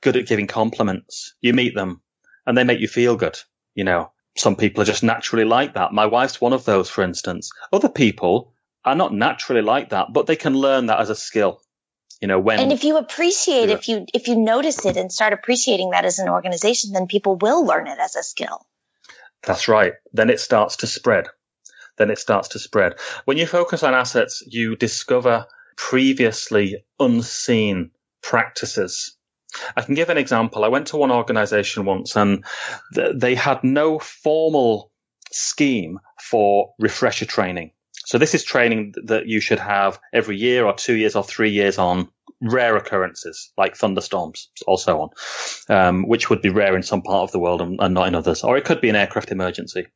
good 0.00 0.16
at 0.16 0.26
giving 0.26 0.46
compliments. 0.46 1.34
You 1.40 1.52
meet 1.52 1.74
them 1.74 2.00
and 2.46 2.56
they 2.56 2.64
make 2.64 2.80
you 2.80 2.88
feel 2.88 3.16
good. 3.16 3.38
You 3.74 3.84
know, 3.84 4.12
some 4.36 4.56
people 4.56 4.82
are 4.82 4.86
just 4.86 5.02
naturally 5.02 5.44
like 5.44 5.74
that. 5.74 5.92
My 5.92 6.06
wife's 6.06 6.40
one 6.40 6.52
of 6.52 6.64
those, 6.64 6.88
for 6.90 7.02
instance. 7.02 7.50
Other 7.72 7.88
people 7.88 8.52
are 8.84 8.94
not 8.94 9.12
naturally 9.12 9.62
like 9.62 9.90
that, 9.90 10.12
but 10.12 10.26
they 10.26 10.36
can 10.36 10.54
learn 10.54 10.86
that 10.86 11.00
as 11.00 11.10
a 11.10 11.14
skill. 11.14 11.60
You 12.20 12.28
know, 12.28 12.38
when 12.38 12.60
And 12.60 12.72
if 12.72 12.84
you 12.84 12.96
appreciate, 12.96 13.70
if 13.70 13.88
you, 13.88 14.06
if 14.14 14.28
you 14.28 14.36
notice 14.36 14.86
it 14.86 14.96
and 14.96 15.12
start 15.12 15.32
appreciating 15.32 15.90
that 15.90 16.04
as 16.04 16.18
an 16.18 16.28
organization, 16.28 16.92
then 16.92 17.06
people 17.06 17.36
will 17.36 17.64
learn 17.66 17.86
it 17.86 17.98
as 17.98 18.16
a 18.16 18.22
skill. 18.22 18.64
That's 19.42 19.68
right. 19.68 19.94
Then 20.12 20.30
it 20.30 20.40
starts 20.40 20.76
to 20.76 20.86
spread. 20.86 21.28
then 21.96 22.10
it 22.10 22.18
starts 22.18 22.48
to 22.48 22.58
spread. 22.58 22.94
When 23.24 23.36
you 23.36 23.46
focus 23.46 23.82
on 23.82 23.94
assets, 23.94 24.42
you 24.46 24.76
discover 24.76 25.46
previously 25.76 26.84
unseen 26.98 27.90
practices. 28.22 29.16
I 29.76 29.82
can 29.82 29.94
give 29.94 30.10
an 30.10 30.18
example. 30.18 30.64
I 30.64 30.68
went 30.68 30.88
to 30.88 30.96
one 30.96 31.12
organization 31.12 31.84
once 31.84 32.16
and 32.16 32.44
th- 32.94 33.12
they 33.16 33.34
had 33.34 33.62
no 33.62 33.98
formal 33.98 34.90
scheme 35.30 36.00
for 36.20 36.74
refresher 36.78 37.26
training. 37.26 37.72
So 38.06 38.18
this 38.18 38.34
is 38.34 38.44
training 38.44 38.94
that 39.04 39.26
you 39.26 39.40
should 39.40 39.60
have 39.60 39.98
every 40.12 40.36
year 40.36 40.66
or 40.66 40.74
two 40.74 40.94
years 40.94 41.16
or 41.16 41.24
three 41.24 41.50
years 41.50 41.78
on 41.78 42.08
rare 42.40 42.76
occurrences 42.76 43.50
like 43.56 43.76
thunderstorms 43.76 44.50
or 44.66 44.78
so 44.78 45.00
on, 45.00 45.10
um, 45.68 46.06
which 46.06 46.28
would 46.28 46.42
be 46.42 46.50
rare 46.50 46.76
in 46.76 46.82
some 46.82 47.02
part 47.02 47.22
of 47.22 47.32
the 47.32 47.38
world 47.38 47.62
and, 47.62 47.80
and, 47.80 47.94
not 47.94 48.08
in 48.08 48.14
others. 48.14 48.44
Or 48.44 48.56
it 48.56 48.64
could 48.64 48.80
be 48.80 48.90
an 48.90 48.96
aircraft 48.96 49.30
emergency. 49.30 49.86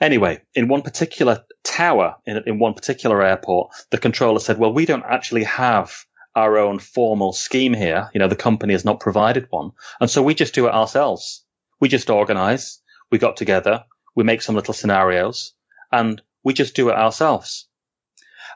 Anyway, 0.00 0.40
in 0.54 0.68
one 0.68 0.82
particular 0.82 1.44
tower, 1.62 2.16
in, 2.26 2.42
in 2.46 2.58
one 2.58 2.74
particular 2.74 3.22
airport, 3.22 3.72
the 3.90 3.98
controller 3.98 4.40
said, 4.40 4.58
well, 4.58 4.72
we 4.72 4.86
don't 4.86 5.04
actually 5.04 5.44
have 5.44 6.04
our 6.34 6.58
own 6.58 6.78
formal 6.78 7.32
scheme 7.32 7.74
here. 7.74 8.08
You 8.14 8.20
know, 8.20 8.28
the 8.28 8.36
company 8.36 8.72
has 8.72 8.84
not 8.84 9.00
provided 9.00 9.46
one. 9.50 9.72
And 10.00 10.08
so 10.08 10.22
we 10.22 10.34
just 10.34 10.54
do 10.54 10.66
it 10.66 10.74
ourselves. 10.74 11.44
We 11.80 11.88
just 11.88 12.10
organize. 12.10 12.80
We 13.10 13.18
got 13.18 13.36
together. 13.36 13.84
We 14.14 14.24
make 14.24 14.42
some 14.42 14.54
little 14.54 14.74
scenarios 14.74 15.52
and 15.90 16.22
we 16.44 16.52
just 16.54 16.74
do 16.74 16.88
it 16.88 16.96
ourselves. 16.96 17.68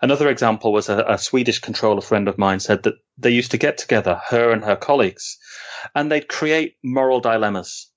Another 0.03 0.29
example 0.29 0.73
was 0.73 0.89
a, 0.89 1.05
a, 1.09 1.19
Swedish 1.19 1.61
controller 1.61 2.01
friend 2.01 2.29
of 2.29 2.39
mine 2.39 2.61
said 2.61 2.83
that 2.83 2.95
they 3.17 3.31
used 3.31 3.53
to 3.53 3.59
get 3.59 3.79
together, 3.79 4.21
her 4.29 4.51
and 4.51 4.65
her 4.65 4.77
colleagues, 4.77 5.39
and 5.95 6.11
they'd 6.11 6.29
create 6.29 6.77
moral 6.83 7.21
dilemmas. 7.21 7.91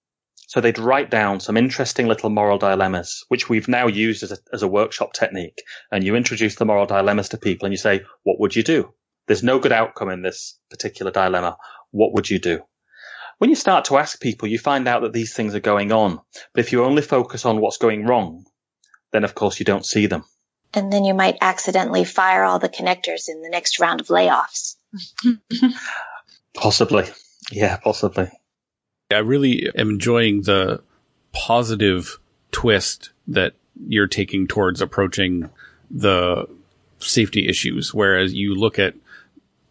So 0.48 0.62
they'd 0.62 0.80
write 0.80 1.12
down 1.12 1.42
some 1.42 1.58
interesting 1.58 2.08
little 2.08 2.30
moral 2.30 2.58
dilemmas, 2.58 3.26
which 3.28 3.50
we've 3.50 3.68
now 3.68 3.88
used 3.88 4.24
as 4.24 4.32
a, 4.32 4.38
as 4.54 4.64
a 4.64 4.68
workshop 4.68 5.12
technique. 5.12 5.62
And 5.92 6.06
you 6.06 6.16
introduce 6.16 6.56
the 6.56 6.66
moral 6.66 6.86
dilemmas 6.86 7.30
to 7.30 7.38
people 7.38 7.66
and 7.66 7.74
you 7.74 7.78
say, 7.78 8.04
what 8.24 8.40
would 8.40 8.56
you 8.56 8.64
do? 8.64 8.94
There's 9.28 9.44
no 9.44 9.60
good 9.60 9.74
outcome 9.74 10.10
in 10.10 10.22
this 10.22 10.58
particular 10.70 11.12
dilemma. 11.12 11.58
What 11.92 12.14
would 12.14 12.30
you 12.30 12.40
do? 12.40 12.62
When 13.40 13.50
you 13.50 13.58
start 13.58 13.86
to 13.86 13.98
ask 13.98 14.22
people, 14.22 14.48
you 14.48 14.58
find 14.58 14.88
out 14.88 15.02
that 15.02 15.12
these 15.12 15.34
things 15.34 15.54
are 15.54 15.60
going 15.60 15.92
on. 15.92 16.22
But 16.54 16.62
if 16.62 16.72
you 16.72 16.86
only 16.86 17.02
focus 17.02 17.46
on 17.46 17.60
what's 17.60 17.78
going 17.78 18.06
wrong, 18.06 18.46
then 19.12 19.26
of 19.26 19.36
course 19.36 19.60
you 19.60 19.66
don't 19.66 19.86
see 19.86 20.08
them. 20.08 20.24
And 20.74 20.92
then 20.94 21.04
you 21.04 21.14
might 21.14 21.38
accidentally 21.42 22.06
fire 22.06 22.46
all 22.46 22.60
the 22.60 22.70
connectors 22.70 23.28
in 23.28 23.42
the 23.42 23.50
next 23.50 23.80
round 23.80 24.00
of 24.00 24.08
layoffs. 24.08 24.76
possibly. 26.54 27.06
Yeah, 27.52 27.78
possibly. 27.78 28.30
I 29.10 29.20
really 29.20 29.70
am 29.76 29.92
enjoying 29.92 30.42
the 30.42 30.82
positive 31.32 32.20
twist 32.52 33.12
that 33.28 33.54
you're 33.88 34.08
taking 34.08 34.48
towards 34.48 34.82
approaching 34.82 35.50
the 35.90 36.48
safety 37.00 37.48
issues, 37.48 37.94
whereas 37.94 38.34
you 38.34 38.56
look 38.56 38.80
at 38.80 38.96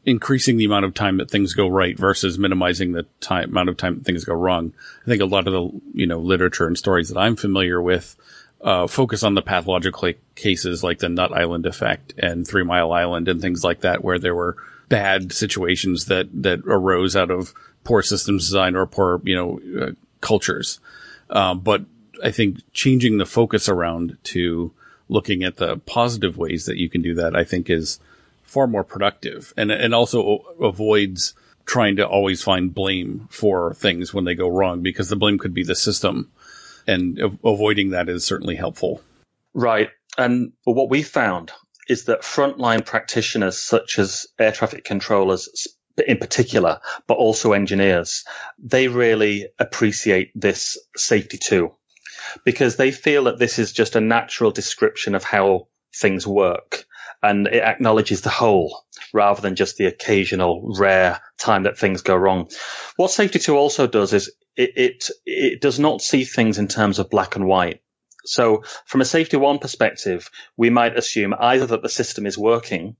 increasing 0.06 0.56
the 0.56 0.64
amount 0.64 0.84
of 0.84 0.94
time 0.94 1.18
that 1.18 1.30
things 1.30 1.52
go 1.52 1.66
right 1.68 1.98
versus 1.98 2.38
minimizing 2.38 2.92
the 2.92 3.02
time 3.20 3.50
amount 3.50 3.68
of 3.68 3.76
time 3.76 3.96
that 3.96 4.04
things 4.04 4.24
go 4.24 4.32
wrong. 4.32 4.72
I 5.02 5.06
think 5.06 5.20
a 5.20 5.26
lot 5.26 5.46
of 5.46 5.52
the 5.52 5.80
you 5.92 6.06
know 6.06 6.18
literature 6.18 6.66
and 6.66 6.78
stories 6.78 7.10
that 7.10 7.18
I'm 7.18 7.36
familiar 7.36 7.82
with 7.82 8.16
uh, 8.62 8.86
focus 8.86 9.22
on 9.22 9.34
the 9.34 9.42
pathological 9.42 10.12
cases 10.34 10.82
like 10.82 11.00
the 11.00 11.10
Nut 11.10 11.32
Island 11.32 11.66
effect 11.66 12.14
and 12.16 12.46
Three 12.46 12.64
Mile 12.64 12.92
Island 12.92 13.28
and 13.28 13.42
things 13.42 13.62
like 13.62 13.80
that, 13.80 14.02
where 14.02 14.18
there 14.18 14.34
were 14.34 14.56
bad 14.88 15.32
situations 15.32 16.06
that 16.06 16.28
that 16.42 16.60
arose 16.66 17.16
out 17.16 17.30
of 17.30 17.52
poor 17.86 18.02
systems 18.02 18.44
design 18.44 18.76
or 18.76 18.86
poor 18.86 19.20
you 19.24 19.34
know 19.34 19.60
uh, 19.80 19.90
cultures. 20.20 20.80
Um, 21.30 21.60
but 21.60 21.84
I 22.22 22.30
think 22.30 22.60
changing 22.72 23.18
the 23.18 23.26
focus 23.26 23.68
around 23.68 24.18
to 24.24 24.72
looking 25.08 25.44
at 25.44 25.56
the 25.56 25.78
positive 25.78 26.36
ways 26.36 26.66
that 26.66 26.76
you 26.76 26.90
can 26.90 27.00
do 27.00 27.14
that, 27.14 27.36
I 27.36 27.44
think 27.44 27.70
is 27.70 27.98
far 28.42 28.66
more 28.66 28.84
productive 28.84 29.54
and, 29.56 29.70
and 29.70 29.94
also 29.94 30.38
avoids 30.60 31.34
trying 31.64 31.96
to 31.96 32.06
always 32.06 32.42
find 32.42 32.74
blame 32.74 33.28
for 33.30 33.74
things 33.74 34.14
when 34.14 34.24
they 34.24 34.34
go 34.34 34.48
wrong 34.48 34.82
because 34.82 35.08
the 35.08 35.16
blame 35.16 35.38
could 35.38 35.52
be 35.54 35.64
the 35.64 35.74
system 35.74 36.30
and 36.86 37.18
avoiding 37.44 37.90
that 37.90 38.08
is 38.08 38.24
certainly 38.24 38.54
helpful. 38.54 39.02
Right. 39.52 39.90
And 40.16 40.52
what 40.64 40.90
we 40.90 41.02
found 41.02 41.52
is 41.88 42.04
that 42.04 42.22
frontline 42.22 42.84
practitioners 42.84 43.58
such 43.58 43.98
as 43.98 44.26
air 44.38 44.52
traffic 44.52 44.84
controllers 44.84 45.68
in 46.06 46.18
particular, 46.18 46.80
but 47.06 47.14
also 47.14 47.52
engineers, 47.52 48.24
they 48.58 48.88
really 48.88 49.48
appreciate 49.58 50.30
this 50.34 50.78
safety 50.96 51.38
two 51.38 51.72
because 52.44 52.76
they 52.76 52.90
feel 52.90 53.24
that 53.24 53.38
this 53.38 53.58
is 53.58 53.72
just 53.72 53.96
a 53.96 54.00
natural 54.00 54.50
description 54.50 55.14
of 55.14 55.24
how 55.24 55.68
things 55.94 56.26
work 56.26 56.84
and 57.22 57.46
it 57.46 57.62
acknowledges 57.62 58.20
the 58.20 58.30
whole 58.30 58.84
rather 59.12 59.40
than 59.40 59.56
just 59.56 59.76
the 59.76 59.86
occasional 59.86 60.74
rare 60.78 61.20
time 61.38 61.62
that 61.64 61.78
things 61.78 62.02
go 62.02 62.14
wrong. 62.14 62.50
What 62.96 63.10
Safety 63.10 63.38
2 63.38 63.56
also 63.56 63.86
does 63.86 64.12
is 64.12 64.32
it, 64.56 64.72
it, 64.76 65.10
it 65.24 65.60
does 65.60 65.78
not 65.78 66.02
see 66.02 66.24
things 66.24 66.58
in 66.58 66.68
terms 66.68 66.98
of 66.98 67.10
black 67.10 67.36
and 67.36 67.46
white. 67.46 67.80
So 68.24 68.64
from 68.86 69.00
a 69.00 69.04
safety 69.04 69.36
one 69.36 69.58
perspective, 69.58 70.30
we 70.56 70.70
might 70.70 70.98
assume 70.98 71.34
either 71.38 71.66
that 71.66 71.82
the 71.82 71.88
system 71.88 72.26
is 72.26 72.36
working 72.36 72.96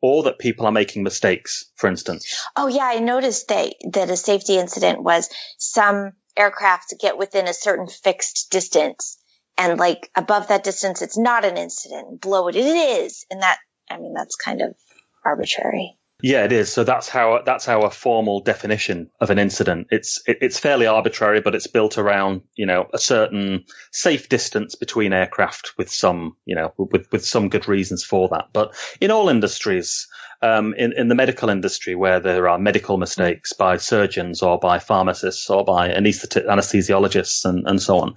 or 0.00 0.24
that 0.24 0.38
people 0.38 0.66
are 0.66 0.72
making 0.72 1.02
mistakes, 1.02 1.64
for 1.76 1.88
instance. 1.88 2.44
Oh 2.56 2.68
yeah, 2.68 2.84
I 2.84 3.00
noticed 3.00 3.48
that, 3.48 3.74
that 3.92 4.10
a 4.10 4.16
safety 4.16 4.56
incident 4.56 5.02
was 5.02 5.28
some 5.58 6.12
aircraft 6.36 6.94
get 7.00 7.18
within 7.18 7.48
a 7.48 7.54
certain 7.54 7.88
fixed 7.88 8.50
distance 8.50 9.18
and 9.58 9.78
like 9.78 10.08
above 10.14 10.48
that 10.48 10.62
distance, 10.62 11.02
it's 11.02 11.18
not 11.18 11.44
an 11.44 11.56
incident. 11.56 12.20
Below 12.20 12.46
it, 12.48 12.56
it 12.56 12.60
is. 12.60 13.26
And 13.28 13.42
that, 13.42 13.58
I 13.90 13.98
mean, 13.98 14.14
that's 14.14 14.36
kind 14.36 14.62
of 14.62 14.76
arbitrary. 15.24 15.97
Yeah, 16.20 16.44
it 16.44 16.50
is. 16.50 16.72
So 16.72 16.82
that's 16.82 17.08
how 17.08 17.42
that's 17.46 17.68
our 17.68 17.90
formal 17.90 18.40
definition 18.40 19.10
of 19.20 19.30
an 19.30 19.38
incident. 19.38 19.86
It's 19.92 20.20
it, 20.26 20.38
it's 20.40 20.58
fairly 20.58 20.88
arbitrary, 20.88 21.40
but 21.40 21.54
it's 21.54 21.68
built 21.68 21.96
around 21.96 22.42
you 22.56 22.66
know 22.66 22.88
a 22.92 22.98
certain 22.98 23.66
safe 23.92 24.28
distance 24.28 24.74
between 24.74 25.12
aircraft 25.12 25.74
with 25.78 25.92
some 25.92 26.36
you 26.44 26.56
know 26.56 26.74
with 26.76 27.06
with 27.12 27.24
some 27.24 27.50
good 27.50 27.68
reasons 27.68 28.02
for 28.02 28.28
that. 28.30 28.46
But 28.52 28.74
in 29.00 29.12
all 29.12 29.28
industries, 29.28 30.08
um, 30.42 30.74
in 30.74 30.92
in 30.92 31.06
the 31.06 31.14
medical 31.14 31.50
industry 31.50 31.94
where 31.94 32.18
there 32.18 32.48
are 32.48 32.58
medical 32.58 32.98
mistakes 32.98 33.52
by 33.52 33.76
surgeons 33.76 34.42
or 34.42 34.58
by 34.58 34.80
pharmacists 34.80 35.48
or 35.48 35.64
by 35.64 35.90
anesthesiologists 35.90 37.44
and 37.44 37.64
and 37.68 37.80
so 37.80 37.98
on, 38.00 38.14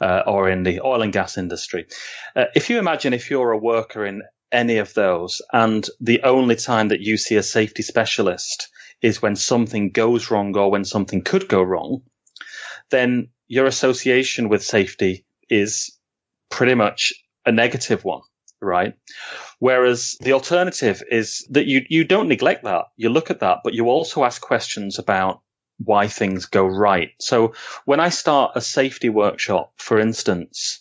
uh, 0.00 0.22
or 0.26 0.50
in 0.50 0.64
the 0.64 0.80
oil 0.80 1.02
and 1.02 1.12
gas 1.12 1.38
industry, 1.38 1.86
uh, 2.34 2.46
if 2.56 2.68
you 2.68 2.80
imagine 2.80 3.12
if 3.12 3.30
you're 3.30 3.52
a 3.52 3.58
worker 3.58 4.04
in 4.04 4.22
any 4.54 4.78
of 4.78 4.94
those. 4.94 5.42
And 5.52 5.86
the 6.00 6.22
only 6.22 6.56
time 6.56 6.88
that 6.88 7.00
you 7.00 7.16
see 7.16 7.36
a 7.36 7.42
safety 7.42 7.82
specialist 7.82 8.68
is 9.02 9.20
when 9.20 9.36
something 9.36 9.90
goes 9.90 10.30
wrong 10.30 10.56
or 10.56 10.70
when 10.70 10.84
something 10.84 11.22
could 11.22 11.48
go 11.48 11.62
wrong, 11.62 12.02
then 12.90 13.28
your 13.48 13.66
association 13.66 14.48
with 14.48 14.64
safety 14.64 15.26
is 15.50 15.98
pretty 16.50 16.74
much 16.74 17.12
a 17.44 17.52
negative 17.52 18.04
one, 18.04 18.22
right? 18.62 18.94
Whereas 19.58 20.16
the 20.20 20.32
alternative 20.32 21.02
is 21.10 21.46
that 21.50 21.66
you, 21.66 21.84
you 21.88 22.04
don't 22.04 22.28
neglect 22.28 22.64
that. 22.64 22.86
You 22.96 23.10
look 23.10 23.30
at 23.30 23.40
that, 23.40 23.58
but 23.64 23.74
you 23.74 23.86
also 23.86 24.24
ask 24.24 24.40
questions 24.40 24.98
about 24.98 25.40
why 25.78 26.06
things 26.06 26.46
go 26.46 26.64
right. 26.64 27.10
So 27.20 27.54
when 27.84 28.00
I 28.00 28.08
start 28.08 28.52
a 28.54 28.60
safety 28.60 29.08
workshop, 29.08 29.72
for 29.76 29.98
instance, 29.98 30.80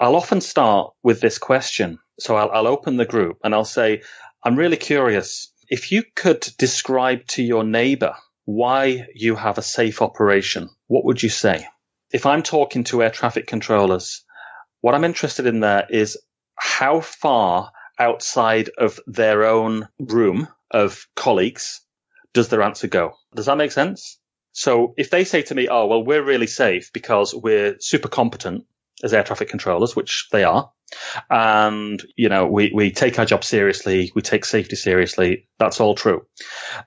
I'll 0.00 0.16
often 0.16 0.40
start 0.40 0.94
with 1.02 1.20
this 1.20 1.36
question. 1.36 1.98
So 2.18 2.34
I'll, 2.34 2.50
I'll 2.50 2.66
open 2.66 2.96
the 2.96 3.04
group 3.04 3.36
and 3.44 3.54
I'll 3.54 3.66
say, 3.66 4.00
I'm 4.42 4.56
really 4.56 4.78
curious. 4.78 5.52
If 5.68 5.92
you 5.92 6.02
could 6.16 6.48
describe 6.56 7.26
to 7.28 7.42
your 7.42 7.64
neighbor 7.64 8.14
why 8.46 9.08
you 9.14 9.36
have 9.36 9.58
a 9.58 9.62
safe 9.62 10.00
operation, 10.00 10.70
what 10.86 11.04
would 11.04 11.22
you 11.22 11.28
say? 11.28 11.66
If 12.10 12.24
I'm 12.24 12.42
talking 12.42 12.84
to 12.84 13.02
air 13.02 13.10
traffic 13.10 13.46
controllers, 13.46 14.24
what 14.80 14.94
I'm 14.94 15.04
interested 15.04 15.44
in 15.44 15.60
there 15.60 15.86
is 15.90 16.18
how 16.56 17.02
far 17.02 17.70
outside 17.98 18.70
of 18.78 18.98
their 19.06 19.44
own 19.44 19.86
room 19.98 20.48
of 20.70 21.06
colleagues 21.14 21.82
does 22.32 22.48
their 22.48 22.62
answer 22.62 22.88
go? 22.88 23.12
Does 23.34 23.46
that 23.46 23.58
make 23.58 23.72
sense? 23.72 24.18
So 24.52 24.94
if 24.96 25.10
they 25.10 25.24
say 25.24 25.42
to 25.42 25.54
me, 25.54 25.68
oh, 25.68 25.86
well, 25.86 26.02
we're 26.02 26.24
really 26.24 26.46
safe 26.46 26.90
because 26.92 27.34
we're 27.34 27.76
super 27.80 28.08
competent 28.08 28.64
as 29.02 29.14
air 29.14 29.22
traffic 29.22 29.48
controllers, 29.48 29.96
which 29.96 30.28
they 30.30 30.44
are. 30.44 30.70
And, 31.30 32.02
you 32.16 32.28
know, 32.28 32.46
we, 32.46 32.72
we 32.74 32.90
take 32.90 33.18
our 33.18 33.24
job 33.24 33.44
seriously. 33.44 34.10
We 34.14 34.22
take 34.22 34.44
safety 34.44 34.76
seriously. 34.76 35.48
That's 35.58 35.80
all 35.80 35.94
true. 35.94 36.26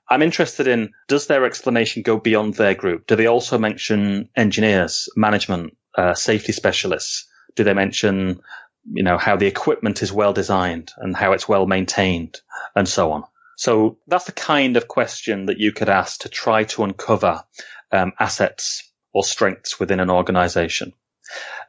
I'm 0.08 0.22
interested 0.22 0.66
in, 0.66 0.92
does 1.08 1.26
their 1.26 1.44
explanation 1.44 2.02
go 2.02 2.18
beyond 2.18 2.54
their 2.54 2.74
group? 2.74 3.06
Do 3.06 3.16
they 3.16 3.26
also 3.26 3.58
mention 3.58 4.28
engineers, 4.36 5.08
management, 5.16 5.76
uh, 5.96 6.14
safety 6.14 6.52
specialists? 6.52 7.26
Do 7.56 7.64
they 7.64 7.74
mention, 7.74 8.40
you 8.84 9.02
know, 9.02 9.16
how 9.16 9.36
the 9.36 9.46
equipment 9.46 10.02
is 10.02 10.12
well 10.12 10.32
designed 10.32 10.92
and 10.98 11.16
how 11.16 11.32
it's 11.32 11.48
well 11.48 11.66
maintained 11.66 12.40
and 12.76 12.88
so 12.88 13.12
on? 13.12 13.24
So 13.56 13.98
that's 14.06 14.24
the 14.24 14.32
kind 14.32 14.76
of 14.76 14.88
question 14.88 15.46
that 15.46 15.58
you 15.58 15.72
could 15.72 15.88
ask 15.88 16.22
to 16.22 16.28
try 16.28 16.64
to 16.64 16.84
uncover 16.84 17.44
um, 17.92 18.12
assets 18.18 18.90
or 19.12 19.22
strengths 19.22 19.78
within 19.78 20.00
an 20.00 20.10
organization. 20.10 20.92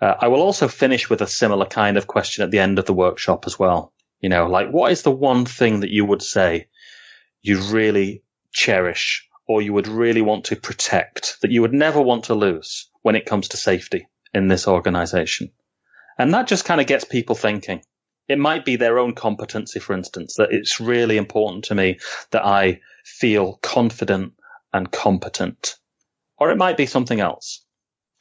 Uh, 0.01 0.15
I 0.19 0.27
will 0.27 0.41
also 0.41 0.67
finish 0.67 1.09
with 1.09 1.21
a 1.21 1.27
similar 1.27 1.65
kind 1.65 1.97
of 1.97 2.07
question 2.07 2.43
at 2.43 2.51
the 2.51 2.59
end 2.59 2.79
of 2.79 2.85
the 2.85 2.93
workshop 2.93 3.45
as 3.45 3.57
well. 3.57 3.93
You 4.19 4.29
know, 4.29 4.47
like 4.47 4.69
what 4.69 4.91
is 4.91 5.03
the 5.03 5.11
one 5.11 5.45
thing 5.45 5.81
that 5.81 5.91
you 5.91 6.05
would 6.05 6.21
say 6.21 6.67
you 7.41 7.59
really 7.61 8.23
cherish 8.51 9.27
or 9.47 9.61
you 9.61 9.73
would 9.73 9.87
really 9.87 10.21
want 10.21 10.45
to 10.45 10.55
protect 10.55 11.37
that 11.41 11.51
you 11.51 11.61
would 11.61 11.73
never 11.73 12.01
want 12.01 12.25
to 12.25 12.33
lose 12.33 12.89
when 13.01 13.15
it 13.15 13.25
comes 13.25 13.49
to 13.49 13.57
safety 13.57 14.07
in 14.33 14.47
this 14.47 14.67
organization? 14.67 15.51
And 16.17 16.33
that 16.33 16.47
just 16.47 16.65
kind 16.65 16.81
of 16.81 16.87
gets 16.87 17.03
people 17.03 17.35
thinking. 17.35 17.81
It 18.27 18.39
might 18.39 18.65
be 18.65 18.77
their 18.77 18.97
own 18.97 19.13
competency, 19.13 19.79
for 19.79 19.93
instance, 19.93 20.35
that 20.35 20.51
it's 20.51 20.79
really 20.79 21.17
important 21.17 21.65
to 21.65 21.75
me 21.75 21.99
that 22.31 22.45
I 22.45 22.81
feel 23.03 23.59
confident 23.61 24.33
and 24.73 24.91
competent. 24.91 25.75
Or 26.37 26.51
it 26.51 26.57
might 26.57 26.77
be 26.77 26.85
something 26.85 27.19
else. 27.19 27.64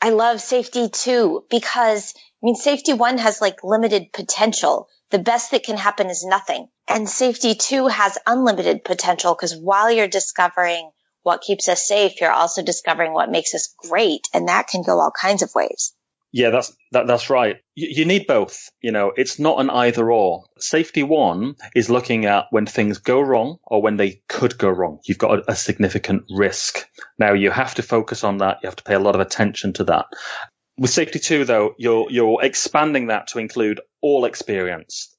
I 0.05 0.11
love 0.11 0.43
safety 0.43 0.91
two 0.91 1.47
because 1.49 2.13
I 2.15 2.21
mean, 2.43 2.57
safety 2.57 2.93
one 2.93 3.17
has 3.17 3.41
like 3.41 3.65
limited 3.65 4.13
potential. 4.13 4.91
The 5.11 5.19
best 5.19 5.53
that 5.53 5.65
can 5.65 5.79
happen 5.79 6.11
is 6.11 6.27
nothing. 6.27 6.69
And 6.87 7.09
safety 7.09 7.55
two 7.55 7.87
has 7.87 8.19
unlimited 8.27 8.85
potential 8.85 9.35
because 9.35 9.57
while 9.57 9.91
you're 9.91 10.07
discovering 10.07 10.91
what 11.23 11.41
keeps 11.41 11.69
us 11.69 11.89
safe, 11.89 12.21
you're 12.21 12.31
also 12.31 12.63
discovering 12.63 13.15
what 13.15 13.31
makes 13.31 13.55
us 13.55 13.75
great. 13.79 14.29
And 14.35 14.49
that 14.49 14.69
can 14.69 14.83
go 14.83 15.01
all 15.01 15.11
kinds 15.11 15.41
of 15.41 15.55
ways. 15.55 15.95
Yeah, 16.35 16.51
that's 16.51 16.77
that, 16.91 17.07
that's 17.07 17.31
right. 17.31 17.59
You, 17.77 17.89
you, 17.99 18.05
need 18.07 18.27
both. 18.27 18.69
You 18.83 18.91
know, 18.91 19.13
it's 19.17 19.39
not 19.39 19.61
an 19.61 19.71
either 19.71 20.11
or. 20.11 20.47
Safety 20.59 21.05
one 21.05 21.55
is 21.77 21.89
looking 21.89 22.25
at 22.25 22.47
when 22.51 22.67
things 22.67 22.99
go 22.99 23.21
wrong 23.21 23.59
or 23.65 23.81
when 23.81 23.97
they 23.99 24.21
could 24.29 24.59
go 24.59 24.69
wrong. 24.69 24.99
You've 25.07 25.19
got 25.19 25.39
a, 25.39 25.53
a 25.53 25.55
significant 25.55 26.25
risk. 26.29 26.89
Now 27.21 27.35
you 27.35 27.53
have 27.53 27.77
to 27.77 27.85
focus 27.85 28.25
on 28.25 28.39
that. 28.39 28.59
You 28.65 28.67
have 28.67 28.75
to 28.75 28.83
pay 28.83 28.95
a 28.95 28.99
lot 28.99 29.15
of 29.15 29.21
attention 29.21 29.75
to 29.75 29.85
that. 29.85 30.07
With 30.77 30.91
safety 30.91 31.21
two, 31.21 31.45
though, 31.45 31.75
you're 31.79 32.11
you're 32.11 32.43
expanding 32.43 33.07
that 33.07 33.29
to 33.29 33.39
include 33.39 33.81
all 34.03 34.25
experience, 34.25 35.17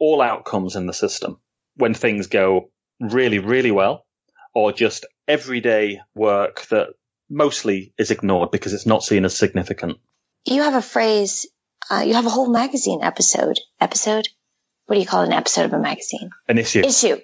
all 0.00 0.22
outcomes 0.22 0.76
in 0.76 0.86
the 0.86 0.94
system. 0.94 1.40
When 1.76 1.92
things 1.92 2.28
go 2.28 2.70
really, 3.00 3.38
really 3.38 3.70
well, 3.70 4.06
or 4.54 4.72
just 4.72 5.04
everyday 5.28 6.00
work 6.14 6.62
that 6.68 6.88
mostly 7.28 7.92
is 7.98 8.10
ignored 8.10 8.50
because 8.50 8.72
it's 8.72 8.86
not 8.86 9.02
seen 9.02 9.26
as 9.26 9.36
significant 9.36 9.98
you 10.46 10.62
have 10.62 10.74
a 10.74 10.82
phrase, 10.82 11.46
uh, 11.90 12.04
you 12.06 12.14
have 12.14 12.26
a 12.26 12.30
whole 12.30 12.50
magazine 12.50 13.02
episode, 13.02 13.58
episode? 13.80 14.28
What 14.86 14.96
do 14.96 15.00
you 15.00 15.06
call 15.06 15.22
an 15.22 15.32
episode 15.32 15.64
of 15.64 15.72
a 15.72 15.78
magazine? 15.78 16.30
An 16.48 16.58
issue. 16.58 16.80
Issue. 16.80 17.18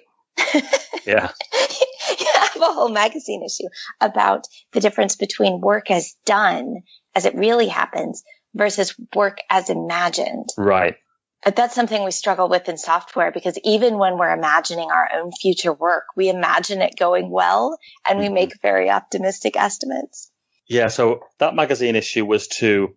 yeah. 1.05 1.31
you 2.19 2.25
have 2.33 2.55
a 2.61 2.73
whole 2.73 2.89
magazine 2.89 3.43
issue 3.43 3.67
about 3.99 4.47
the 4.71 4.79
difference 4.79 5.15
between 5.15 5.61
work 5.61 5.91
as 5.91 6.15
done 6.25 6.81
as 7.13 7.25
it 7.25 7.35
really 7.35 7.67
happens 7.67 8.23
versus 8.55 8.95
work 9.15 9.37
as 9.49 9.69
imagined. 9.69 10.49
Right. 10.57 10.95
But 11.43 11.55
that's 11.55 11.73
something 11.73 12.03
we 12.03 12.11
struggle 12.11 12.49
with 12.49 12.69
in 12.69 12.77
software 12.77 13.31
because 13.31 13.57
even 13.63 13.97
when 13.97 14.17
we're 14.17 14.33
imagining 14.33 14.91
our 14.91 15.09
own 15.15 15.31
future 15.31 15.73
work, 15.73 16.05
we 16.15 16.29
imagine 16.29 16.81
it 16.81 16.95
going 16.97 17.29
well 17.29 17.77
and 18.07 18.19
we 18.19 18.25
mm-hmm. 18.25 18.35
make 18.35 18.61
very 18.61 18.89
optimistic 18.89 19.55
estimates. 19.57 20.31
Yeah. 20.67 20.87
So 20.87 21.25
that 21.39 21.55
magazine 21.55 21.95
issue 21.95 22.25
was 22.25 22.47
to 22.59 22.95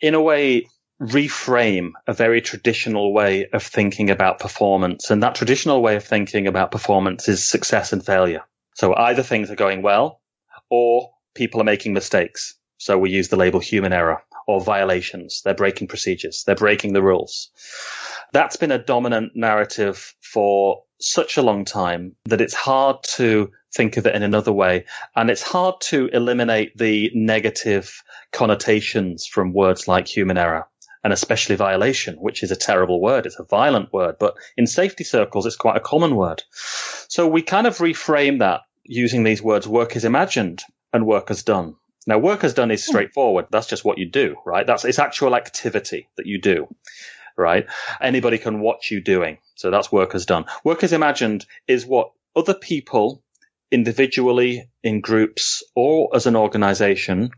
in 0.00 0.14
a 0.14 0.22
way, 0.22 0.68
reframe 1.00 1.92
a 2.06 2.12
very 2.12 2.40
traditional 2.40 3.12
way 3.12 3.46
of 3.52 3.62
thinking 3.62 4.10
about 4.10 4.40
performance. 4.40 5.10
And 5.10 5.22
that 5.22 5.34
traditional 5.34 5.80
way 5.80 5.96
of 5.96 6.04
thinking 6.04 6.46
about 6.46 6.72
performance 6.72 7.28
is 7.28 7.48
success 7.48 7.92
and 7.92 8.04
failure. 8.04 8.42
So 8.74 8.94
either 8.94 9.22
things 9.22 9.50
are 9.50 9.56
going 9.56 9.82
well 9.82 10.20
or 10.70 11.10
people 11.34 11.60
are 11.60 11.64
making 11.64 11.92
mistakes. 11.92 12.54
So 12.78 12.98
we 12.98 13.10
use 13.10 13.28
the 13.28 13.36
label 13.36 13.60
human 13.60 13.92
error 13.92 14.22
or 14.46 14.60
violations. 14.60 15.42
They're 15.44 15.54
breaking 15.54 15.88
procedures. 15.88 16.44
They're 16.44 16.54
breaking 16.54 16.92
the 16.92 17.02
rules. 17.02 17.50
That's 18.32 18.56
been 18.56 18.72
a 18.72 18.78
dominant 18.78 19.32
narrative 19.34 20.14
for 20.20 20.82
such 21.00 21.36
a 21.36 21.42
long 21.42 21.64
time 21.64 22.16
that 22.24 22.40
it's 22.40 22.54
hard 22.54 23.02
to 23.02 23.50
think 23.74 23.96
of 23.96 24.06
it 24.06 24.14
in 24.14 24.22
another 24.22 24.52
way. 24.52 24.84
And 25.14 25.30
it's 25.30 25.42
hard 25.42 25.80
to 25.82 26.08
eliminate 26.12 26.76
the 26.76 27.10
negative 27.14 28.02
connotations 28.32 29.26
from 29.26 29.52
words 29.52 29.86
like 29.86 30.08
human 30.08 30.38
error 30.38 30.66
and 31.04 31.12
especially 31.12 31.56
violation, 31.56 32.16
which 32.16 32.42
is 32.42 32.50
a 32.50 32.56
terrible 32.56 33.00
word. 33.00 33.26
It's 33.26 33.38
a 33.38 33.44
violent 33.44 33.92
word, 33.92 34.16
but 34.18 34.34
in 34.56 34.66
safety 34.66 35.04
circles, 35.04 35.46
it's 35.46 35.56
quite 35.56 35.76
a 35.76 35.80
common 35.80 36.16
word. 36.16 36.42
So 37.08 37.28
we 37.28 37.42
kind 37.42 37.66
of 37.66 37.78
reframe 37.78 38.40
that 38.40 38.62
using 38.84 39.22
these 39.22 39.42
words 39.42 39.68
work 39.68 39.96
is 39.96 40.04
imagined 40.04 40.62
and 40.92 41.06
work 41.06 41.30
is 41.30 41.44
done. 41.44 41.76
Now, 42.06 42.18
work 42.18 42.42
is 42.42 42.54
done 42.54 42.70
is 42.70 42.84
hmm. 42.84 42.90
straightforward. 42.90 43.46
That's 43.50 43.66
just 43.66 43.84
what 43.84 43.98
you 43.98 44.10
do, 44.10 44.36
right? 44.44 44.66
That's 44.66 44.84
it's 44.84 44.98
actual 44.98 45.36
activity 45.36 46.08
that 46.16 46.26
you 46.26 46.40
do, 46.40 46.66
right? 47.38 47.66
Anybody 48.00 48.38
can 48.38 48.60
watch 48.60 48.90
you 48.90 49.00
doing. 49.00 49.38
So 49.54 49.70
that's 49.70 49.92
work 49.92 50.14
is 50.14 50.26
done. 50.26 50.46
Work 50.64 50.82
is 50.82 50.92
imagined 50.92 51.46
is 51.66 51.86
what 51.86 52.12
other 52.36 52.54
people 52.54 53.22
individually, 53.70 54.70
in 54.82 55.00
groups, 55.00 55.62
or 55.74 56.10
as 56.14 56.26
an 56.26 56.36
organization 56.36 57.30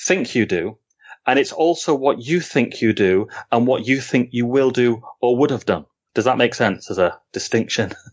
think 0.00 0.34
you 0.34 0.46
do. 0.46 0.78
And 1.26 1.38
it's 1.38 1.52
also 1.52 1.94
what 1.94 2.20
you 2.20 2.40
think 2.40 2.82
you 2.82 2.92
do 2.92 3.28
and 3.50 3.66
what 3.66 3.86
you 3.86 4.00
think 4.00 4.30
you 4.32 4.46
will 4.46 4.70
do 4.70 5.02
or 5.20 5.36
would 5.38 5.50
have 5.50 5.64
done. 5.64 5.86
Does 6.14 6.26
that 6.26 6.38
make 6.38 6.54
sense 6.54 6.90
as 6.90 6.98
a 6.98 7.18
distinction? 7.32 7.94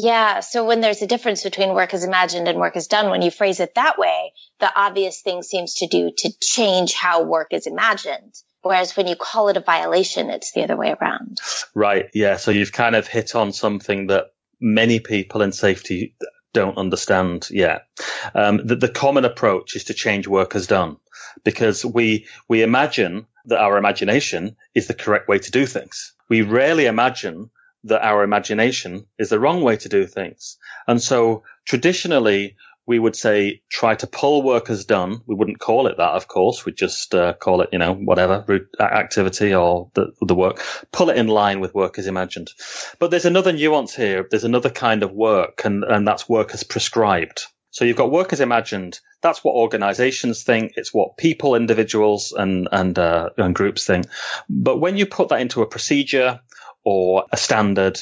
Yeah. 0.00 0.40
So 0.40 0.64
when 0.64 0.80
there's 0.80 1.02
a 1.02 1.08
difference 1.08 1.42
between 1.42 1.74
work 1.74 1.92
as 1.92 2.04
imagined 2.04 2.46
and 2.46 2.58
work 2.58 2.76
as 2.76 2.86
done, 2.86 3.10
when 3.10 3.20
you 3.20 3.32
phrase 3.32 3.58
it 3.58 3.74
that 3.74 3.98
way, 3.98 4.32
the 4.60 4.70
obvious 4.72 5.22
thing 5.22 5.42
seems 5.42 5.74
to 5.74 5.88
do 5.88 6.12
to 6.18 6.32
change 6.40 6.94
how 6.94 7.24
work 7.24 7.48
is 7.52 7.66
imagined. 7.66 8.32
Whereas 8.68 8.94
when 8.98 9.06
you 9.06 9.16
call 9.16 9.48
it 9.48 9.56
a 9.56 9.60
violation, 9.60 10.28
it's 10.28 10.52
the 10.52 10.62
other 10.62 10.76
way 10.76 10.94
around. 11.00 11.40
Right. 11.74 12.10
Yeah. 12.12 12.36
So 12.36 12.50
you've 12.50 12.70
kind 12.70 12.94
of 12.94 13.06
hit 13.06 13.34
on 13.34 13.50
something 13.50 14.08
that 14.08 14.26
many 14.60 15.00
people 15.00 15.40
in 15.40 15.52
safety 15.52 16.14
don't 16.52 16.76
understand 16.76 17.48
yet. 17.50 17.86
Um, 18.34 18.60
the, 18.62 18.76
the 18.76 18.90
common 18.90 19.24
approach 19.24 19.74
is 19.74 19.84
to 19.84 19.94
change 19.94 20.28
work 20.28 20.54
as 20.54 20.66
done 20.66 20.98
because 21.44 21.82
we, 21.82 22.26
we 22.46 22.62
imagine 22.62 23.24
that 23.46 23.58
our 23.58 23.78
imagination 23.78 24.54
is 24.74 24.86
the 24.86 24.92
correct 24.92 25.28
way 25.28 25.38
to 25.38 25.50
do 25.50 25.64
things. 25.64 26.12
We 26.28 26.42
rarely 26.42 26.84
imagine 26.84 27.48
that 27.84 28.04
our 28.04 28.22
imagination 28.22 29.06
is 29.18 29.30
the 29.30 29.40
wrong 29.40 29.62
way 29.62 29.78
to 29.78 29.88
do 29.88 30.06
things. 30.06 30.58
And 30.86 31.00
so 31.00 31.42
traditionally 31.64 32.56
we 32.88 32.98
would 32.98 33.14
say 33.14 33.60
try 33.68 33.94
to 33.94 34.06
pull 34.06 34.42
work 34.42 34.70
as 34.70 34.86
done. 34.86 35.20
We 35.26 35.34
wouldn't 35.34 35.60
call 35.60 35.88
it 35.88 35.98
that, 35.98 36.14
of 36.14 36.26
course. 36.26 36.64
We'd 36.64 36.76
just 36.76 37.14
uh, 37.14 37.34
call 37.34 37.60
it, 37.60 37.68
you 37.70 37.78
know, 37.78 37.92
whatever 37.92 38.44
activity 38.80 39.54
or 39.54 39.90
the, 39.92 40.12
the 40.22 40.34
work. 40.34 40.64
Pull 40.90 41.10
it 41.10 41.18
in 41.18 41.28
line 41.28 41.60
with 41.60 41.74
work 41.74 41.98
as 41.98 42.06
imagined. 42.06 42.50
But 42.98 43.10
there's 43.10 43.26
another 43.26 43.52
nuance 43.52 43.94
here. 43.94 44.26
There's 44.28 44.44
another 44.44 44.70
kind 44.70 45.02
of 45.02 45.12
work, 45.12 45.66
and 45.66 45.84
and 45.84 46.08
that's 46.08 46.28
work 46.28 46.54
as 46.54 46.64
prescribed. 46.64 47.42
So 47.70 47.84
you've 47.84 47.98
got 47.98 48.10
work 48.10 48.32
as 48.32 48.40
imagined. 48.40 48.98
That's 49.20 49.44
what 49.44 49.54
organizations 49.54 50.42
think. 50.42 50.72
It's 50.76 50.94
what 50.94 51.18
people, 51.18 51.56
individuals, 51.56 52.32
and 52.32 52.68
and 52.72 52.98
uh, 52.98 53.30
and 53.36 53.54
groups 53.54 53.84
think. 53.84 54.06
But 54.48 54.78
when 54.78 54.96
you 54.96 55.04
put 55.04 55.28
that 55.28 55.42
into 55.42 55.60
a 55.60 55.66
procedure 55.66 56.40
or 56.84 57.26
a 57.30 57.36
standard 57.36 58.00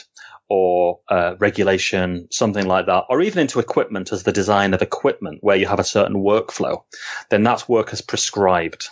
or 0.49 1.01
uh, 1.09 1.35
regulation, 1.39 2.29
something 2.31 2.67
like 2.67 2.87
that, 2.87 3.05
or 3.09 3.21
even 3.23 3.41
into 3.41 3.59
equipment 3.59 4.13
as 4.13 4.23
the 4.23 4.33
design 4.33 4.75
of 4.75 4.83
equipment 4.83 5.39
where 5.41 5.57
you 5.57 5.67
have 5.67 5.81
a 5.81 5.85
certain 5.85 6.17
workflow, 6.17 6.83
then 7.31 7.43
that's 7.43 7.69
work 7.69 7.93
as 7.93 8.01
prescribed. 8.01 8.89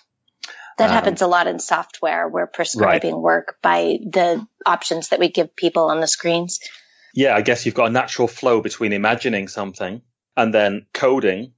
That 0.79 0.91
um, 0.91 0.95
happens 0.95 1.23
a 1.23 1.27
lot 1.27 1.47
in 1.47 1.61
software. 1.61 2.29
We're 2.29 2.49
prescribing 2.49 3.15
right. 3.15 3.23
work 3.23 3.59
by 3.63 3.99
the 4.03 4.47
options 4.67 5.11
that 5.11 5.21
we 5.21 5.29
give 5.29 5.55
people 5.55 5.85
on 5.85 6.01
the 6.01 6.09
screens. 6.09 6.59
Yeah, 7.15 7.37
I 7.37 7.43
guess 7.43 7.65
you've 7.65 7.77
got 7.77 7.87
a 7.87 7.93
natural 7.93 8.27
flow 8.27 8.61
between 8.61 8.93
imagining 8.93 9.47
something 9.47 10.03
and 10.37 10.53
then 10.53 10.87
coding 10.93 11.53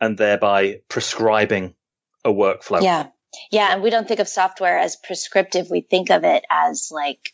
and 0.00 0.16
thereby 0.16 0.80
prescribing 0.88 1.74
a 2.24 2.30
workflow. 2.30 2.82
Yeah. 2.82 3.08
Yeah. 3.50 3.72
And 3.72 3.82
we 3.82 3.90
don't 3.90 4.08
think 4.08 4.20
of 4.20 4.28
software 4.28 4.78
as 4.78 4.96
prescriptive. 4.96 5.68
We 5.70 5.82
think 5.82 6.10
of 6.10 6.24
it 6.24 6.44
as 6.50 6.90
like 6.90 7.33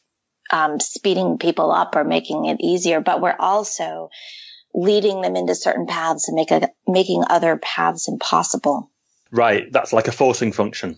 um, 0.51 0.81
speeding 0.81 1.39
people 1.39 1.71
up 1.71 1.97
or 1.97 2.05
making 2.05 2.47
it 2.47 2.59
easier, 2.61 3.01
but 3.01 3.21
we're 3.21 3.37
also 3.39 4.11
leading 4.75 5.21
them 5.21 5.37
into 5.37 5.55
certain 5.55 5.87
paths 5.87 6.29
and 6.29 6.37
make 6.37 6.51
a, 6.51 6.71
making 6.87 7.25
other 7.29 7.57
paths 7.57 8.09
impossible. 8.09 8.91
Right. 9.31 9.71
That's 9.71 9.93
like 9.93 10.09
a 10.09 10.13
forcing 10.13 10.53
function. 10.53 10.97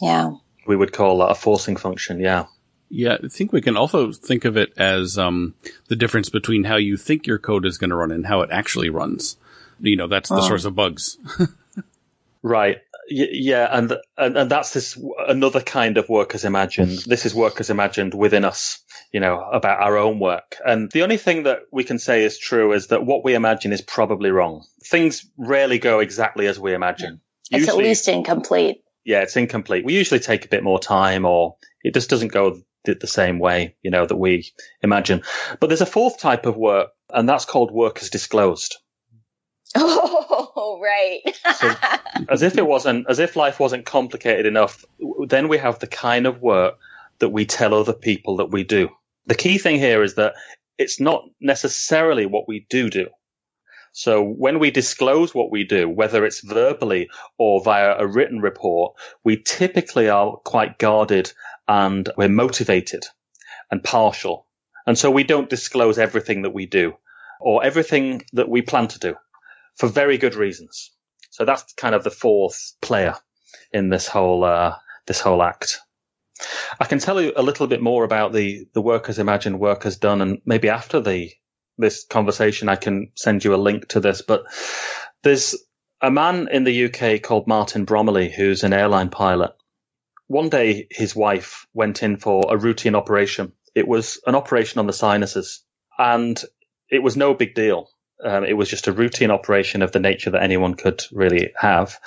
Yeah. 0.00 0.32
We 0.66 0.76
would 0.76 0.92
call 0.92 1.18
that 1.18 1.30
a 1.30 1.34
forcing 1.34 1.76
function. 1.76 2.20
Yeah. 2.20 2.46
Yeah, 2.88 3.16
I 3.22 3.28
think 3.28 3.52
we 3.52 3.60
can 3.60 3.76
also 3.76 4.12
think 4.12 4.44
of 4.44 4.56
it 4.56 4.72
as 4.76 5.18
um, 5.18 5.54
the 5.88 5.96
difference 5.96 6.28
between 6.28 6.62
how 6.64 6.76
you 6.76 6.96
think 6.96 7.26
your 7.26 7.38
code 7.38 7.66
is 7.66 7.78
going 7.78 7.90
to 7.90 7.96
run 7.96 8.12
and 8.12 8.24
how 8.24 8.42
it 8.42 8.50
actually 8.52 8.90
runs. 8.90 9.36
You 9.80 9.96
know, 9.96 10.06
that's 10.06 10.28
the 10.28 10.36
oh. 10.36 10.46
source 10.46 10.64
of 10.64 10.76
bugs. 10.76 11.18
right 12.42 12.78
yeah, 13.08 13.68
and, 13.70 13.96
and 14.16 14.36
and 14.36 14.50
that's 14.50 14.72
this 14.72 14.98
another 15.28 15.60
kind 15.60 15.96
of 15.96 16.08
work 16.08 16.34
as 16.34 16.44
imagined. 16.44 16.98
This 17.06 17.26
is 17.26 17.34
work 17.34 17.60
as 17.60 17.70
imagined 17.70 18.14
within 18.14 18.44
us, 18.44 18.82
you 19.12 19.20
know, 19.20 19.40
about 19.40 19.80
our 19.80 19.96
own 19.96 20.18
work. 20.18 20.56
And 20.64 20.90
the 20.90 21.02
only 21.02 21.16
thing 21.16 21.44
that 21.44 21.60
we 21.72 21.84
can 21.84 21.98
say 21.98 22.24
is 22.24 22.38
true 22.38 22.72
is 22.72 22.88
that 22.88 23.04
what 23.04 23.24
we 23.24 23.34
imagine 23.34 23.72
is 23.72 23.82
probably 23.82 24.30
wrong. 24.30 24.64
Things 24.84 25.28
rarely 25.36 25.78
go 25.78 26.00
exactly 26.00 26.46
as 26.46 26.58
we 26.58 26.74
imagine. 26.74 27.20
It's 27.50 27.66
Usually, 27.66 27.84
at 27.84 27.88
least 27.88 28.08
incomplete. 28.08 28.82
Yeah, 29.04 29.22
it's 29.22 29.36
incomplete. 29.36 29.84
We 29.84 29.94
usually 29.94 30.20
take 30.20 30.44
a 30.44 30.48
bit 30.48 30.64
more 30.64 30.80
time 30.80 31.24
or 31.24 31.56
it 31.82 31.94
just 31.94 32.10
doesn't 32.10 32.32
go 32.32 32.60
the 32.84 33.06
same 33.06 33.38
way, 33.40 33.76
you 33.82 33.90
know, 33.90 34.06
that 34.06 34.16
we 34.16 34.52
imagine. 34.80 35.22
But 35.60 35.68
there's 35.68 35.80
a 35.80 35.86
fourth 35.86 36.18
type 36.18 36.46
of 36.46 36.56
work 36.56 36.90
and 37.10 37.28
that's 37.28 37.44
called 37.44 37.70
work 37.72 37.98
as 38.02 38.10
disclosed. 38.10 38.76
Oh, 40.58 40.80
right. 40.82 41.20
so, 41.56 41.74
as 42.28 42.42
if 42.42 42.58
it 42.58 42.66
wasn't, 42.66 43.06
as 43.08 43.18
if 43.18 43.36
life 43.36 43.60
wasn't 43.60 43.84
complicated 43.84 44.46
enough, 44.46 44.84
then 45.26 45.48
we 45.48 45.58
have 45.58 45.78
the 45.78 45.86
kind 45.86 46.26
of 46.26 46.40
work 46.42 46.78
that 47.18 47.28
we 47.28 47.46
tell 47.46 47.74
other 47.74 47.92
people 47.92 48.38
that 48.38 48.50
we 48.50 48.64
do. 48.64 48.88
The 49.26 49.34
key 49.34 49.58
thing 49.58 49.78
here 49.78 50.02
is 50.02 50.14
that 50.14 50.34
it's 50.78 51.00
not 51.00 51.24
necessarily 51.40 52.26
what 52.26 52.48
we 52.48 52.66
do 52.68 52.90
do. 52.90 53.08
So 53.92 54.22
when 54.22 54.58
we 54.58 54.70
disclose 54.70 55.34
what 55.34 55.50
we 55.50 55.64
do, 55.64 55.88
whether 55.88 56.26
it's 56.26 56.40
verbally 56.40 57.08
or 57.38 57.62
via 57.62 57.96
a 57.98 58.06
written 58.06 58.40
report, 58.40 58.94
we 59.24 59.38
typically 59.38 60.08
are 60.08 60.36
quite 60.36 60.78
guarded 60.78 61.32
and 61.66 62.08
we're 62.16 62.28
motivated 62.28 63.06
and 63.70 63.82
partial. 63.82 64.46
And 64.86 64.98
so 64.98 65.10
we 65.10 65.24
don't 65.24 65.48
disclose 65.48 65.98
everything 65.98 66.42
that 66.42 66.52
we 66.52 66.66
do 66.66 66.94
or 67.40 67.64
everything 67.64 68.22
that 68.34 68.48
we 68.48 68.62
plan 68.62 68.88
to 68.88 68.98
do 68.98 69.14
for 69.76 69.88
very 69.88 70.18
good 70.18 70.34
reasons. 70.34 70.92
So 71.30 71.44
that's 71.44 71.72
kind 71.74 71.94
of 71.94 72.04
the 72.04 72.10
fourth 72.10 72.74
player 72.80 73.16
in 73.72 73.90
this 73.90 74.06
whole 74.06 74.44
uh, 74.44 74.76
this 75.06 75.20
whole 75.20 75.42
act. 75.42 75.80
I 76.78 76.84
can 76.84 76.98
tell 76.98 77.20
you 77.20 77.32
a 77.36 77.42
little 77.42 77.66
bit 77.66 77.82
more 77.82 78.04
about 78.04 78.32
the 78.32 78.66
the 78.72 78.82
work 78.82 79.08
as 79.08 79.18
imagined, 79.18 79.58
work 79.60 79.86
as 79.86 79.96
done, 79.96 80.20
and 80.20 80.40
maybe 80.44 80.68
after 80.68 81.00
the 81.00 81.32
this 81.78 82.04
conversation, 82.04 82.68
I 82.68 82.76
can 82.76 83.12
send 83.14 83.44
you 83.44 83.54
a 83.54 83.56
link 83.56 83.88
to 83.88 84.00
this. 84.00 84.22
But 84.22 84.44
there's 85.22 85.54
a 86.00 86.10
man 86.10 86.48
in 86.50 86.64
the 86.64 86.86
UK 86.86 87.22
called 87.22 87.46
Martin 87.46 87.84
Bromley 87.84 88.30
who's 88.30 88.64
an 88.64 88.72
airline 88.72 89.10
pilot. 89.10 89.52
One 90.26 90.48
day, 90.48 90.88
his 90.90 91.14
wife 91.14 91.66
went 91.72 92.02
in 92.02 92.16
for 92.16 92.46
a 92.48 92.56
routine 92.56 92.94
operation. 92.94 93.52
It 93.74 93.86
was 93.86 94.20
an 94.26 94.34
operation 94.34 94.78
on 94.78 94.86
the 94.86 94.92
sinuses, 94.92 95.62
and 95.98 96.42
it 96.90 97.02
was 97.02 97.16
no 97.16 97.34
big 97.34 97.54
deal. 97.54 97.90
Um, 98.22 98.44
it 98.44 98.54
was 98.54 98.68
just 98.68 98.88
a 98.88 98.92
routine 98.92 99.30
operation 99.30 99.82
of 99.82 99.92
the 99.92 100.00
nature 100.00 100.30
that 100.30 100.42
anyone 100.42 100.74
could 100.74 101.02
really 101.12 101.52
have. 101.58 101.98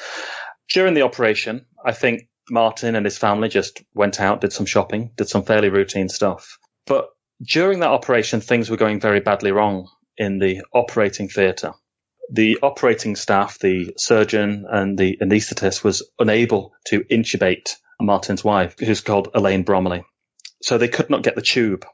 During 0.70 0.93
the 0.93 1.03
operation, 1.03 1.66
I 1.84 1.91
think 1.91 2.28
Martin 2.49 2.95
and 2.95 3.05
his 3.05 3.18
family 3.18 3.49
just 3.49 3.84
went 3.93 4.20
out, 4.20 4.41
did 4.41 4.53
some 4.53 4.66
shopping, 4.66 5.12
did 5.16 5.30
some 5.30 5.43
fairly 5.43 5.70
routine 5.70 6.10
stuff. 6.10 6.57
But 6.86 7.10
during 7.41 7.80
that 7.80 7.91
operation, 7.91 8.41
things 8.41 8.70
were 8.70 8.78
going 8.78 8.99
very 8.99 9.20
badly 9.20 9.51
wrong 9.51 9.88
in 10.18 10.39
the 10.39 10.62
operating 10.74 11.30
theatre. 11.30 11.74
The 12.32 12.60
operating 12.62 13.16
staff, 13.16 13.60
the 13.60 13.93
surgeon 13.97 14.66
and 14.70 14.97
the 14.97 15.18
anaesthetist 15.22 15.84
was 15.84 16.07
unable 16.20 16.74
to 16.88 17.03
intubate 17.05 17.76
Martin's 17.99 18.43
wife, 18.43 18.76
who's 18.80 19.01
called 19.01 19.30
Elaine 19.34 19.64
Bromley. 19.64 20.03
So 20.62 20.78
they 20.78 20.88
could 20.88 21.10
not 21.10 21.24
get 21.24 21.36
the 21.36 21.41
tube 21.41 21.86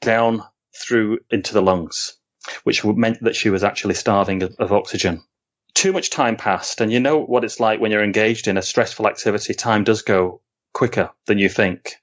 down 0.00 0.42
through 0.74 1.18
into 1.30 1.52
the 1.52 1.62
lungs 1.62 2.16
which 2.64 2.84
meant 2.84 3.22
that 3.22 3.36
she 3.36 3.50
was 3.50 3.64
actually 3.64 3.94
starving 3.94 4.42
of, 4.42 4.54
of 4.58 4.72
oxygen. 4.72 5.22
Too 5.74 5.92
much 5.92 6.10
time 6.10 6.36
passed, 6.36 6.80
and 6.80 6.92
you 6.92 7.00
know 7.00 7.20
what 7.22 7.44
it's 7.44 7.60
like 7.60 7.80
when 7.80 7.90
you're 7.90 8.04
engaged 8.04 8.48
in 8.48 8.56
a 8.56 8.62
stressful 8.62 9.06
activity. 9.06 9.54
Time 9.54 9.84
does 9.84 10.02
go 10.02 10.40
quicker 10.72 11.10
than 11.26 11.38
you 11.38 11.48
think. 11.48 11.96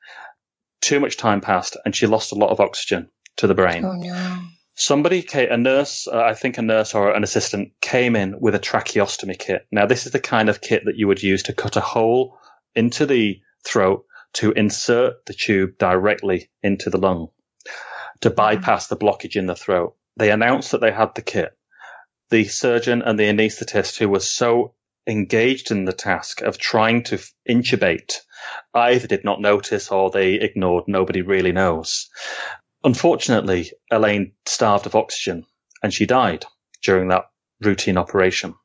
Too 0.81 0.99
much 0.99 1.17
time 1.17 1.41
passed, 1.41 1.77
and 1.85 1.95
she 1.95 2.07
lost 2.07 2.31
a 2.31 2.35
lot 2.35 2.51
of 2.51 2.59
oxygen 2.59 3.09
to 3.37 3.47
the 3.47 3.55
brain. 3.55 3.83
Oh 3.85 3.93
no. 3.93 4.39
Somebody, 4.75 5.25
a 5.33 5.55
nurse, 5.55 6.07
uh, 6.07 6.19
I 6.19 6.33
think 6.33 6.57
a 6.57 6.63
nurse 6.63 6.95
or 6.95 7.11
an 7.11 7.23
assistant 7.23 7.73
came 7.79 8.15
in 8.15 8.39
with 8.39 8.55
a 8.55 8.59
tracheostomy 8.59 9.37
kit. 9.37 9.67
Now, 9.71 9.85
this 9.85 10.07
is 10.07 10.11
the 10.11 10.19
kind 10.19 10.49
of 10.49 10.61
kit 10.61 10.85
that 10.85 10.97
you 10.97 11.07
would 11.07 11.21
use 11.21 11.43
to 11.43 11.53
cut 11.53 11.75
a 11.75 11.81
hole 11.81 12.39
into 12.75 13.05
the 13.05 13.39
throat 13.63 14.05
to 14.33 14.51
insert 14.51 15.25
the 15.27 15.33
tube 15.33 15.77
directly 15.77 16.49
into 16.63 16.89
the 16.89 16.97
lung 16.97 17.29
to 18.23 18.29
bypass 18.29 18.87
the 18.87 18.97
blockage 18.97 19.35
in 19.35 19.47
the 19.47 19.55
throat. 19.55 19.95
They 20.15 20.31
announced 20.31 20.71
that 20.71 20.81
they 20.81 20.91
had 20.91 21.15
the 21.15 21.21
kit. 21.21 21.57
The 22.29 22.45
surgeon 22.45 23.01
and 23.01 23.17
the 23.17 23.27
anaesthetist 23.29 23.97
who 23.97 24.09
were 24.09 24.19
so 24.19 24.75
engaged 25.07 25.71
in 25.71 25.85
the 25.85 25.93
task 25.93 26.41
of 26.41 26.57
trying 26.57 27.03
to 27.03 27.19
intubate 27.49 28.19
either 28.73 29.07
did 29.07 29.23
not 29.23 29.41
notice 29.41 29.91
or 29.91 30.09
they 30.09 30.33
ignored. 30.33 30.85
Nobody 30.87 31.21
really 31.21 31.51
knows. 31.51 32.09
Unfortunately, 32.83 33.71
Elaine 33.91 34.33
starved 34.45 34.85
of 34.85 34.95
oxygen 34.95 35.45
and 35.81 35.93
she 35.93 36.05
died 36.05 36.45
during 36.83 37.09
that 37.09 37.25
routine 37.61 37.97
operation. 37.97 38.55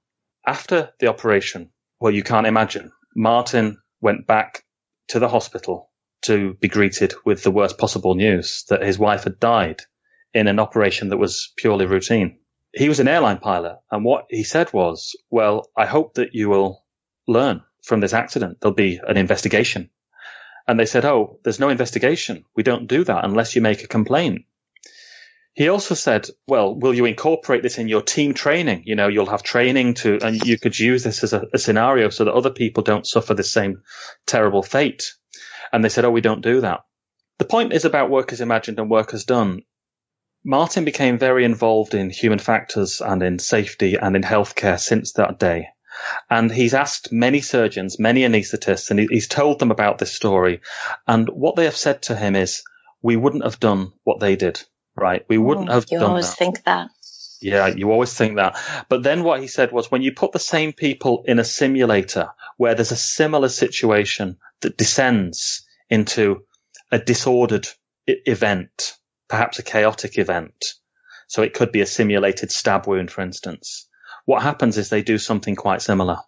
After 0.47 0.93
the 1.01 1.09
operation, 1.09 1.71
well, 2.01 2.13
you 2.13 2.23
can't 2.23 2.47
imagine. 2.47 2.93
Martin 3.17 3.79
went 4.01 4.27
back 4.27 4.65
to 5.09 5.19
the 5.19 5.29
hospital 5.29 5.91
to 6.23 6.55
be 6.55 6.69
greeted 6.69 7.15
with 7.25 7.43
the 7.43 7.51
worst 7.51 7.79
possible 7.79 8.15
news 8.15 8.65
that 8.69 8.83
his 8.83 8.99
wife 8.99 9.25
had 9.25 9.41
died 9.41 9.83
in 10.35 10.49
an 10.49 10.59
operation 10.59 11.09
that 11.09 11.17
was 11.17 11.53
purely 11.57 11.87
routine. 11.87 12.39
He 12.73 12.89
was 12.89 13.01
an 13.01 13.09
airline 13.09 13.39
pilot, 13.39 13.79
and 13.91 14.05
what 14.05 14.27
he 14.29 14.45
said 14.45 14.73
was, 14.73 15.17
well, 15.31 15.69
I 15.77 15.87
hope 15.87 16.15
that 16.15 16.35
you 16.35 16.49
will 16.49 16.85
learn 17.27 17.63
from 17.83 18.01
this 18.01 18.13
accident. 18.13 18.59
There'll 18.61 18.75
be 18.75 19.01
an 19.07 19.17
investigation. 19.17 19.91
And 20.67 20.79
they 20.79 20.87
said, 20.87 21.07
oh, 21.07 21.41
there's 21.43 21.61
no 21.61 21.71
investigation. 21.71 22.45
We 22.55 22.63
don't 22.63 22.87
do 22.87 23.05
that 23.05 23.25
unless 23.25 23.57
you 23.57 23.63
make 23.63 23.83
a 23.83 23.89
complaint. 23.89 24.45
He 25.55 25.71
also 25.71 25.95
said, 25.95 26.29
well, 26.47 26.79
will 26.79 26.95
you 26.95 27.07
incorporate 27.07 27.63
this 27.63 27.79
in 27.79 27.89
your 27.89 28.03
team 28.03 28.35
training? 28.35 28.83
You 28.85 28.95
know, 28.95 29.09
you'll 29.09 29.27
have 29.27 29.43
training 29.43 29.95
to, 29.95 30.19
and 30.23 30.37
you 30.47 30.59
could 30.59 30.79
use 30.79 31.03
this 31.03 31.25
as 31.25 31.33
a, 31.33 31.47
a 31.53 31.59
scenario 31.59 32.11
so 32.11 32.25
that 32.25 32.35
other 32.35 32.51
people 32.51 32.83
don't 32.83 33.07
suffer 33.07 33.35
the 33.35 33.43
same 33.43 33.83
terrible 34.27 34.63
fate. 34.63 35.15
And 35.73 35.83
they 35.83 35.89
said, 35.89 36.05
oh, 36.05 36.11
we 36.11 36.21
don't 36.21 36.43
do 36.43 36.61
that. 36.61 36.81
The 37.39 37.45
point 37.45 37.73
is 37.73 37.85
about 37.85 38.11
work 38.11 38.33
as 38.33 38.41
imagined 38.41 38.79
and 38.79 38.91
work 38.91 39.15
as 39.15 39.25
done. 39.25 39.63
Martin 40.49 40.87
became 40.87 41.19
very 41.19 41.45
involved 41.45 41.93
in 41.93 42.09
human 42.09 42.39
factors 42.39 43.03
and 43.03 43.23
in 43.23 43.39
safety 43.39 43.97
and 43.97 44.17
in 44.17 44.23
healthcare 44.23 44.81
since 44.81 45.13
that 45.13 45.39
day. 45.39 45.69
And 46.31 46.51
he's 46.51 46.73
asked 46.73 47.13
many 47.13 47.43
surgeons, 47.43 47.99
many 47.99 48.23
anaesthetists, 48.23 48.91
and 48.91 48.99
he's 48.99 49.29
told 49.29 49.59
them 49.59 49.71
about 49.71 49.99
this 49.99 50.15
story. 50.15 50.63
And 51.07 51.29
what 51.29 51.57
they 51.57 51.67
have 51.67 51.77
said 51.77 52.01
to 52.05 52.17
him 52.17 52.35
is, 52.35 52.63
we 53.03 53.15
wouldn't 53.15 53.45
have 53.45 53.61
done 53.61 53.93
what 54.05 54.21
they 54.21 54.37
did, 54.37 54.63
right? 54.97 55.23
We 55.29 55.37
wouldn't 55.37 55.69
oh, 55.69 55.75
have 55.75 55.87
you 55.91 55.99
done 55.99 56.07
You 56.07 56.09
always 56.13 56.31
that. 56.31 56.39
think 56.39 56.65
that. 56.65 56.89
Yeah, 57.43 57.67
you 57.67 57.93
always 57.93 58.15
think 58.15 58.37
that. 58.37 58.59
But 58.89 59.03
then 59.03 59.25
what 59.25 59.43
he 59.43 59.49
said 59.49 59.71
was 59.71 59.91
when 59.91 60.01
you 60.01 60.13
put 60.13 60.33
the 60.33 60.39
same 60.39 60.73
people 60.73 61.25
in 61.27 61.39
a 61.39 61.45
simulator 61.45 62.31
where 62.57 62.75
there's 62.75 62.91
a 62.91 62.97
similar 62.97 63.51
situation 63.51 64.39
that 64.63 64.79
descends 64.79 65.67
into 65.91 66.45
a 66.91 66.99
disordered 66.99 67.69
I- 68.09 68.17
event, 68.25 68.95
perhaps 69.29 69.59
a 69.59 69.63
chaotic 69.63 70.19
event. 70.19 70.75
So 71.29 71.43
it 71.43 71.55
could 71.55 71.73
be 71.73 71.83
a 71.83 71.87
simulated 71.87 72.51
stab 72.51 72.87
wound, 72.87 73.11
for 73.11 73.21
instance. 73.21 73.87
What 74.25 74.43
happens 74.43 74.79
is 74.79 74.89
they 74.89 75.03
do 75.03 75.19
something 75.19 75.57
quite 75.57 75.83
similar. 75.83 76.19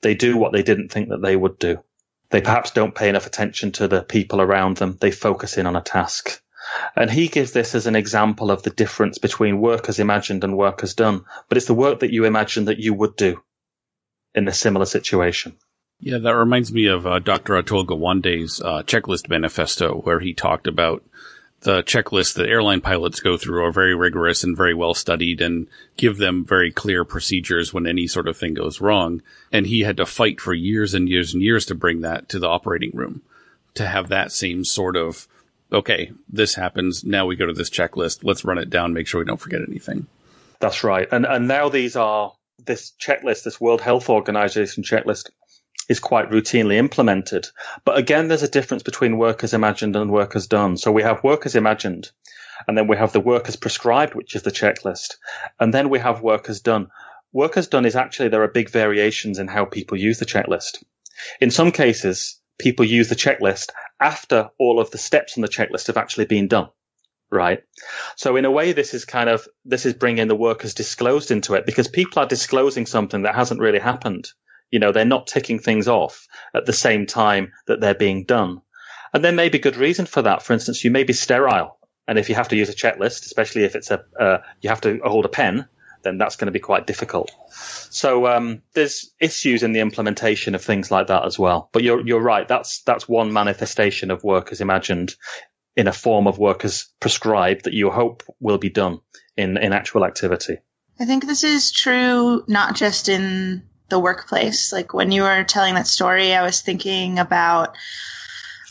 They 0.00 0.14
do 0.14 0.36
what 0.36 0.52
they 0.52 0.62
didn't 0.62 0.88
think 0.88 1.10
that 1.10 1.22
they 1.22 1.36
would 1.36 1.58
do. 1.58 1.82
They 2.30 2.40
perhaps 2.40 2.70
don't 2.70 2.94
pay 2.94 3.08
enough 3.08 3.26
attention 3.26 3.72
to 3.72 3.88
the 3.88 4.02
people 4.02 4.40
around 4.40 4.78
them. 4.78 4.96
They 5.00 5.10
focus 5.10 5.58
in 5.58 5.66
on 5.66 5.76
a 5.76 5.82
task. 5.82 6.42
And 6.96 7.10
he 7.10 7.28
gives 7.28 7.52
this 7.52 7.74
as 7.74 7.86
an 7.86 7.96
example 7.96 8.50
of 8.50 8.62
the 8.62 8.70
difference 8.70 9.18
between 9.18 9.60
work 9.60 9.88
as 9.88 9.98
imagined 9.98 10.44
and 10.44 10.56
work 10.56 10.82
as 10.82 10.94
done. 10.94 11.24
But 11.48 11.58
it's 11.58 11.66
the 11.66 11.74
work 11.74 12.00
that 12.00 12.12
you 12.12 12.24
imagine 12.24 12.66
that 12.66 12.78
you 12.78 12.94
would 12.94 13.16
do 13.16 13.42
in 14.34 14.48
a 14.48 14.52
similar 14.52 14.86
situation. 14.86 15.56
Yeah, 16.00 16.18
that 16.18 16.34
reminds 16.34 16.72
me 16.72 16.86
of 16.86 17.06
uh, 17.06 17.18
Dr. 17.18 17.62
Atul 17.62 17.86
Gawande's 17.86 18.60
uh, 18.60 18.82
checklist 18.82 19.28
manifesto, 19.28 20.00
where 20.00 20.18
he 20.18 20.34
talked 20.34 20.66
about 20.66 21.04
the 21.62 21.82
checklists 21.82 22.34
that 22.34 22.48
airline 22.48 22.80
pilots 22.80 23.20
go 23.20 23.36
through 23.36 23.64
are 23.64 23.72
very 23.72 23.94
rigorous 23.94 24.42
and 24.42 24.56
very 24.56 24.74
well 24.74 24.94
studied 24.94 25.40
and 25.40 25.68
give 25.96 26.18
them 26.18 26.44
very 26.44 26.72
clear 26.72 27.04
procedures 27.04 27.72
when 27.72 27.86
any 27.86 28.06
sort 28.06 28.28
of 28.28 28.36
thing 28.36 28.54
goes 28.54 28.80
wrong. 28.80 29.22
And 29.52 29.66
he 29.66 29.80
had 29.80 29.96
to 29.98 30.06
fight 30.06 30.40
for 30.40 30.54
years 30.54 30.92
and 30.92 31.08
years 31.08 31.34
and 31.34 31.42
years 31.42 31.66
to 31.66 31.74
bring 31.74 32.00
that 32.00 32.28
to 32.30 32.38
the 32.38 32.48
operating 32.48 32.90
room 32.92 33.22
to 33.74 33.86
have 33.86 34.08
that 34.08 34.32
same 34.32 34.64
sort 34.64 34.96
of, 34.96 35.28
okay, 35.72 36.12
this 36.28 36.54
happens. 36.54 37.04
Now 37.04 37.26
we 37.26 37.36
go 37.36 37.46
to 37.46 37.52
this 37.52 37.70
checklist. 37.70 38.20
Let's 38.22 38.44
run 38.44 38.58
it 38.58 38.70
down. 38.70 38.92
Make 38.92 39.06
sure 39.06 39.20
we 39.20 39.24
don't 39.24 39.40
forget 39.40 39.62
anything. 39.66 40.06
That's 40.60 40.84
right. 40.84 41.08
And, 41.10 41.24
and 41.24 41.48
now 41.48 41.68
these 41.68 41.96
are 41.96 42.32
this 42.64 42.92
checklist, 43.00 43.44
this 43.44 43.60
World 43.60 43.80
Health 43.80 44.08
Organization 44.08 44.82
checklist 44.82 45.30
is 45.92 46.00
quite 46.00 46.30
routinely 46.30 46.74
implemented. 46.74 47.46
But 47.84 47.98
again, 47.98 48.26
there's 48.26 48.42
a 48.42 48.48
difference 48.48 48.82
between 48.82 49.18
work 49.18 49.44
as 49.44 49.54
imagined 49.54 49.94
and 49.94 50.10
work 50.10 50.34
as 50.34 50.48
done. 50.48 50.76
So 50.76 50.90
we 50.90 51.02
have 51.02 51.22
work 51.22 51.46
as 51.46 51.54
imagined, 51.54 52.10
and 52.66 52.76
then 52.76 52.88
we 52.88 52.96
have 52.96 53.12
the 53.12 53.20
work 53.20 53.48
as 53.48 53.56
prescribed, 53.56 54.14
which 54.14 54.34
is 54.34 54.42
the 54.42 54.50
checklist, 54.50 55.16
and 55.60 55.72
then 55.72 55.90
we 55.90 56.00
have 56.00 56.20
work 56.20 56.48
as 56.48 56.60
done. 56.60 56.88
Work 57.32 57.56
as 57.56 57.68
done 57.68 57.86
is 57.86 57.94
actually 57.94 58.30
there 58.30 58.42
are 58.42 58.48
big 58.48 58.70
variations 58.70 59.38
in 59.38 59.46
how 59.46 59.64
people 59.64 59.96
use 59.96 60.18
the 60.18 60.26
checklist. 60.26 60.82
In 61.40 61.50
some 61.50 61.70
cases, 61.70 62.40
people 62.58 62.84
use 62.84 63.08
the 63.08 63.14
checklist 63.14 63.70
after 64.00 64.50
all 64.58 64.80
of 64.80 64.90
the 64.90 64.98
steps 64.98 65.36
on 65.36 65.42
the 65.42 65.48
checklist 65.48 65.86
have 65.86 65.96
actually 65.96 66.26
been 66.26 66.48
done. 66.48 66.68
Right. 67.30 67.62
So 68.16 68.36
in 68.36 68.44
a 68.44 68.50
way, 68.50 68.72
this 68.72 68.92
is 68.92 69.06
kind 69.06 69.30
of, 69.30 69.48
this 69.64 69.86
is 69.86 69.94
bringing 69.94 70.28
the 70.28 70.34
work 70.34 70.64
as 70.64 70.74
disclosed 70.74 71.30
into 71.30 71.54
it 71.54 71.64
because 71.64 71.88
people 71.88 72.22
are 72.22 72.26
disclosing 72.26 72.84
something 72.84 73.22
that 73.22 73.34
hasn't 73.34 73.60
really 73.60 73.78
happened 73.78 74.28
You 74.72 74.80
know, 74.80 74.90
they're 74.90 75.04
not 75.04 75.28
ticking 75.28 75.60
things 75.60 75.86
off 75.86 76.26
at 76.52 76.66
the 76.66 76.72
same 76.72 77.06
time 77.06 77.52
that 77.66 77.80
they're 77.80 77.94
being 77.94 78.24
done. 78.24 78.62
And 79.14 79.22
there 79.22 79.32
may 79.32 79.48
be 79.48 79.60
good 79.60 79.76
reason 79.76 80.06
for 80.06 80.22
that. 80.22 80.42
For 80.42 80.54
instance, 80.54 80.82
you 80.82 80.90
may 80.90 81.04
be 81.04 81.12
sterile. 81.12 81.78
And 82.08 82.18
if 82.18 82.28
you 82.28 82.34
have 82.34 82.48
to 82.48 82.56
use 82.56 82.68
a 82.68 82.74
checklist, 82.74 83.26
especially 83.26 83.62
if 83.62 83.76
it's 83.76 83.90
a, 83.90 84.04
uh, 84.18 84.38
you 84.60 84.70
have 84.70 84.80
to 84.80 84.98
hold 85.04 85.24
a 85.24 85.28
pen, 85.28 85.68
then 86.02 86.18
that's 86.18 86.36
going 86.36 86.46
to 86.46 86.52
be 86.52 86.58
quite 86.58 86.86
difficult. 86.86 87.30
So 87.50 88.26
um, 88.26 88.62
there's 88.74 89.12
issues 89.20 89.62
in 89.62 89.72
the 89.72 89.80
implementation 89.80 90.54
of 90.54 90.62
things 90.62 90.90
like 90.90 91.08
that 91.08 91.24
as 91.24 91.38
well. 91.38 91.68
But 91.72 91.82
you're 91.82 92.04
you're 92.04 92.20
right. 92.20 92.46
That's 92.48 92.82
that's 92.82 93.08
one 93.08 93.32
manifestation 93.32 94.10
of 94.10 94.24
work 94.24 94.50
as 94.50 94.60
imagined 94.60 95.14
in 95.76 95.86
a 95.86 95.92
form 95.92 96.26
of 96.26 96.38
work 96.38 96.64
as 96.64 96.88
prescribed 97.00 97.64
that 97.64 97.72
you 97.72 97.90
hope 97.90 98.22
will 98.40 98.58
be 98.58 98.70
done 98.70 99.00
in 99.36 99.56
in 99.56 99.72
actual 99.72 100.04
activity. 100.04 100.58
I 100.98 101.04
think 101.04 101.26
this 101.26 101.44
is 101.44 101.72
true 101.72 102.44
not 102.48 102.76
just 102.76 103.08
in 103.08 103.62
the 103.92 103.98
workplace. 103.98 104.72
Like 104.72 104.94
when 104.94 105.12
you 105.12 105.22
were 105.22 105.44
telling 105.44 105.74
that 105.74 105.86
story, 105.86 106.34
I 106.34 106.42
was 106.42 106.62
thinking 106.62 107.18
about 107.18 107.76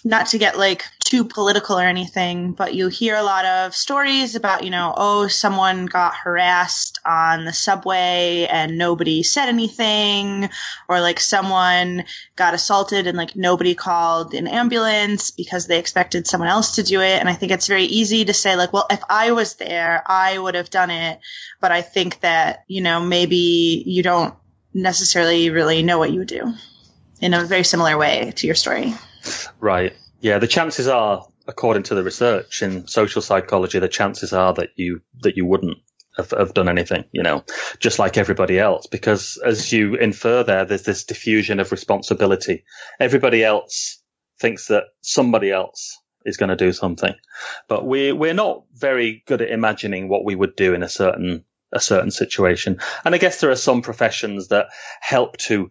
not 0.04 0.26
to 0.28 0.40
get 0.40 0.58
like 0.58 0.84
too 1.06 1.26
political 1.26 1.78
or 1.78 1.84
anything, 1.84 2.54
but 2.54 2.74
you 2.74 2.88
hear 2.88 3.16
a 3.16 3.22
lot 3.22 3.46
of 3.46 3.76
stories 3.76 4.34
about, 4.34 4.64
you 4.64 4.72
know, 4.72 4.92
oh, 4.98 5.28
someone 5.28 5.86
got 5.86 6.16
harassed 6.16 7.00
on 7.06 7.46
the 7.46 7.54
subway 7.54 8.48
and 8.50 8.80
nobody 8.80 9.22
said 9.22 9.48
anything, 9.48 10.50
or 10.90 11.02
like 11.02 11.20
someone 11.20 12.04
got 12.36 12.56
assaulted 12.56 13.06
and 13.06 13.16
like 13.16 13.36
nobody 13.36 13.76
called 13.76 14.34
an 14.34 14.48
ambulance 14.48 15.30
because 15.30 15.68
they 15.68 15.78
expected 15.78 16.26
someone 16.26 16.50
else 16.50 16.78
to 16.78 16.84
do 16.84 17.00
it. 17.00 17.20
And 17.20 17.30
I 17.30 17.34
think 17.34 17.52
it's 17.52 17.68
very 17.68 17.86
easy 17.86 18.26
to 18.26 18.34
say 18.34 18.56
like, 18.56 18.74
well, 18.74 18.88
if 18.90 19.04
I 19.08 19.34
was 19.34 19.54
there, 19.56 20.02
I 20.08 20.36
would 20.36 20.56
have 20.56 20.72
done 20.72 20.90
it. 20.90 21.20
But 21.60 21.72
I 21.72 21.84
think 21.84 22.22
that, 22.22 22.64
you 22.68 22.82
know, 22.82 23.02
maybe 23.02 23.84
you 23.86 24.02
don't 24.02 24.34
necessarily 24.74 25.50
really 25.50 25.84
know 25.84 26.00
what 26.00 26.12
you 26.12 26.20
would 26.20 26.28
do 26.28 26.54
in 27.20 27.34
a 27.34 27.46
very 27.46 27.64
similar 27.64 27.98
way 27.98 28.34
to 28.36 28.48
your 28.48 28.56
story. 28.56 28.94
Right. 29.60 29.94
Yeah. 30.20 30.40
The 30.40 30.48
chances 30.48 30.88
are, 30.88 31.28
according 31.48 31.84
to 31.84 31.96
the 31.96 32.04
research 32.04 32.62
in 32.62 32.88
social 32.88 33.22
psychology, 33.22 33.80
the 33.80 33.88
chances 33.88 34.34
are 34.34 34.54
that 34.56 34.70
you 34.76 35.02
that 35.22 35.38
you 35.38 35.46
wouldn't 35.46 35.78
have, 36.18 36.32
have 36.32 36.54
done 36.54 36.70
anything. 36.70 37.06
You 37.12 37.24
know, 37.24 37.44
just 37.80 38.00
like 38.00 38.18
everybody 38.18 38.60
else, 38.60 38.88
because 38.88 39.38
as 39.44 39.72
you 39.72 39.96
infer 39.96 40.44
there, 40.44 40.66
there's 40.66 40.84
this 40.84 41.04
diffusion 41.04 41.60
of 41.60 41.72
responsibility. 41.72 42.64
Everybody 43.00 43.44
else 43.44 44.02
thinks 44.40 44.68
that 44.68 44.86
somebody 45.02 45.52
else 45.52 45.98
is 46.26 46.38
going 46.38 46.50
to 46.50 46.56
do 46.56 46.72
something, 46.72 47.14
but 47.68 47.86
we 47.86 48.12
we're 48.12 48.34
not 48.34 48.64
very 48.74 49.24
good 49.28 49.42
at 49.42 49.52
imagining 49.52 50.08
what 50.08 50.26
we 50.26 50.36
would 50.36 50.56
do 50.56 50.74
in 50.74 50.84
a 50.84 50.90
certain 50.90 51.44
a 51.72 51.80
certain 51.80 52.12
situation. 52.12 52.80
And 53.06 53.16
I 53.16 53.18
guess 53.18 53.40
there 53.40 53.52
are 53.52 53.56
some 53.56 53.82
professions 53.82 54.50
that 54.50 54.68
help 55.00 55.38
to 55.38 55.70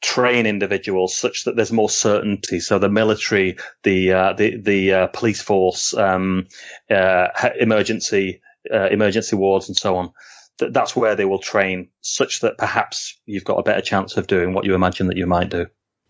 train 0.00 0.46
individuals 0.46 1.14
such 1.14 1.44
that 1.44 1.56
there's 1.56 1.72
more 1.72 1.90
certainty. 1.90 2.60
So 2.60 2.78
the 2.78 2.88
military, 2.88 3.58
the 3.82 4.12
uh, 4.12 4.32
the 4.32 4.56
the 4.56 4.92
uh, 4.92 5.06
police 5.08 5.42
force, 5.42 5.94
um, 5.94 6.46
uh, 6.90 7.28
emergency 7.58 8.40
uh, 8.72 8.88
emergency 8.88 9.36
wards, 9.36 9.68
and 9.68 9.76
so 9.76 9.96
on. 9.96 10.12
Th- 10.58 10.72
that's 10.72 10.96
where 10.96 11.16
they 11.16 11.24
will 11.24 11.38
train, 11.38 11.88
such 12.00 12.40
that 12.40 12.58
perhaps 12.58 13.18
you've 13.26 13.44
got 13.44 13.58
a 13.58 13.62
better 13.62 13.80
chance 13.82 14.16
of 14.16 14.26
doing 14.26 14.54
what 14.54 14.64
you 14.64 14.74
imagine 14.74 15.08
that 15.08 15.16
you 15.16 15.26
might 15.26 15.50
do. 15.50 15.66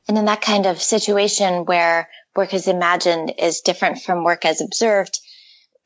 And 0.08 0.18
in 0.18 0.24
that 0.24 0.40
kind 0.40 0.66
of 0.66 0.80
situation 0.80 1.64
where 1.66 2.08
work 2.34 2.54
as 2.54 2.68
imagined 2.68 3.34
is 3.38 3.60
different 3.60 4.00
from 4.00 4.24
work 4.24 4.44
as 4.44 4.60
observed, 4.60 5.20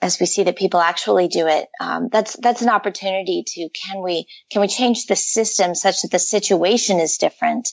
as 0.01 0.21
we 0.21 0.27
see 0.27 0.43
that 0.45 0.57
people 0.57 0.81
actually 0.81 1.29
do 1.29 1.47
it, 1.47 1.69
um, 1.81 2.09
that's 2.11 2.37
that's 2.37 2.63
an 2.63 2.69
opportunity 2.69 3.45
to 3.47 3.69
can 3.71 4.03
we 4.03 4.27
can 4.51 4.61
we 4.61 4.69
change 4.69 5.07
the 5.07 5.17
system 5.17 5.75
such 5.75 6.03
that 6.03 6.11
the 6.11 6.19
situation 6.19 7.01
is 7.01 7.17
different 7.17 7.69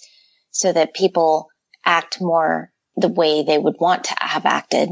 so 0.51 0.71
that 0.71 0.93
people 0.93 1.49
act 1.85 2.21
more 2.21 2.71
the 2.95 3.07
way 3.07 3.43
they 3.43 3.57
would 3.57 3.75
want 3.79 4.05
to 4.05 4.15
have 4.19 4.45
acted. 4.45 4.89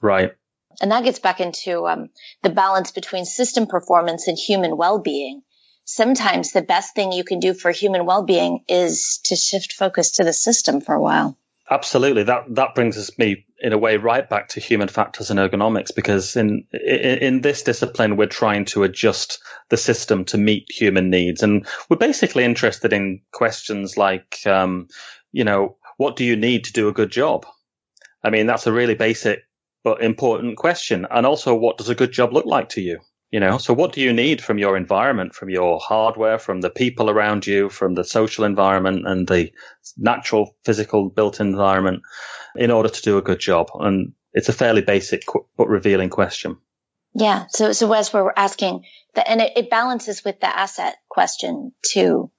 Right. 0.00 0.32
And 0.80 0.92
that 0.92 1.04
gets 1.04 1.18
back 1.18 1.40
into 1.40 1.86
um, 1.86 2.10
the 2.42 2.50
balance 2.50 2.92
between 2.92 3.24
system 3.24 3.66
performance 3.66 4.28
and 4.28 4.38
human 4.38 4.76
well-being. 4.76 5.42
Sometimes 5.84 6.52
the 6.52 6.62
best 6.62 6.94
thing 6.94 7.12
you 7.12 7.24
can 7.24 7.40
do 7.40 7.54
for 7.54 7.70
human 7.70 8.06
well-being 8.06 8.64
is 8.68 9.20
to 9.24 9.36
shift 9.36 9.72
focus 9.72 10.12
to 10.12 10.24
the 10.24 10.32
system 10.32 10.80
for 10.80 10.94
a 10.94 11.00
while. 11.00 11.36
Absolutely. 11.68 12.24
That 12.24 12.54
that 12.54 12.74
brings 12.74 12.96
us 12.96 13.16
me 13.18 13.46
in 13.60 13.72
a 13.72 13.78
way 13.78 13.96
right 13.96 14.28
back 14.28 14.48
to 14.48 14.60
human 14.60 14.88
factors 14.88 15.30
and 15.30 15.40
ergonomics 15.40 15.94
because 15.94 16.36
in, 16.36 16.64
in 16.72 17.18
in 17.18 17.40
this 17.40 17.62
discipline 17.62 18.16
we're 18.16 18.26
trying 18.26 18.64
to 18.64 18.84
adjust 18.84 19.40
the 19.68 19.76
system 19.76 20.24
to 20.24 20.38
meet 20.38 20.70
human 20.70 21.10
needs 21.10 21.42
and 21.42 21.66
we're 21.88 21.96
basically 21.96 22.44
interested 22.44 22.92
in 22.92 23.20
questions 23.32 23.96
like 23.96 24.38
um, 24.46 24.86
you 25.32 25.44
know 25.44 25.76
what 25.96 26.16
do 26.16 26.24
you 26.24 26.36
need 26.36 26.64
to 26.64 26.72
do 26.72 26.88
a 26.88 26.92
good 26.92 27.10
job? 27.10 27.44
I 28.24 28.30
mean 28.30 28.46
that's 28.46 28.66
a 28.66 28.72
really 28.72 28.94
basic 28.94 29.40
but 29.84 30.02
important 30.02 30.56
question 30.56 31.06
and 31.10 31.26
also 31.26 31.54
what 31.54 31.78
does 31.78 31.88
a 31.88 31.94
good 31.94 32.12
job 32.12 32.32
look 32.32 32.46
like 32.46 32.70
to 32.70 32.80
you? 32.80 33.00
You 33.30 33.40
know, 33.40 33.58
so 33.58 33.74
what 33.74 33.92
do 33.92 34.00
you 34.00 34.14
need 34.14 34.40
from 34.42 34.56
your 34.56 34.74
environment, 34.74 35.34
from 35.34 35.50
your 35.50 35.78
hardware, 35.80 36.38
from 36.38 36.62
the 36.62 36.70
people 36.70 37.10
around 37.10 37.46
you, 37.46 37.68
from 37.68 37.94
the 37.94 38.04
social 38.04 38.44
environment 38.44 39.06
and 39.06 39.28
the 39.28 39.52
natural 39.98 40.56
physical 40.64 41.10
built 41.10 41.38
environment 41.38 42.02
in 42.58 42.70
order 42.70 42.88
to 42.88 43.02
do 43.02 43.18
a 43.18 43.22
good 43.22 43.40
job? 43.40 43.70
And 43.74 44.12
it's 44.32 44.48
a 44.48 44.52
fairly 44.52 44.82
basic 44.82 45.24
but 45.56 45.68
revealing 45.68 46.10
question. 46.10 46.58
Yeah. 47.14 47.46
So, 47.50 47.72
so 47.72 47.92
as 47.92 48.12
we're 48.12 48.32
asking 48.36 48.84
that, 49.14 49.28
and 49.28 49.40
it, 49.40 49.52
it 49.56 49.70
balances 49.70 50.24
with 50.24 50.40
the 50.40 50.46
asset 50.46 50.96
question 51.08 51.72
too 51.84 52.30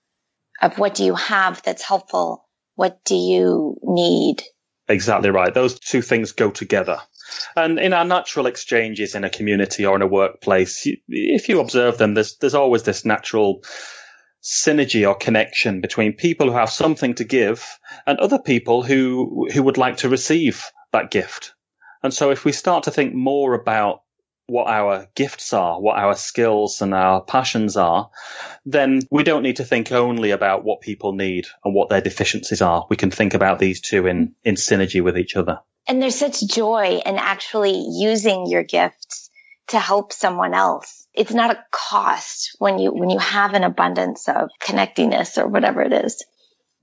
of 0.61 0.77
what 0.77 0.93
do 0.93 1.03
you 1.03 1.15
have 1.15 1.61
that's 1.63 1.81
helpful? 1.81 2.47
What 2.75 3.03
do 3.03 3.15
you 3.15 3.77
need? 3.81 4.43
Exactly 4.87 5.29
right. 5.29 5.53
Those 5.53 5.79
two 5.79 6.01
things 6.01 6.31
go 6.31 6.49
together. 6.49 6.99
And 7.55 7.79
in 7.79 7.93
our 7.93 8.05
natural 8.05 8.47
exchanges 8.47 9.15
in 9.15 9.23
a 9.23 9.29
community 9.29 9.85
or 9.85 9.95
in 9.95 10.01
a 10.01 10.07
workplace, 10.07 10.87
if 11.07 11.49
you 11.49 11.59
observe 11.59 11.97
them, 11.97 12.15
there's 12.15 12.37
there's 12.37 12.55
always 12.55 12.83
this 12.83 13.05
natural 13.05 13.63
synergy 14.43 15.07
or 15.07 15.15
connection 15.15 15.81
between 15.81 16.13
people 16.13 16.47
who 16.47 16.57
have 16.57 16.69
something 16.69 17.15
to 17.15 17.23
give 17.23 17.77
and 18.07 18.19
other 18.19 18.39
people 18.39 18.83
who 18.83 19.47
who 19.53 19.63
would 19.63 19.77
like 19.77 19.97
to 19.97 20.09
receive 20.09 20.63
that 20.91 21.11
gift. 21.11 21.53
And 22.01 22.13
so 22.13 22.31
if 22.31 22.45
we 22.45 22.51
start 22.51 22.85
to 22.85 22.91
think 22.91 23.13
more 23.13 23.53
about 23.53 24.01
what 24.49 24.67
our 24.67 25.07
gifts 25.15 25.53
are, 25.53 25.79
what 25.79 25.97
our 25.97 26.15
skills 26.15 26.81
and 26.81 26.93
our 26.93 27.21
passions 27.21 27.77
are, 27.77 28.09
then 28.65 29.01
we 29.11 29.23
don't 29.23 29.43
need 29.43 29.57
to 29.57 29.65
think 29.65 29.91
only 29.91 30.31
about 30.31 30.63
what 30.63 30.81
people 30.81 31.13
need 31.13 31.45
and 31.63 31.75
what 31.75 31.89
their 31.89 32.01
deficiencies 32.01 32.61
are. 32.61 32.87
We 32.89 32.97
can 32.97 33.11
think 33.11 33.33
about 33.33 33.59
these 33.59 33.79
two 33.79 34.07
in, 34.07 34.33
in 34.43 34.55
synergy 34.55 35.03
with 35.03 35.17
each 35.17 35.35
other. 35.35 35.59
And 35.87 36.01
there's 36.01 36.15
such 36.15 36.41
joy 36.41 37.01
in 37.05 37.17
actually 37.17 37.85
using 37.91 38.47
your 38.47 38.63
gifts 38.63 39.29
to 39.67 39.79
help 39.79 40.13
someone 40.13 40.53
else. 40.53 40.98
It's 41.13 41.33
not 41.33 41.51
a 41.51 41.63
cost 41.71 42.55
when 42.59 42.79
you, 42.79 42.93
when 42.93 43.09
you 43.09 43.19
have 43.19 43.53
an 43.53 43.63
abundance 43.63 44.29
of 44.29 44.49
connectiness 44.61 45.37
or 45.37 45.47
whatever 45.47 45.81
it 45.81 45.93
is, 45.93 46.23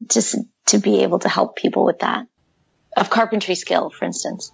just 0.07 0.37
to 0.66 0.79
be 0.79 1.03
able 1.03 1.20
to 1.20 1.29
help 1.29 1.57
people 1.57 1.85
with 1.85 2.01
that 2.01 2.27
of 2.97 3.11
carpentry 3.11 3.55
skill, 3.55 3.91
for 3.91 4.05
instance. 4.05 4.53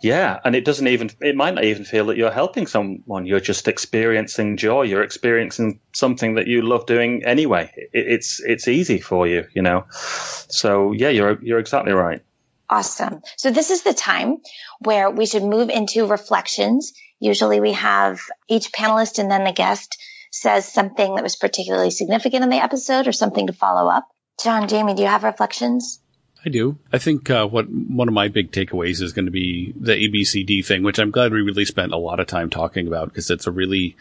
Yeah, 0.00 0.38
and 0.42 0.56
it 0.56 0.64
doesn't 0.64 0.88
even 0.88 1.10
it 1.20 1.36
might 1.36 1.54
not 1.54 1.64
even 1.64 1.84
feel 1.84 2.06
that 2.06 2.16
you're 2.16 2.30
helping 2.30 2.66
someone. 2.66 3.26
You're 3.26 3.40
just 3.40 3.68
experiencing 3.68 4.56
joy. 4.56 4.82
You're 4.82 5.02
experiencing 5.02 5.80
something 5.92 6.36
that 6.36 6.46
you 6.46 6.62
love 6.62 6.86
doing 6.86 7.24
anyway. 7.24 7.70
It, 7.76 7.90
it's 7.92 8.40
it's 8.40 8.68
easy 8.68 9.00
for 9.00 9.26
you, 9.26 9.46
you 9.54 9.60
know. 9.60 9.84
So 9.90 10.92
yeah, 10.92 11.10
you're 11.10 11.38
you're 11.42 11.58
exactly 11.58 11.92
right. 11.92 12.22
Awesome. 12.70 13.20
So 13.36 13.50
this 13.50 13.70
is 13.70 13.82
the 13.82 13.92
time 13.92 14.38
where 14.78 15.10
we 15.10 15.26
should 15.26 15.42
move 15.42 15.68
into 15.68 16.06
reflections. 16.06 16.94
Usually 17.20 17.60
we 17.60 17.72
have 17.72 18.20
each 18.48 18.72
panelist 18.72 19.18
and 19.18 19.30
then 19.30 19.44
the 19.44 19.52
guest 19.52 19.96
says 20.32 20.70
something 20.72 21.14
that 21.14 21.22
was 21.22 21.36
particularly 21.36 21.90
significant 21.90 22.42
in 22.42 22.50
the 22.50 22.62
episode 22.62 23.06
or 23.06 23.12
something 23.12 23.46
to 23.46 23.52
follow 23.52 23.90
up. 23.90 24.08
John, 24.42 24.68
Jamey, 24.68 24.96
do 24.96 25.02
you 25.02 25.08
have 25.08 25.24
reflections? 25.24 26.00
I 26.44 26.48
do. 26.48 26.78
I 26.92 26.98
think 26.98 27.28
uh, 27.28 27.46
what 27.46 27.66
one 27.68 28.08
of 28.08 28.14
my 28.14 28.28
big 28.28 28.50
takeaways 28.50 29.02
is 29.02 29.12
going 29.12 29.26
to 29.26 29.30
be 29.30 29.74
the 29.78 29.92
ABCD 29.92 30.64
thing, 30.64 30.82
which 30.82 30.98
I'm 30.98 31.10
glad 31.10 31.32
we 31.32 31.42
really 31.42 31.66
spent 31.66 31.92
a 31.92 31.98
lot 31.98 32.20
of 32.20 32.26
time 32.26 32.48
talking 32.48 32.86
about 32.86 33.08
because 33.08 33.30
it's 33.30 33.46
a 33.46 33.52
really 33.52 33.96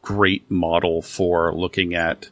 great 0.00 0.50
model 0.50 1.02
for 1.02 1.54
looking 1.54 1.94
at 1.94 2.30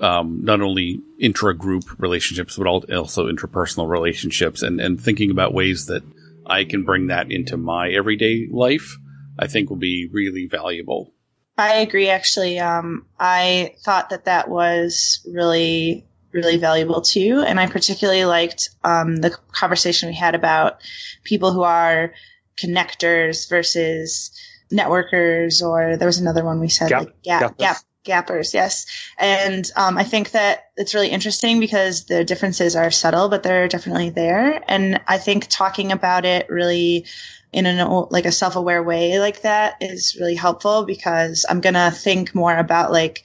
um, 0.00 0.44
not 0.44 0.60
only 0.60 1.00
intra-group 1.18 1.84
relationships, 1.98 2.56
but 2.56 2.66
also 2.66 3.26
interpersonal 3.26 3.88
relationships 3.88 4.62
and, 4.62 4.80
and 4.80 5.00
thinking 5.00 5.30
about 5.30 5.54
ways 5.54 5.86
that 5.86 6.02
I 6.46 6.64
can 6.64 6.84
bring 6.84 7.08
that 7.08 7.30
into 7.30 7.56
my 7.56 7.90
everyday 7.90 8.48
life, 8.50 8.96
I 9.38 9.46
think 9.46 9.70
will 9.70 9.76
be 9.76 10.08
really 10.12 10.46
valuable. 10.46 11.12
I 11.56 11.76
agree, 11.76 12.08
actually. 12.08 12.60
Um, 12.60 13.06
I 13.18 13.74
thought 13.84 14.10
that 14.10 14.26
that 14.26 14.48
was 14.48 15.26
really, 15.32 16.06
really 16.32 16.56
valuable 16.56 17.00
too. 17.00 17.42
And 17.46 17.58
I 17.58 17.66
particularly 17.66 18.24
liked 18.24 18.70
um, 18.84 19.16
the 19.16 19.36
conversation 19.52 20.08
we 20.08 20.14
had 20.14 20.34
about 20.34 20.80
people 21.24 21.52
who 21.52 21.62
are 21.62 22.12
connectors 22.60 23.48
versus 23.48 24.30
networkers, 24.72 25.62
or 25.62 25.96
there 25.96 26.06
was 26.06 26.18
another 26.18 26.44
one 26.44 26.60
we 26.60 26.68
said, 26.68 26.90
gap, 26.90 27.00
like 27.00 27.22
gap, 27.22 27.58
gap, 27.58 27.76
Gappers, 28.04 28.54
yes. 28.54 28.86
And 29.18 29.70
um, 29.76 29.98
I 29.98 30.04
think 30.04 30.30
that 30.30 30.70
it's 30.76 30.94
really 30.94 31.08
interesting 31.08 31.60
because 31.60 32.04
the 32.04 32.24
differences 32.24 32.74
are 32.76 32.90
subtle, 32.90 33.28
but 33.28 33.42
they're 33.42 33.68
definitely 33.68 34.10
there. 34.10 34.62
And 34.66 35.00
I 35.06 35.18
think 35.18 35.46
talking 35.48 35.92
about 35.92 36.24
it 36.24 36.48
really 36.48 37.06
in 37.52 37.66
an 37.66 38.06
like 38.10 38.26
a 38.26 38.32
self-aware 38.32 38.82
way 38.82 39.18
like 39.18 39.40
that 39.42 39.76
is 39.80 40.16
really 40.20 40.34
helpful 40.34 40.84
because 40.84 41.46
I'm 41.48 41.62
gonna 41.62 41.90
think 41.90 42.34
more 42.34 42.54
about 42.54 42.92
like 42.92 43.24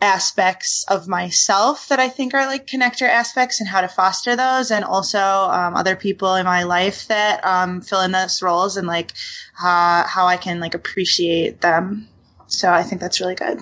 aspects 0.00 0.84
of 0.88 1.08
myself 1.08 1.88
that 1.88 1.98
I 1.98 2.08
think 2.08 2.34
are 2.34 2.46
like 2.46 2.66
connector 2.66 3.08
aspects 3.08 3.60
and 3.60 3.68
how 3.68 3.80
to 3.80 3.88
foster 3.88 4.36
those, 4.36 4.70
and 4.70 4.84
also 4.84 5.18
um, 5.18 5.74
other 5.74 5.96
people 5.96 6.34
in 6.34 6.44
my 6.44 6.64
life 6.64 7.08
that 7.08 7.44
um, 7.44 7.80
fill 7.80 8.02
in 8.02 8.12
those 8.12 8.42
roles 8.42 8.76
and 8.76 8.86
like 8.86 9.12
uh, 9.60 10.04
how 10.04 10.26
I 10.26 10.36
can 10.36 10.60
like 10.60 10.74
appreciate 10.74 11.60
them. 11.60 12.08
So 12.46 12.70
I 12.70 12.82
think 12.82 13.00
that's 13.00 13.20
really 13.20 13.34
good. 13.34 13.60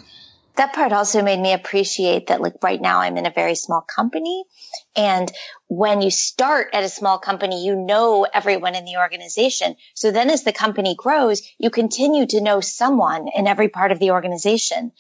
That 0.57 0.73
part 0.73 0.93
also 0.93 1.23
made 1.23 1.41
me 1.41 1.53
appreciate 1.53 2.29
that 2.29 2.41
like 2.41 2.55
right 2.63 2.81
now 2.81 3.01
I'm 3.01 3.17
in 3.17 3.27
a 3.27 3.31
very 3.31 3.57
small 3.57 3.81
company. 3.81 4.45
And 4.95 5.31
when 5.67 6.01
you 6.01 6.11
start 6.11 6.69
at 6.73 6.85
a 6.85 6.89
small 6.89 7.19
company, 7.19 7.65
you 7.65 7.75
know 7.75 8.25
everyone 8.25 8.77
in 8.77 8.85
the 8.85 8.99
organization. 8.99 9.75
So 9.95 10.13
then 10.13 10.31
as 10.31 10.45
the 10.45 10.53
company 10.53 10.95
grows, 10.97 11.43
you 11.59 11.71
continue 11.71 12.27
to 12.27 12.41
know 12.41 12.61
someone 12.61 13.29
in 13.35 13.49
every 13.49 13.69
part 13.69 13.91
of 13.91 13.99
the 13.99 14.13
organization. 14.13 14.93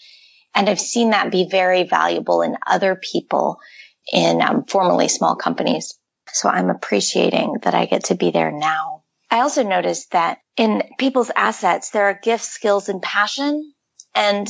And 0.57 0.69
I've 0.69 0.81
seen 0.81 1.11
that 1.11 1.31
be 1.31 1.49
very 1.49 1.85
valuable 1.85 2.43
in 2.43 2.57
other 2.67 2.97
people 2.97 3.61
in 4.13 4.43
um, 4.43 4.65
formerly 4.65 5.09
small 5.09 5.37
companies. 5.37 5.95
So 6.33 6.49
I'm 6.49 6.71
appreciating 6.71 7.59
that 7.63 7.75
I 7.75 7.87
get 7.87 8.05
to 8.05 8.17
be 8.17 8.31
there 8.31 8.51
now. 8.51 9.03
I 9.31 9.41
also 9.41 9.63
noticed 9.63 10.13
that 10.13 10.39
in 10.57 10.83
people's 10.99 11.31
assets, 11.35 11.91
there 11.91 12.07
are 12.07 12.19
gifts, 12.21 12.49
skills, 12.49 12.89
and 12.89 13.03
passion. 13.03 13.73
And 14.15 14.49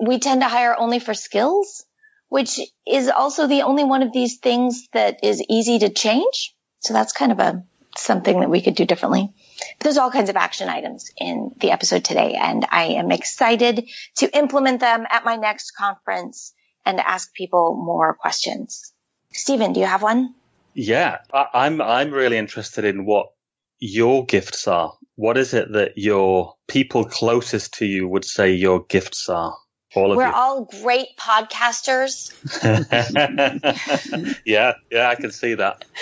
we 0.00 0.18
tend 0.18 0.40
to 0.40 0.48
hire 0.48 0.74
only 0.78 0.98
for 0.98 1.14
skills, 1.14 1.84
which 2.28 2.58
is 2.86 3.08
also 3.08 3.46
the 3.46 3.62
only 3.62 3.84
one 3.84 4.02
of 4.02 4.12
these 4.12 4.38
things 4.38 4.88
that 4.92 5.22
is 5.22 5.44
easy 5.48 5.78
to 5.80 5.90
change. 5.90 6.54
So 6.80 6.94
that's 6.94 7.12
kind 7.12 7.32
of 7.32 7.38
a 7.38 7.64
something 7.96 8.40
that 8.40 8.50
we 8.50 8.62
could 8.62 8.76
do 8.76 8.84
differently. 8.86 9.32
There's 9.80 9.98
all 9.98 10.10
kinds 10.10 10.30
of 10.30 10.36
action 10.36 10.68
items 10.68 11.10
in 11.18 11.50
the 11.58 11.72
episode 11.72 12.04
today, 12.04 12.34
and 12.34 12.64
I 12.70 12.84
am 12.84 13.10
excited 13.10 13.88
to 14.16 14.36
implement 14.36 14.80
them 14.80 15.06
at 15.10 15.24
my 15.24 15.36
next 15.36 15.72
conference 15.72 16.54
and 16.86 17.00
ask 17.00 17.34
people 17.34 17.76
more 17.76 18.14
questions. 18.14 18.92
Steven, 19.32 19.72
do 19.72 19.80
you 19.80 19.86
have 19.86 20.02
one? 20.02 20.34
Yeah, 20.72 21.18
I, 21.32 21.66
am 21.66 21.80
I'm, 21.80 21.82
I'm 21.82 22.10
really 22.12 22.38
interested 22.38 22.84
in 22.84 23.04
what 23.04 23.32
your 23.78 24.24
gifts 24.24 24.68
are. 24.68 24.94
What 25.16 25.36
is 25.36 25.52
it 25.52 25.72
that 25.72 25.98
your 25.98 26.54
people 26.68 27.04
closest 27.04 27.74
to 27.74 27.86
you 27.86 28.08
would 28.08 28.24
say 28.24 28.52
your 28.52 28.84
gifts 28.84 29.28
are? 29.28 29.56
All 29.94 30.16
We're 30.16 30.26
you. 30.26 30.32
all 30.32 30.64
great 30.82 31.16
podcasters. 31.16 32.30
yeah, 34.44 34.74
yeah, 34.90 35.08
I 35.08 35.14
can 35.16 35.32
see 35.32 35.54
that. 35.54 35.84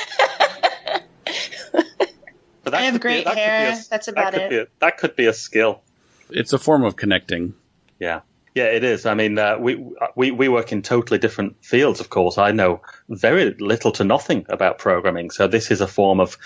I 2.70 2.82
have 2.82 3.00
great 3.00 3.24
be, 3.24 3.30
hair. 3.30 3.72
A, 3.72 3.88
That's 3.88 4.08
about 4.08 4.32
that 4.32 4.52
it. 4.52 4.68
A, 4.68 4.68
that 4.80 4.98
could 4.98 5.16
be 5.16 5.24
a 5.24 5.32
skill. 5.32 5.80
It's 6.28 6.52
a 6.52 6.58
form 6.58 6.84
of 6.84 6.96
connecting. 6.96 7.54
Yeah. 7.98 8.20
Yeah, 8.54 8.64
it 8.64 8.84
is. 8.84 9.06
I 9.06 9.14
mean, 9.14 9.38
uh, 9.38 9.56
we, 9.58 9.82
we, 10.16 10.32
we 10.32 10.48
work 10.48 10.72
in 10.72 10.82
totally 10.82 11.18
different 11.18 11.64
fields, 11.64 12.00
of 12.00 12.10
course. 12.10 12.36
I 12.38 12.52
know 12.52 12.82
very 13.08 13.54
little 13.54 13.92
to 13.92 14.04
nothing 14.04 14.44
about 14.48 14.78
programming. 14.78 15.30
So 15.30 15.46
this 15.48 15.70
is 15.70 15.80
a 15.80 15.86
form 15.86 16.20
of 16.20 16.36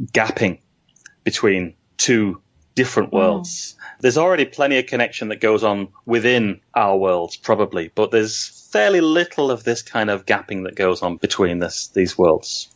gapping 0.00 0.60
between 1.24 1.74
two 1.96 2.42
different 2.78 3.10
hmm. 3.10 3.16
worlds. 3.16 3.74
Mm. 3.74 4.00
There's 4.02 4.18
already 4.18 4.44
plenty 4.44 4.78
of 4.78 4.86
connection 4.86 5.28
that 5.28 5.40
goes 5.40 5.64
on 5.64 5.88
within 6.06 6.60
our 6.72 6.96
worlds, 6.96 7.36
probably, 7.36 7.90
but 7.92 8.12
there's 8.12 8.68
fairly 8.72 9.00
little 9.00 9.50
of 9.50 9.64
this 9.64 9.82
kind 9.82 10.10
of 10.10 10.24
gapping 10.24 10.62
that 10.64 10.76
goes 10.76 11.02
on 11.02 11.16
between 11.16 11.58
this, 11.58 11.88
these 11.88 12.16
worlds. 12.16 12.68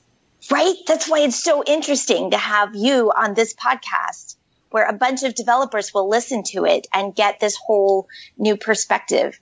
Right? 0.51 0.75
That's 0.89 1.09
why 1.09 1.21
it's 1.21 1.41
so 1.41 1.63
interesting 1.65 2.33
to 2.33 2.37
have 2.37 2.75
you 2.75 3.13
on 3.17 3.35
this 3.35 3.55
podcast 3.55 4.35
where 4.71 4.89
a 4.89 4.93
bunch 4.93 5.23
of 5.23 5.37
developers 5.37 5.95
will 5.95 6.09
listen 6.09 6.43
to 6.55 6.65
it 6.65 6.89
and 6.93 7.15
get 7.15 7.39
this 7.39 7.55
whole 7.55 8.09
new 8.37 8.57
perspective. 8.57 9.39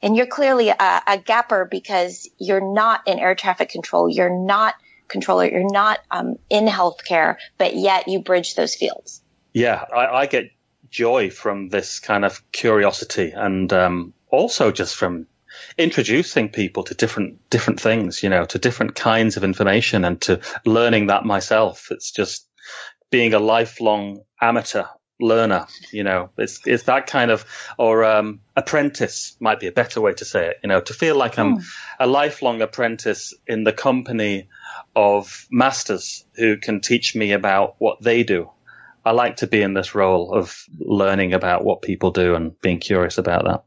And 0.00 0.14
you're 0.14 0.28
clearly 0.28 0.68
a, 0.68 1.02
a 1.08 1.18
gapper 1.18 1.64
because 1.64 2.30
you're 2.38 2.72
not 2.72 3.08
in 3.08 3.18
air 3.18 3.34
traffic 3.34 3.70
control. 3.70 4.08
You're 4.08 4.38
not 4.46 4.74
controller. 5.08 5.46
You're 5.46 5.72
not 5.72 5.98
um, 6.12 6.36
in 6.48 6.66
healthcare, 6.66 7.36
but 7.58 7.74
yet 7.74 8.06
you 8.06 8.20
bridge 8.20 8.54
those 8.54 8.76
fields. 8.76 9.22
Yeah, 9.56 9.86
I, 9.90 10.06
I 10.06 10.26
get 10.26 10.50
joy 10.90 11.30
from 11.30 11.70
this 11.70 11.98
kind 11.98 12.26
of 12.26 12.42
curiosity 12.52 13.32
and 13.34 13.72
um, 13.72 14.12
also 14.28 14.70
just 14.70 14.94
from 14.94 15.28
introducing 15.78 16.50
people 16.50 16.82
to 16.84 16.94
different 16.94 17.48
different 17.48 17.80
things, 17.80 18.22
you 18.22 18.28
know, 18.28 18.44
to 18.44 18.58
different 18.58 18.94
kinds 18.94 19.38
of 19.38 19.44
information 19.44 20.04
and 20.04 20.20
to 20.20 20.40
learning 20.66 21.06
that 21.06 21.24
myself. 21.24 21.88
It's 21.90 22.10
just 22.10 22.46
being 23.10 23.32
a 23.32 23.38
lifelong 23.38 24.24
amateur 24.42 24.84
learner, 25.18 25.66
you 25.90 26.04
know, 26.04 26.28
it's 26.36 26.60
it's 26.66 26.82
that 26.82 27.06
kind 27.06 27.30
of 27.30 27.46
or 27.78 28.04
um, 28.04 28.40
apprentice 28.56 29.38
might 29.40 29.58
be 29.58 29.68
a 29.68 29.72
better 29.72 30.02
way 30.02 30.12
to 30.12 30.26
say 30.26 30.48
it, 30.48 30.58
you 30.62 30.68
know, 30.68 30.82
to 30.82 30.92
feel 30.92 31.16
like 31.16 31.38
I'm 31.38 31.60
mm. 31.60 31.64
a 31.98 32.06
lifelong 32.06 32.60
apprentice 32.60 33.32
in 33.46 33.64
the 33.64 33.72
company 33.72 34.50
of 34.94 35.46
masters 35.50 36.26
who 36.34 36.58
can 36.58 36.82
teach 36.82 37.16
me 37.16 37.32
about 37.32 37.76
what 37.78 38.02
they 38.02 38.22
do. 38.22 38.50
I 39.06 39.12
like 39.12 39.36
to 39.36 39.46
be 39.46 39.62
in 39.62 39.72
this 39.72 39.94
role 39.94 40.34
of 40.34 40.64
learning 40.80 41.32
about 41.32 41.64
what 41.64 41.80
people 41.80 42.10
do 42.10 42.34
and 42.34 42.60
being 42.60 42.80
curious 42.80 43.18
about 43.18 43.44
that. 43.44 43.62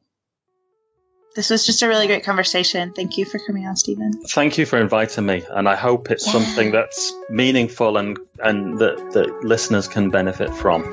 This 1.34 1.50
was 1.50 1.66
just 1.66 1.82
a 1.82 1.88
really 1.88 2.08
great 2.08 2.26
conversation. 2.26 2.92
Thank 2.92 3.18
you 3.18 3.24
for 3.24 3.40
coming 3.40 3.66
on, 3.66 3.78
Steven. 3.78 4.12
Thank 4.28 4.58
you 4.58 4.66
for 4.66 4.78
inviting 4.78 5.26
me, 5.26 5.46
and 5.50 5.70
I 5.70 5.78
hope 5.78 6.12
it's 6.12 6.26
yeah. 6.26 6.34
something 6.34 6.72
that's 6.72 7.14
meaningful 7.30 7.96
and 7.96 8.20
and 8.40 8.80
that, 8.80 9.14
that 9.14 9.44
listeners 9.46 9.88
can 9.88 10.10
benefit 10.10 10.54
from. 10.54 10.84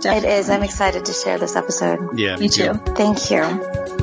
Definitely. 0.00 0.28
It 0.28 0.38
is. 0.38 0.50
I'm 0.50 0.64
excited 0.64 1.04
to 1.04 1.12
share 1.12 1.38
this 1.38 1.54
episode. 1.54 2.18
Yeah, 2.18 2.34
me, 2.34 2.42
me 2.42 2.48
too. 2.48 2.72
too. 2.72 2.94
Thank 2.94 3.30
you. 3.30 3.97